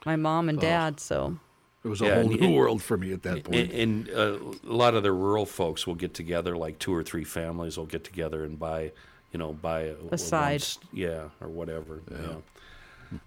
my 0.05 0.15
mom 0.15 0.49
and 0.49 0.59
dad. 0.59 0.99
So 0.99 1.37
It 1.83 1.87
was 1.89 2.01
a 2.01 2.05
Yeah, 2.05 2.13
whole 2.15 2.31
and- 2.31 2.39
new 2.39 2.47
and- 2.47 2.55
world 2.55 2.81
for 2.81 2.97
me 2.97 3.11
at 3.11 3.23
that 3.23 3.43
point. 3.43 3.71
And, 3.73 4.07
and 4.07 4.09
uh, 4.09 4.37
a 4.69 4.73
lot 4.73 4.93
of 4.95 5.03
the 5.03 5.11
rural 5.11 5.45
folks 5.45 5.85
will 5.85 5.95
get 5.95 6.13
together, 6.13 6.55
like 6.55 6.79
two 6.79 6.93
or 6.93 7.03
three 7.03 7.25
families 7.25 7.77
will 7.77 7.85
get 7.85 8.03
together 8.05 8.43
and 8.45 8.57
buy, 8.57 8.91
you 9.31 9.37
know, 9.39 9.51
buy 9.53 9.81
a, 9.81 9.93
one 9.95 10.17
side. 10.17 10.61
s- 10.61 10.77
yeah, 10.93 11.29
or 11.41 11.49
whatever. 11.49 12.01
Yeah. 12.09 12.35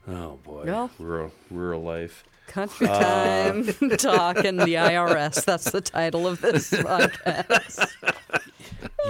Oh 0.08 0.38
boy, 0.42 0.64
Well. 0.64 0.90
rural 0.98 1.32
rural 1.50 1.82
life. 1.82 2.24
country 2.48 2.88
Uh. 2.88 2.98
time 3.00 3.64
talk 3.98 4.38
and 4.44 4.58
the 4.58 4.74
IRS. 4.74 5.44
That's 5.44 5.70
the 5.70 5.80
title 5.80 6.26
of 6.26 6.40
this 6.40 6.70
podcast. 6.72 7.92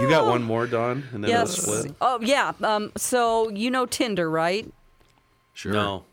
You 0.00 0.08
got 0.10 0.26
one 0.26 0.42
more, 0.42 0.66
Dawn, 0.66 1.04
and 1.12 1.22
then 1.24 1.30
yes. 1.30 1.66
we'll 1.66 1.76
split. 1.82 1.94
Oh 2.00 2.18
yeah. 2.20 2.52
Um. 2.62 2.92
So 2.96 3.48
you 3.50 3.70
know 3.70 3.86
Tinder, 3.86 4.28
right? 4.28 4.70
sure. 5.54 5.72
No, 5.72 6.04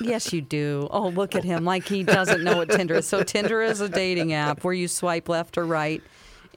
Yes, 0.00 0.32
you 0.32 0.40
do. 0.40 0.88
Oh, 0.90 1.08
look 1.08 1.34
at 1.34 1.44
him, 1.44 1.64
like 1.64 1.86
he 1.86 2.02
doesn't 2.02 2.42
know 2.42 2.56
what 2.56 2.70
Tinder 2.70 2.96
is. 2.96 3.06
So 3.06 3.22
Tinder 3.22 3.62
is 3.62 3.80
a 3.80 3.88
dating 3.88 4.32
app 4.32 4.64
where 4.64 4.74
you 4.74 4.88
swipe 4.88 5.28
left 5.28 5.56
or 5.58 5.64
right, 5.64 6.02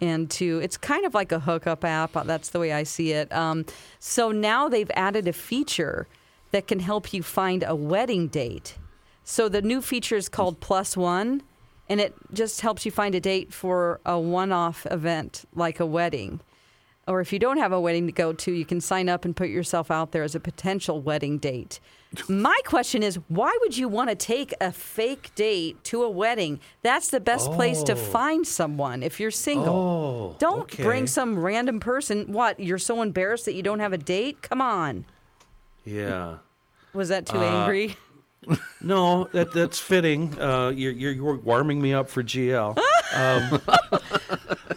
and 0.02 0.30
to 0.32 0.60
it's 0.60 0.78
kind 0.78 1.06
of 1.06 1.14
like 1.14 1.32
a 1.32 1.40
hookup 1.40 1.84
app. 1.86 2.14
That's 2.26 2.50
the 2.50 2.60
way 2.60 2.74
I 2.74 2.84
see 2.84 3.12
it. 3.12 3.32
Um, 3.32 3.66
so 4.00 4.32
now 4.32 4.68
they've 4.70 4.92
added 4.96 5.28
a 5.28 5.34
feature 5.34 6.08
that 6.52 6.68
can 6.68 6.80
help 6.80 7.14
you 7.14 7.24
find 7.24 7.64
a 7.66 7.76
wedding 7.76 8.28
date. 8.28 8.78
So 9.24 9.48
the 9.48 9.62
new 9.62 9.82
feature 9.82 10.18
is 10.18 10.28
called 10.28 10.60
Plus 10.60 10.98
One. 10.98 11.44
and 11.92 12.00
it 12.00 12.16
just 12.32 12.62
helps 12.62 12.86
you 12.86 12.92
find 12.92 13.14
a 13.16 13.20
date 13.20 13.52
for 13.54 14.00
a 14.06 14.18
one-off 14.18 14.88
event 14.90 15.44
like 15.54 15.78
a 15.82 15.86
wedding. 15.86 16.40
Or 17.06 17.20
if 17.20 17.34
you 17.34 17.38
don't 17.38 17.58
have 17.58 17.74
a 17.74 17.82
wedding 17.82 18.06
to 18.06 18.14
go 18.14 18.32
to, 18.32 18.52
you 18.54 18.64
can 18.64 18.80
sign 18.80 19.10
up 19.10 19.26
and 19.26 19.36
put 19.36 19.50
yourself 19.50 19.92
out 19.92 20.14
there 20.14 20.24
as 20.24 20.34
a 20.34 20.40
potential 20.40 21.02
wedding 21.02 21.38
date. 21.38 21.82
My 22.28 22.60
question 22.66 23.04
is, 23.04 23.16
why 23.30 23.58
would 23.62 23.78
you 23.78 23.88
want 23.88 24.10
to 24.10 24.16
take 24.16 24.54
a 24.60 24.72
fake 24.74 25.32
date 25.36 25.82
to 25.86 26.04
a 26.04 26.10
wedding? 26.10 26.60
That's 26.82 27.08
the 27.10 27.22
best 27.22 27.50
place 27.54 27.84
to 27.84 27.96
find 27.96 28.46
someone 28.46 29.02
if 29.02 29.20
you're 29.20 29.32
single. 29.32 29.74
Oh, 29.74 30.36
don't 30.38 30.64
okay. 30.64 30.84
bring 30.84 31.08
some 31.08 31.40
random 31.40 31.80
person. 31.80 32.34
What? 32.34 32.60
You're 32.60 32.78
so 32.80 33.02
embarrassed 33.02 33.46
that 33.46 33.54
you 33.54 33.64
don't 33.64 33.80
have 33.80 33.94
a 33.94 33.98
date? 33.98 34.42
Come 34.42 34.60
on. 34.62 35.06
Yeah. 35.86 36.38
Was 36.94 37.08
that 37.10 37.26
too 37.28 37.38
Uh, 37.38 37.44
angry? 37.44 37.96
No, 38.82 39.26
that 39.34 39.54
that's 39.54 39.78
fitting. 39.78 40.36
Uh, 40.42 40.70
you're, 40.70 40.92
you're 40.92 41.12
you're 41.12 41.36
warming 41.38 41.80
me 41.80 41.94
up 41.94 42.10
for 42.10 42.24
GL. 42.24 42.76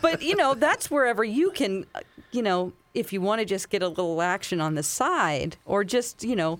But 0.03 0.21
you 0.23 0.37
know, 0.37 0.53
that's 0.55 0.91
wherever 0.91 1.25
you 1.25 1.51
can, 1.51 1.87
uh, 1.95 2.01
you 2.31 2.43
know, 2.43 2.75
if 2.93 3.11
you 3.13 3.23
want 3.23 3.39
to 3.41 3.47
just 3.47 3.71
get 3.71 3.83
a 3.83 3.89
little 3.89 4.21
action 4.21 4.61
on 4.61 4.75
the 4.75 4.83
side, 4.83 5.57
or 5.65 5.83
just 5.83 6.23
you 6.23 6.37
know, 6.37 6.59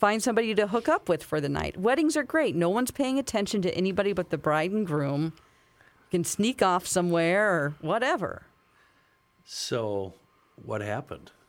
find 0.00 0.22
somebody 0.22 0.54
to 0.54 0.66
hook 0.66 0.88
up 0.88 1.08
with 1.08 1.22
for 1.22 1.40
the 1.40 1.48
night. 1.48 1.76
Weddings 1.76 2.16
are 2.16 2.24
great. 2.24 2.56
No 2.56 2.68
one's 2.70 2.90
paying 2.90 3.18
attention 3.18 3.62
to 3.62 3.74
anybody 3.76 4.12
but 4.12 4.30
the 4.30 4.38
bride 4.38 4.72
and 4.72 4.86
groom. 4.86 5.34
You 5.36 6.18
can 6.18 6.24
sneak 6.24 6.62
off 6.62 6.86
somewhere 6.86 7.48
or 7.52 7.74
whatever. 7.80 8.42
So, 9.44 10.14
what 10.56 10.80
happened? 10.80 11.30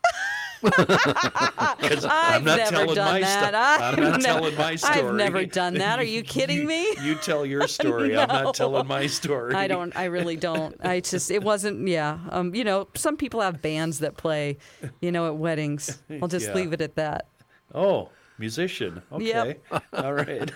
I'm 0.64 2.44
not 2.44 2.58
never 2.58 2.70
telling 2.70 2.96
done 2.96 3.14
my 3.14 3.20
that. 3.22 3.56
I've 3.56 3.98
I'm 3.98 4.04
not 4.04 4.22
never- 4.22 4.40
telling 4.42 4.56
my 4.58 4.76
story. 4.76 4.94
I've 5.00 5.14
never 5.16 5.46
done 5.46 5.74
that. 5.76 5.98
Are 5.98 6.04
you 6.04 6.22
kidding 6.36 6.68
me? 6.68 6.84
You, 6.98 7.02
you 7.04 7.16
tell 7.16 7.46
your 7.48 7.68
story. 7.68 8.16
I'm 8.16 8.28
not 8.28 8.54
telling 8.54 8.86
my 8.86 9.08
story. 9.08 9.56
I 9.56 9.68
don't. 9.68 9.96
I 9.96 10.06
really 10.06 10.36
don't. 10.36 10.76
I 10.86 11.00
just. 11.00 11.32
It 11.32 11.42
wasn't. 11.44 11.88
Yeah. 11.88 12.20
Um. 12.30 12.54
You 12.54 12.64
know, 12.64 12.88
some 12.96 13.18
people 13.18 13.42
have 13.42 13.62
bands 13.62 14.00
that 14.00 14.18
play. 14.18 14.58
You 15.02 15.12
know, 15.12 15.26
at 15.28 15.38
weddings. 15.38 16.00
I'll 16.22 16.28
just 16.28 16.50
Yeah. 16.50 16.54
leave 16.56 16.74
it 16.74 16.82
at 16.82 16.96
that. 16.96 17.26
Oh, 17.74 18.10
musician. 18.42 19.02
Okay. 19.14 19.56
Yep. 19.72 19.84
All 19.94 20.14
right. 20.14 20.52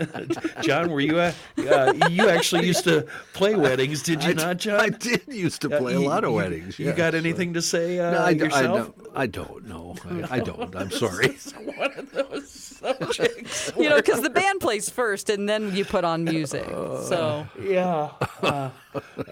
John, 0.62 0.90
were 0.90 1.00
you? 1.02 1.18
Uh, 1.18 1.32
uh, 1.58 1.92
you 2.08 2.28
actually 2.30 2.66
used 2.66 2.84
to 2.84 3.06
play 3.34 3.54
weddings, 3.54 4.02
did 4.02 4.24
you 4.24 4.30
I, 4.30 4.34
not, 4.34 4.56
John? 4.56 4.80
I 4.80 4.88
did 4.88 5.22
used 5.28 5.60
to 5.62 5.74
Uh, 5.74 5.78
play 5.80 5.94
a 5.94 6.00
you- 6.00 6.06
lot 6.08 6.24
of 6.24 6.32
weddings. 6.32 6.78
You 6.78 6.86
yes. 6.86 6.96
got 6.96 7.14
anything 7.14 7.52
to 7.54 7.60
say 7.62 7.98
uh, 7.98 8.10
No, 8.12 8.18
I, 8.18 8.30
yourself? 8.30 8.78
don't- 8.96 9.08
I 9.14 9.26
don't 9.26 9.66
know. 9.66 9.96
I, 10.30 10.36
I 10.36 10.40
don't. 10.40 10.74
I'm 10.76 10.90
sorry. 11.04 11.36
One 11.76 11.92
of 11.98 12.12
those 12.12 12.48
subjects. 12.50 13.72
You 13.76 13.88
know, 13.90 13.96
because 13.96 14.22
the 14.22 14.30
band 14.30 14.60
plays 14.60 14.88
first, 14.88 15.28
and 15.30 15.48
then 15.48 15.74
you 15.74 15.84
put 15.84 16.04
on 16.04 16.24
music. 16.24 16.64
So 16.68 17.46
Yeah. 17.60 18.10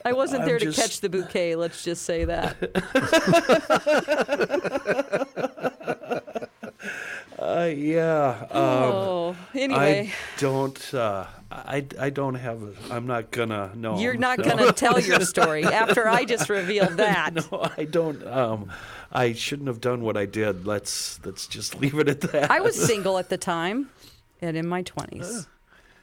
I 0.04 0.12
wasn't 0.12 0.42
I'm 0.42 0.48
there 0.48 0.58
to 0.58 0.64
just- 0.66 0.78
catch 0.80 1.00
the 1.00 1.08
bouquet. 1.08 1.54
Let's 1.56 1.82
just 1.84 2.02
say 2.04 2.24
that. 2.24 2.56
Uh, 7.64 7.68
yeah. 7.68 8.46
Um, 8.50 8.62
oh. 8.62 9.36
Anyway, 9.54 10.12
I 10.12 10.40
don't. 10.40 10.94
Uh, 10.94 11.26
I, 11.50 11.86
I 11.98 12.10
don't 12.10 12.34
have. 12.34 12.62
A, 12.62 12.72
I'm 12.90 13.06
not 13.06 13.30
gonna. 13.30 13.72
No. 13.74 13.98
you're 13.98 14.16
not 14.16 14.42
gonna 14.42 14.72
tell 14.72 15.00
your 15.00 15.20
story 15.24 15.64
after 15.64 16.08
I 16.08 16.24
just 16.24 16.48
revealed 16.48 16.96
that. 16.98 17.34
No, 17.34 17.70
I 17.76 17.84
don't. 17.84 18.26
Um, 18.26 18.70
I 19.12 19.32
shouldn't 19.32 19.68
have 19.68 19.80
done 19.80 20.02
what 20.02 20.16
I 20.16 20.26
did. 20.26 20.66
Let's 20.66 21.20
let's 21.24 21.46
just 21.46 21.80
leave 21.80 21.98
it 21.98 22.08
at 22.08 22.20
that. 22.22 22.50
I 22.50 22.60
was 22.60 22.74
single 22.86 23.18
at 23.18 23.28
the 23.28 23.38
time, 23.38 23.90
and 24.42 24.56
in 24.56 24.66
my 24.66 24.82
twenties. 24.82 25.46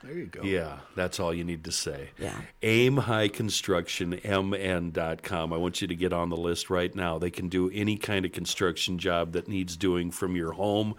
There 0.04 0.14
you 0.18 0.26
go. 0.26 0.42
Yeah, 0.42 0.80
that's 0.96 1.20
all 1.20 1.32
you 1.32 1.44
need 1.44 1.64
to 1.66 1.72
say. 1.72 2.10
Yeah. 2.18 2.42
Aim 2.64 2.98
High 2.98 3.28
Construction, 3.28 4.20
MN.com. 4.26 5.54
I 5.54 5.58
want 5.58 5.80
you 5.80 5.88
to 5.88 5.96
get 5.96 6.12
on 6.12 6.30
the 6.30 6.38
list 6.38 6.72
right 6.72 6.94
now. 6.96 7.20
They 7.20 7.30
can 7.30 7.50
do 7.50 7.70
any 7.70 7.98
kind 7.98 8.26
of 8.26 8.32
construction 8.32 8.98
job 8.98 9.34
that 9.34 9.48
needs 9.48 9.78
doing 9.78 10.10
from 10.10 10.36
your 10.36 10.54
home 10.54 10.96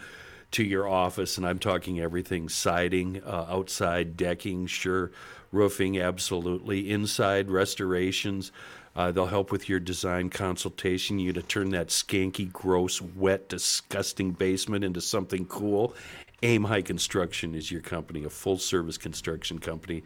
to 0.53 0.65
your 0.65 0.89
office. 0.89 1.37
And 1.37 1.47
I'm 1.47 1.59
talking 1.59 2.01
everything 2.01 2.49
siding, 2.49 3.23
uh, 3.25 3.47
outside 3.49 4.17
decking, 4.17 4.67
sure, 4.67 5.11
roofing, 5.51 5.99
absolutely, 5.99 6.91
inside 6.91 7.51
restorations. 7.51 8.53
Uh, 8.95 9.11
they'll 9.11 9.27
help 9.27 9.51
with 9.51 9.69
your 9.69 9.81
design 9.81 10.29
consultation, 10.29 11.19
you 11.19 11.33
to 11.33 11.43
turn 11.43 11.71
that 11.71 11.89
skanky, 11.89 12.51
gross, 12.53 13.01
wet, 13.01 13.49
disgusting 13.49 14.33
basement 14.33 14.85
into 14.85 15.01
something 15.01 15.47
cool. 15.47 15.95
Aim 16.43 16.65
High 16.65 16.83
Construction 16.83 17.55
is 17.55 17.71
your 17.71 17.81
company, 17.81 18.25
a 18.25 18.31
full 18.31 18.59
service 18.59 18.99
construction 18.99 19.59
company. 19.59 20.03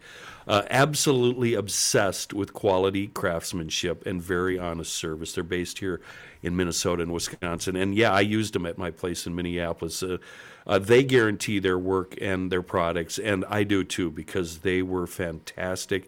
Uh, 0.47 0.63
absolutely 0.69 1.53
obsessed 1.53 2.33
with 2.33 2.53
quality 2.53 3.07
craftsmanship 3.07 4.05
and 4.05 4.21
very 4.21 4.59
honest 4.59 4.93
service. 4.93 5.33
They're 5.33 5.43
based 5.43 5.79
here 5.79 6.01
in 6.43 6.55
Minnesota 6.55 7.03
and 7.03 7.13
Wisconsin. 7.13 7.75
And 7.75 7.95
yeah, 7.95 8.11
I 8.11 8.21
used 8.21 8.53
them 8.53 8.65
at 8.65 8.77
my 8.77 8.91
place 8.91 9.25
in 9.25 9.35
Minneapolis. 9.35 10.03
Uh, 10.03 10.17
uh, 10.65 10.79
they 10.79 11.03
guarantee 11.03 11.59
their 11.59 11.79
work 11.79 12.15
and 12.21 12.51
their 12.51 12.61
products, 12.61 13.17
and 13.17 13.45
I 13.49 13.63
do 13.63 13.83
too 13.83 14.11
because 14.11 14.59
they 14.59 14.81
were 14.81 15.07
fantastic. 15.07 16.07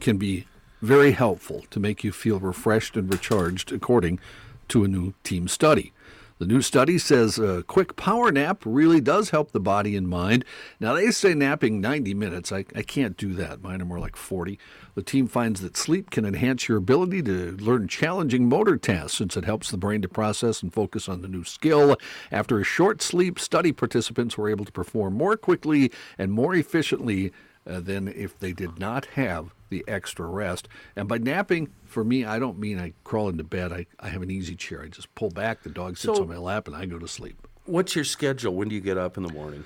can 0.00 0.18
be 0.18 0.46
very 0.82 1.12
helpful 1.12 1.64
to 1.70 1.80
make 1.80 2.04
you 2.04 2.12
feel 2.12 2.38
refreshed 2.38 2.96
and 2.96 3.10
recharged, 3.10 3.72
according 3.72 4.20
to 4.68 4.84
a 4.84 4.88
new 4.88 5.14
team 5.24 5.48
study. 5.48 5.92
The 6.38 6.46
new 6.46 6.62
study 6.62 6.98
says 6.98 7.38
a 7.38 7.62
quick 7.62 7.94
power 7.94 8.32
nap 8.32 8.62
really 8.64 9.00
does 9.00 9.30
help 9.30 9.52
the 9.52 9.60
body 9.60 9.94
and 9.94 10.08
mind. 10.08 10.44
Now, 10.80 10.94
they 10.94 11.12
say 11.12 11.32
napping 11.32 11.80
90 11.80 12.12
minutes. 12.14 12.50
I, 12.50 12.64
I 12.74 12.82
can't 12.82 13.16
do 13.16 13.34
that. 13.34 13.62
Mine 13.62 13.80
are 13.80 13.84
more 13.84 14.00
like 14.00 14.16
40. 14.16 14.58
The 14.96 15.02
team 15.02 15.28
finds 15.28 15.60
that 15.60 15.76
sleep 15.76 16.10
can 16.10 16.24
enhance 16.24 16.68
your 16.68 16.78
ability 16.78 17.22
to 17.22 17.52
learn 17.58 17.86
challenging 17.86 18.48
motor 18.48 18.76
tasks 18.76 19.16
since 19.16 19.36
it 19.36 19.44
helps 19.44 19.70
the 19.70 19.76
brain 19.76 20.02
to 20.02 20.08
process 20.08 20.60
and 20.60 20.74
focus 20.74 21.08
on 21.08 21.22
the 21.22 21.28
new 21.28 21.44
skill. 21.44 21.96
After 22.32 22.58
a 22.58 22.64
short 22.64 23.00
sleep, 23.00 23.38
study 23.38 23.70
participants 23.70 24.36
were 24.36 24.48
able 24.48 24.64
to 24.64 24.72
perform 24.72 25.14
more 25.14 25.36
quickly 25.36 25.92
and 26.18 26.32
more 26.32 26.56
efficiently 26.56 27.32
uh, 27.66 27.80
than 27.80 28.08
if 28.08 28.38
they 28.38 28.52
did 28.52 28.78
not 28.78 29.06
have 29.14 29.54
the 29.70 29.84
extra 29.88 30.26
rest. 30.26 30.68
And 30.96 31.08
by 31.08 31.18
napping, 31.18 31.72
for 31.84 32.04
me, 32.04 32.24
I 32.24 32.38
don't 32.38 32.58
mean 32.58 32.78
I 32.78 32.92
crawl 33.04 33.28
into 33.28 33.44
bed. 33.44 33.72
I, 33.72 33.86
I 33.98 34.08
have 34.08 34.22
an 34.22 34.30
easy 34.30 34.54
chair. 34.54 34.82
I 34.82 34.88
just 34.88 35.14
pull 35.14 35.30
back, 35.30 35.62
the 35.62 35.70
dog 35.70 35.96
sits 35.96 36.16
So- 36.16 36.22
on 36.22 36.28
my 36.28 36.36
lap, 36.38 36.66
and 36.68 36.76
I 36.76 36.86
go 36.86 36.98
to 36.98 37.08
sleep. 37.08 37.46
What's 37.66 37.94
your 37.96 38.04
schedule? 38.04 38.54
When 38.54 38.68
do 38.68 38.74
you 38.74 38.80
get 38.82 38.98
up 38.98 39.16
in 39.16 39.22
the 39.22 39.32
morning? 39.32 39.64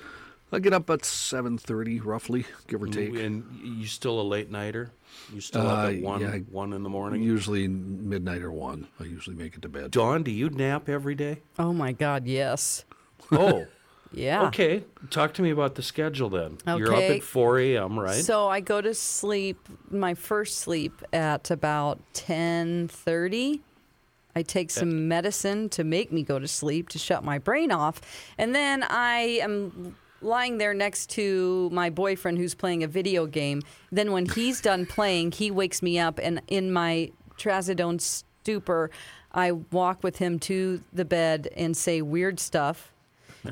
I 0.51 0.57
get 0.59 0.73
up 0.73 0.89
at 0.89 1.01
7.30, 1.01 2.03
roughly, 2.03 2.45
give 2.67 2.81
or 2.81 2.87
take. 2.87 3.13
And 3.15 3.43
you 3.61 3.85
still 3.85 4.19
a 4.19 4.23
late 4.23 4.49
nighter? 4.49 4.89
You 5.31 5.41
still 5.41 5.67
up 5.67 5.85
Uh, 5.85 5.91
at 5.91 6.01
one 6.01 6.21
yeah, 6.21 6.37
one 6.49 6.73
in 6.73 6.81
the 6.81 6.89
morning? 6.89 7.21
Usually 7.21 7.67
midnight 7.67 8.41
or 8.41 8.51
1. 8.51 8.87
I 8.99 9.03
usually 9.03 9.35
make 9.35 9.53
it 9.55 9.61
to 9.61 9.69
bed. 9.69 9.91
Dawn, 9.91 10.23
do 10.23 10.31
you 10.31 10.49
nap 10.49 10.89
every 10.89 11.13
day? 11.13 11.41
Oh 11.59 11.71
my 11.73 11.91
God, 11.91 12.25
yes. 12.25 12.83
Oh, 13.31 13.67
Yeah. 14.11 14.47
okay. 14.47 14.83
Talk 15.09 15.33
to 15.35 15.41
me 15.41 15.51
about 15.51 15.75
the 15.75 15.83
schedule 15.83 16.29
then. 16.29 16.57
You're 16.65 16.93
up 16.93 17.01
at 17.01 17.23
4 17.23 17.59
a.m., 17.59 17.99
right? 17.99 18.23
So 18.23 18.47
I 18.47 18.59
go 18.59 18.81
to 18.81 18.93
sleep, 18.93 19.59
my 19.89 20.13
first 20.13 20.57
sleep 20.57 21.03
at 21.13 21.51
about 21.51 21.99
10:30. 22.13 23.61
I 24.35 24.41
take 24.43 24.69
some 24.69 25.07
medicine 25.07 25.69
to 25.69 25.83
make 25.83 26.11
me 26.11 26.23
go 26.23 26.39
to 26.39 26.47
sleep 26.47 26.89
to 26.89 26.99
shut 26.99 27.23
my 27.23 27.39
brain 27.39 27.71
off, 27.71 27.99
and 28.37 28.55
then 28.55 28.83
I 28.83 29.39
am 29.41 29.95
lying 30.21 30.57
there 30.57 30.73
next 30.73 31.09
to 31.11 31.69
my 31.71 31.89
boyfriend 31.89 32.37
who's 32.37 32.53
playing 32.53 32.83
a 32.83 32.87
video 32.87 33.25
game. 33.25 33.61
Then 33.91 34.11
when 34.11 34.27
he's 34.27 34.61
done 34.69 34.85
playing, 34.85 35.31
he 35.33 35.51
wakes 35.51 35.81
me 35.81 35.97
up 35.99 36.19
and 36.21 36.41
in 36.47 36.71
my 36.71 37.11
trazodone 37.37 38.01
stupor, 38.01 38.91
I 39.31 39.51
walk 39.51 40.03
with 40.03 40.17
him 40.17 40.39
to 40.39 40.83
the 40.91 41.05
bed 41.05 41.49
and 41.55 41.75
say 41.75 42.01
weird 42.01 42.39
stuff 42.39 42.91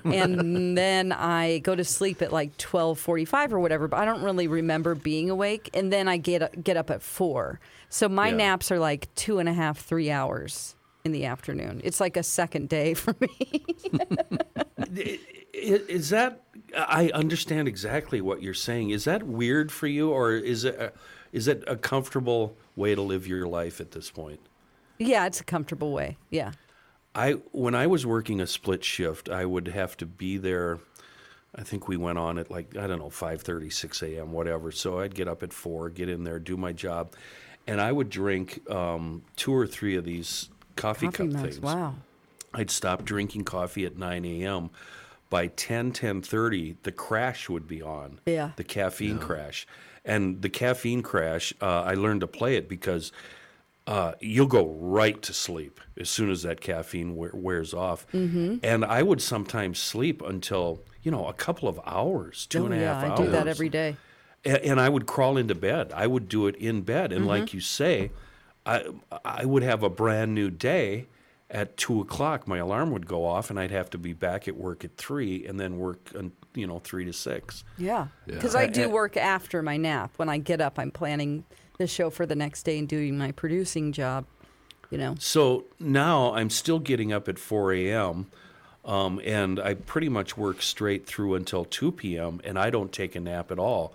and 0.04 0.78
then 0.78 1.12
I 1.12 1.60
go 1.60 1.76
to 1.76 1.84
sleep 1.84 2.22
at 2.22 2.32
like 2.34 2.58
twelve 2.58 3.00
forty-five 3.00 3.54
or 3.54 3.60
whatever. 3.60 3.88
But 3.88 3.98
I 4.00 4.06
don't 4.06 4.22
really 4.24 4.48
remember 4.48 4.96
being 4.96 5.30
awake, 5.30 5.70
and 5.74 5.92
then 5.94 6.08
I 6.08 6.18
get 6.18 6.64
get 6.64 6.78
up 6.78 6.90
at 6.90 7.02
four. 7.02 7.60
So 7.90 8.10
my 8.10 8.30
Yeah. 8.30 8.36
naps 8.36 8.72
are 8.72 8.80
like 8.80 9.14
two 9.16 9.40
and 9.40 9.48
a 9.48 9.54
half, 9.54 9.80
three 9.80 10.12
hours 10.12 10.76
in 11.06 11.12
the 11.14 11.26
afternoon. 11.26 11.80
It's 11.84 12.00
like 12.02 12.18
a 12.18 12.24
second 12.24 12.68
day 12.70 12.94
for 12.94 13.16
me. 13.22 13.66
Is 15.54 16.10
that? 16.10 16.44
I 16.76 17.10
understand 17.14 17.68
exactly 17.68 18.22
what 18.22 18.42
you're 18.42 18.54
saying. 18.54 18.92
Is 18.92 19.06
that 19.06 19.24
weird 19.24 19.72
for 19.72 19.88
you, 19.88 20.12
or 20.12 20.34
is 20.34 20.66
it? 20.66 20.76
A, 20.76 20.92
is 21.32 21.48
it 21.48 21.64
a 21.68 21.76
comfortable 21.76 22.56
way 22.76 22.94
to 22.96 23.02
live 23.02 23.28
your 23.28 23.48
life 23.48 23.80
at 23.82 23.92
this 23.92 24.10
point? 24.12 24.40
yeah, 25.00 25.26
it's 25.28 25.40
a 25.40 25.44
comfortable 25.44 25.92
way. 25.94 26.18
Yeah. 26.32 26.52
I 27.18 27.32
when 27.52 27.76
I 27.76 27.88
was 27.88 28.06
working 28.06 28.40
a 28.40 28.48
split 28.48 28.84
shift, 28.84 29.30
I 29.30 29.46
would 29.46 29.68
have 29.70 29.98
to 29.98 30.06
be 30.06 30.38
there. 30.38 30.80
I 31.56 31.64
think 31.64 31.88
we 31.88 31.98
went 31.98 32.20
on 32.20 32.38
at 32.38 32.52
like 32.52 32.78
I 32.78 32.86
don't 32.86 33.00
know 33.00 33.10
5:30, 33.10 33.74
6 33.74 34.02
a.m., 34.04 34.32
whatever. 34.32 34.72
So 34.72 35.00
I'd 35.00 35.16
get 35.16 35.28
up 35.28 35.42
at 35.42 35.52
four, 35.52 35.90
get 35.90 36.10
in 36.10 36.24
there, 36.24 36.38
do 36.38 36.56
my 36.56 36.74
job, 36.74 37.14
and 37.66 37.82
I 37.82 37.92
would 37.92 38.10
drink 38.10 38.70
um, 38.70 39.24
two 39.36 39.54
or 39.54 39.66
three 39.66 39.96
of 39.96 40.06
these 40.06 40.50
coffee, 40.76 41.08
Coffee 41.08 41.18
cup 41.18 41.28
mugs. 41.28 41.42
things. 41.42 41.60
Wow. 41.60 41.96
I'd 42.54 42.70
stop 42.70 43.04
drinking 43.04 43.44
coffee 43.44 43.86
at 43.86 43.98
9 43.98 44.24
a.m. 44.26 44.70
By 45.30 45.48
10, 45.48 45.92
10.30, 45.92 46.78
the 46.84 46.92
crash 46.94 47.50
would 47.50 47.68
be 47.68 47.82
on. 47.82 48.20
Yeah. 48.26 48.52
The 48.56 48.64
caffeine 48.64 49.20
crash. 49.20 49.68
And 50.06 50.42
the 50.42 50.50
caffeine 50.50 51.02
crash, 51.02 51.54
uh, 51.62 51.82
I 51.82 51.96
learned 51.96 52.22
to 52.22 52.28
play 52.28 52.56
it 52.56 52.70
because 52.70 53.12
uh, 53.88 54.12
you'll 54.20 54.46
go 54.48 54.68
right 54.80 55.22
to 55.24 55.34
sleep 55.34 55.80
as 55.98 56.10
soon 56.10 56.30
as 56.30 56.44
that 56.44 56.62
caffeine 56.62 57.16
we- 57.16 57.30
wears 57.34 57.74
off. 57.74 58.06
Mm-hmm. 58.12 58.58
And 58.62 58.84
I 58.86 59.02
would 59.02 59.22
sometimes 59.22 59.80
sleep 59.80 60.22
until, 60.22 60.82
you 61.02 61.10
know, 61.10 61.26
a 61.28 61.34
couple 61.34 61.68
of 61.70 61.80
hours, 61.86 62.46
two 62.48 62.66
and 62.66 62.74
a 62.74 62.78
oh, 62.78 62.80
half 62.86 63.04
yeah, 63.04 63.10
hours. 63.12 63.20
I 63.20 63.24
do 63.24 63.32
that 63.32 63.48
every 63.48 63.70
day. 63.70 63.96
A- 64.46 64.66
and 64.66 64.80
I 64.80 64.90
would 64.90 65.06
crawl 65.08 65.38
into 65.38 65.56
bed. 65.56 65.92
I 65.96 66.06
would 66.06 66.28
do 66.28 66.48
it 66.48 66.56
in 66.58 66.82
bed, 66.82 67.12
and 67.12 67.22
Mm-hmm. 67.22 67.30
like 67.30 67.54
you 67.54 67.62
say, 67.62 68.12
I 68.66 68.84
I 69.24 69.46
would 69.46 69.64
have 69.64 69.82
a 69.84 69.90
brand 69.90 70.36
new 70.36 70.50
day. 70.52 71.08
At 71.50 71.78
two 71.78 72.02
o'clock, 72.02 72.46
my 72.46 72.58
alarm 72.58 72.92
would 72.92 73.08
go 73.08 73.24
off, 73.24 73.50
and 73.50 73.58
I'd 73.58 73.72
have 73.72 73.90
to 73.92 73.98
be 73.98 74.12
back 74.12 74.50
at 74.50 74.58
work 74.58 74.84
at 74.84 74.98
three, 74.98 75.46
and 75.48 75.58
then 75.58 75.78
work, 75.78 76.12
un- 76.14 76.34
you 76.54 76.68
know, 76.68 76.80
three 76.80 77.06
to 77.06 77.14
six. 77.14 77.64
Yeah. 77.78 78.08
Yeah. 78.26 78.36
Because 78.36 78.54
I 78.54 78.68
do 78.68 78.90
work 78.90 79.16
after 79.16 79.64
my 79.64 79.78
nap. 79.78 80.12
When 80.18 80.28
I 80.28 80.40
get 80.40 80.60
up, 80.60 80.78
I'm 80.78 80.92
planning 80.92 81.46
the 81.78 81.88
show 81.88 82.10
for 82.10 82.26
the 82.26 82.36
next 82.36 82.64
day 82.64 82.78
and 82.80 82.88
doing 82.88 83.18
my 83.18 83.32
producing 83.32 83.92
job. 83.92 84.26
You 84.90 84.98
know. 84.98 85.16
So 85.20 85.66
now 85.80 86.34
I'm 86.34 86.50
still 86.50 86.80
getting 86.80 87.12
up 87.12 87.28
at 87.28 87.38
4 87.38 87.74
a.m. 87.74 88.28
Um, 88.86 89.20
and 89.26 89.60
I 89.60 89.74
pretty 89.74 90.08
much 90.08 90.38
work 90.38 90.62
straight 90.62 91.06
through 91.06 91.36
until 91.36 91.66
2 91.66 91.92
p.m. 91.92 92.40
and 92.46 92.58
I 92.58 92.70
don't 92.70 92.92
take 92.92 93.16
a 93.16 93.20
nap 93.20 93.52
at 93.52 93.60
all. 93.60 93.94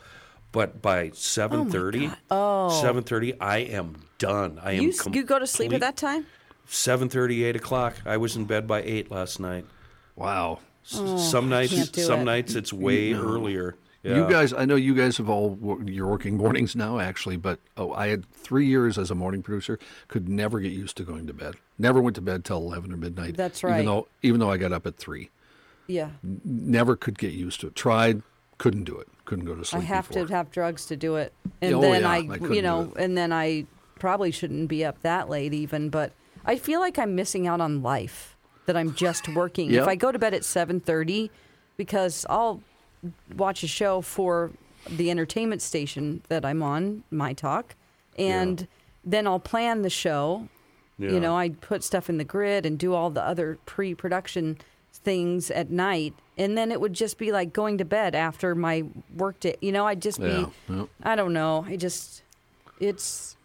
But 0.52 0.82
by 0.82 1.08
7:30, 1.10 2.14
Oh. 2.30 2.68
7:30, 2.84 3.34
I 3.40 3.58
am 3.58 4.02
done. 4.18 4.60
I 4.62 4.72
am 4.72 4.82
You, 4.82 4.88
s- 4.90 5.08
you 5.10 5.22
go 5.24 5.38
to 5.38 5.46
sleep 5.46 5.72
at 5.72 5.80
that 5.80 5.96
time? 5.96 6.26
7:30, 6.68 7.44
8 7.44 7.56
o'clock. 7.56 7.96
I 8.04 8.18
was 8.18 8.36
in 8.36 8.44
bed 8.44 8.66
by 8.68 8.82
eight 8.82 9.10
last 9.10 9.40
night. 9.40 9.64
Wow. 10.14 10.58
S- 10.84 11.30
some 11.30 11.48
nights, 11.48 11.72
Oh, 11.72 11.76
can't 11.76 11.92
do 11.92 12.02
some 12.02 12.20
it. 12.20 12.24
nights 12.24 12.54
it's 12.54 12.70
way 12.72 13.14
earlier. 13.14 13.76
You 14.04 14.28
guys, 14.28 14.52
I 14.52 14.64
know 14.64 14.74
you 14.74 14.94
guys 14.94 15.16
have 15.18 15.28
all 15.28 15.58
you're 15.84 16.08
working 16.08 16.36
mornings 16.44 16.74
now, 16.74 16.98
actually, 16.98 17.36
but 17.36 17.60
oh, 17.76 17.92
I 17.92 18.08
had 18.08 18.28
three 18.32 18.66
years 18.66 18.98
as 18.98 19.10
a 19.10 19.14
morning 19.14 19.42
producer. 19.42 19.78
Could 20.08 20.28
never 20.28 20.58
get 20.60 20.72
used 20.72 20.96
to 20.96 21.04
going 21.04 21.26
to 21.28 21.32
bed. 21.32 21.54
Never 21.78 22.00
went 22.00 22.16
to 22.16 22.22
bed 22.22 22.44
till 22.44 22.56
eleven 22.58 22.92
or 22.92 22.96
midnight. 22.96 23.36
That's 23.36 23.62
right. 23.62 23.74
Even 23.74 23.86
though, 23.86 24.08
even 24.22 24.40
though 24.40 24.50
I 24.50 24.56
got 24.56 24.72
up 24.72 24.86
at 24.86 24.96
three, 24.96 25.30
Yeah. 25.86 26.10
never 26.44 26.96
could 26.96 27.18
get 27.18 27.32
used 27.32 27.60
to 27.60 27.68
it. 27.68 27.76
Tried, 27.76 28.22
couldn't 28.58 28.84
do 28.84 28.98
it. 28.98 29.08
Couldn't 29.24 29.44
go 29.44 29.54
to 29.54 29.64
sleep. 29.64 29.82
I 29.82 29.84
have 29.86 30.08
before. 30.08 30.26
to 30.26 30.34
have 30.34 30.50
drugs 30.50 30.86
to 30.86 30.96
do 30.96 31.16
it. 31.16 31.32
And 31.60 31.76
Oh, 31.76 31.80
then 31.80 32.02
yeah, 32.02 32.10
I, 32.10 32.16
I 32.16 32.36
you 32.52 32.62
know, 32.62 32.92
and 32.96 33.16
then 33.16 33.32
I 33.32 33.66
probably 34.00 34.32
shouldn't 34.32 34.68
be 34.68 34.84
up 34.84 35.00
that 35.02 35.28
late 35.28 35.54
even, 35.54 35.88
but 35.90 36.12
I 36.44 36.56
feel 36.56 36.80
like 36.80 36.98
I'm 36.98 37.14
missing 37.14 37.46
out 37.46 37.60
on 37.60 37.82
life 37.82 38.36
that 38.66 38.76
I'm 38.76 38.94
just 38.94 39.28
working. 39.28 39.70
Yep. 39.70 39.82
If 39.82 39.88
I 39.88 39.94
go 39.94 40.10
to 40.10 40.18
bed 40.18 40.34
at 40.34 40.42
7:30 40.42 41.30
because 41.76 42.26
I'll 42.28 42.60
watch 43.36 43.62
a 43.62 43.68
show 43.68 44.00
for 44.00 44.50
the 44.88 45.10
entertainment 45.10 45.62
station 45.62 46.22
that 46.28 46.44
I'm 46.44 46.62
on, 46.62 47.04
My 47.10 47.32
Talk, 47.32 47.74
and 48.18 48.66
then 49.04 49.26
I'll 49.26 49.40
plan 49.40 49.82
the 49.82 49.90
show. 49.90 50.48
Yeah. 50.98 51.12
You 51.12 51.20
know, 51.20 51.36
I 51.36 51.50
put 51.50 51.82
stuff 51.82 52.08
in 52.08 52.18
the 52.18 52.24
grid 52.24 52.66
and 52.66 52.78
do 52.78 52.94
all 52.94 53.10
the 53.10 53.22
other 53.22 53.58
pre-production 53.66 54.58
things 54.92 55.50
at 55.50 55.70
night, 55.70 56.14
and 56.36 56.56
then 56.56 56.70
it 56.70 56.80
would 56.80 56.92
just 56.92 57.18
be 57.18 57.32
like 57.32 57.52
going 57.52 57.78
to 57.78 57.84
bed 57.84 58.14
after 58.14 58.54
my 58.54 58.84
work 59.16 59.40
day. 59.40 59.56
You 59.60 59.72
know, 59.72 59.86
I'd 59.86 60.02
just 60.02 60.20
be, 60.20 60.26
Yeah, 60.26 60.46
yeah. 60.68 60.84
I 61.02 61.16
don't 61.16 61.32
know, 61.32 61.64
I 61.66 61.76
just, 61.76 62.22
it's, 62.78 63.36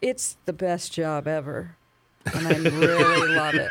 it's 0.00 0.36
the 0.46 0.52
best 0.52 0.92
job 0.92 1.28
ever. 1.28 1.76
And 2.32 2.46
I 2.46 2.56
really 2.56 3.34
love 3.34 3.54
it. 3.54 3.70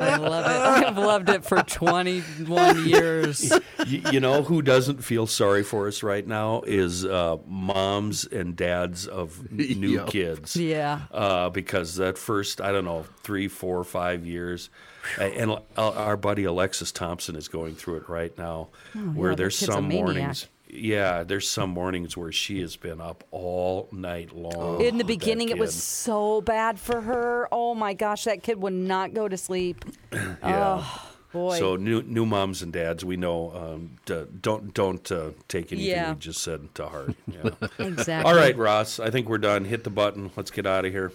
I 0.00 0.16
love 0.16 0.46
it. 0.46 0.86
I've 0.86 0.96
loved 0.98 1.28
it 1.28 1.44
for 1.44 1.62
21 1.62 2.88
years. 2.88 3.52
you, 3.86 4.02
you 4.12 4.20
know 4.20 4.42
who 4.42 4.62
doesn't 4.62 5.04
feel 5.04 5.26
sorry 5.26 5.62
for 5.62 5.86
us 5.88 6.02
right 6.02 6.26
now 6.26 6.62
is 6.66 7.04
uh, 7.04 7.36
moms 7.46 8.24
and 8.24 8.56
dads 8.56 9.06
of 9.06 9.50
new 9.52 9.96
Yeah. 9.96 10.06
kids. 10.06 10.56
Yeah. 10.56 11.00
Uh, 11.12 11.50
because 11.50 11.96
that 11.96 12.16
first, 12.18 12.60
I 12.60 12.72
don't 12.72 12.84
know, 12.84 13.04
three, 13.22 13.48
four, 13.48 13.84
five 13.84 14.24
years, 14.26 14.70
and 15.18 15.50
uh, 15.50 15.58
our 15.76 16.16
buddy 16.16 16.44
Alexis 16.44 16.92
Thompson 16.92 17.36
is 17.36 17.48
going 17.48 17.74
through 17.74 17.96
it 17.96 18.08
right 18.08 18.36
now, 18.38 18.68
where 19.14 19.32
Oh, 19.32 19.34
that 19.34 19.36
there's 19.36 19.58
kid's 19.58 19.68
a 19.70 19.72
some 19.74 19.88
maniac. 19.88 20.04
mornings. 20.04 20.46
Yeah, 20.72 21.24
there's 21.24 21.48
some 21.48 21.70
mornings 21.70 22.16
where 22.16 22.30
she 22.32 22.60
has 22.60 22.76
been 22.76 23.00
up 23.00 23.24
all 23.30 23.88
night 23.92 24.34
long. 24.36 24.80
In 24.80 24.98
the 24.98 25.04
beginning, 25.04 25.48
it 25.48 25.58
was 25.58 25.74
so 25.74 26.40
bad 26.40 26.78
for 26.78 27.00
her. 27.00 27.48
Oh 27.50 27.74
my 27.74 27.94
gosh, 27.94 28.24
that 28.24 28.42
kid 28.42 28.60
would 28.60 28.72
not 28.72 29.14
go 29.14 29.28
to 29.28 29.36
sleep. 29.36 29.84
Yeah. 30.42 30.84
Boy. 31.32 31.60
So 31.60 31.76
new 31.76 32.02
new 32.02 32.26
moms 32.26 32.60
and 32.60 32.72
dads, 32.72 33.04
we 33.04 33.16
know 33.16 33.52
um, 33.54 33.98
d- 34.04 34.24
don't 34.42 34.74
don't 34.74 35.12
uh, 35.12 35.30
take 35.46 35.70
anything 35.70 35.88
Yeah. 35.92 36.12
we 36.12 36.18
just 36.18 36.42
said 36.42 36.74
to 36.74 36.88
heart. 36.88 37.14
Yeah. 37.28 37.50
exactly. 37.78 38.28
All 38.28 38.36
right, 38.36 38.56
Ross. 38.56 38.98
I 38.98 39.10
think 39.10 39.28
we're 39.28 39.38
done. 39.38 39.64
Hit 39.64 39.84
the 39.84 39.90
button. 39.90 40.32
Let's 40.36 40.50
get 40.50 40.66
out 40.66 40.84
of 40.84 40.90
here. 40.90 41.12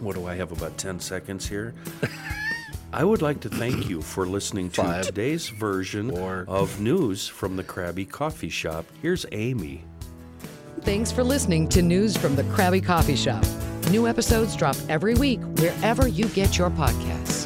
What 0.00 0.16
do 0.16 0.26
I 0.26 0.34
have? 0.34 0.50
About 0.50 0.76
10 0.76 0.98
seconds 0.98 1.46
here. 1.48 1.72
I 2.94 3.02
would 3.02 3.22
like 3.22 3.40
to 3.40 3.48
thank 3.48 3.88
you 3.88 4.00
for 4.00 4.24
listening 4.24 4.70
to 4.70 4.82
Five. 4.82 5.06
today's 5.06 5.48
version 5.48 6.10
Four. 6.10 6.44
of 6.46 6.78
news 6.78 7.26
from 7.26 7.56
the 7.56 7.64
Krabby 7.64 8.08
Coffee 8.08 8.48
Shop. 8.48 8.84
Here's 9.02 9.26
Amy. 9.32 9.82
Thanks 10.82 11.10
for 11.10 11.24
listening 11.24 11.68
to 11.70 11.82
News 11.82 12.16
from 12.16 12.36
the 12.36 12.44
Krabby 12.44 12.84
Coffee 12.84 13.16
Shop. 13.16 13.44
New 13.90 14.06
episodes 14.06 14.54
drop 14.54 14.76
every 14.88 15.14
week 15.14 15.40
wherever 15.58 16.06
you 16.06 16.26
get 16.28 16.56
your 16.56 16.70
podcasts. 16.70 17.43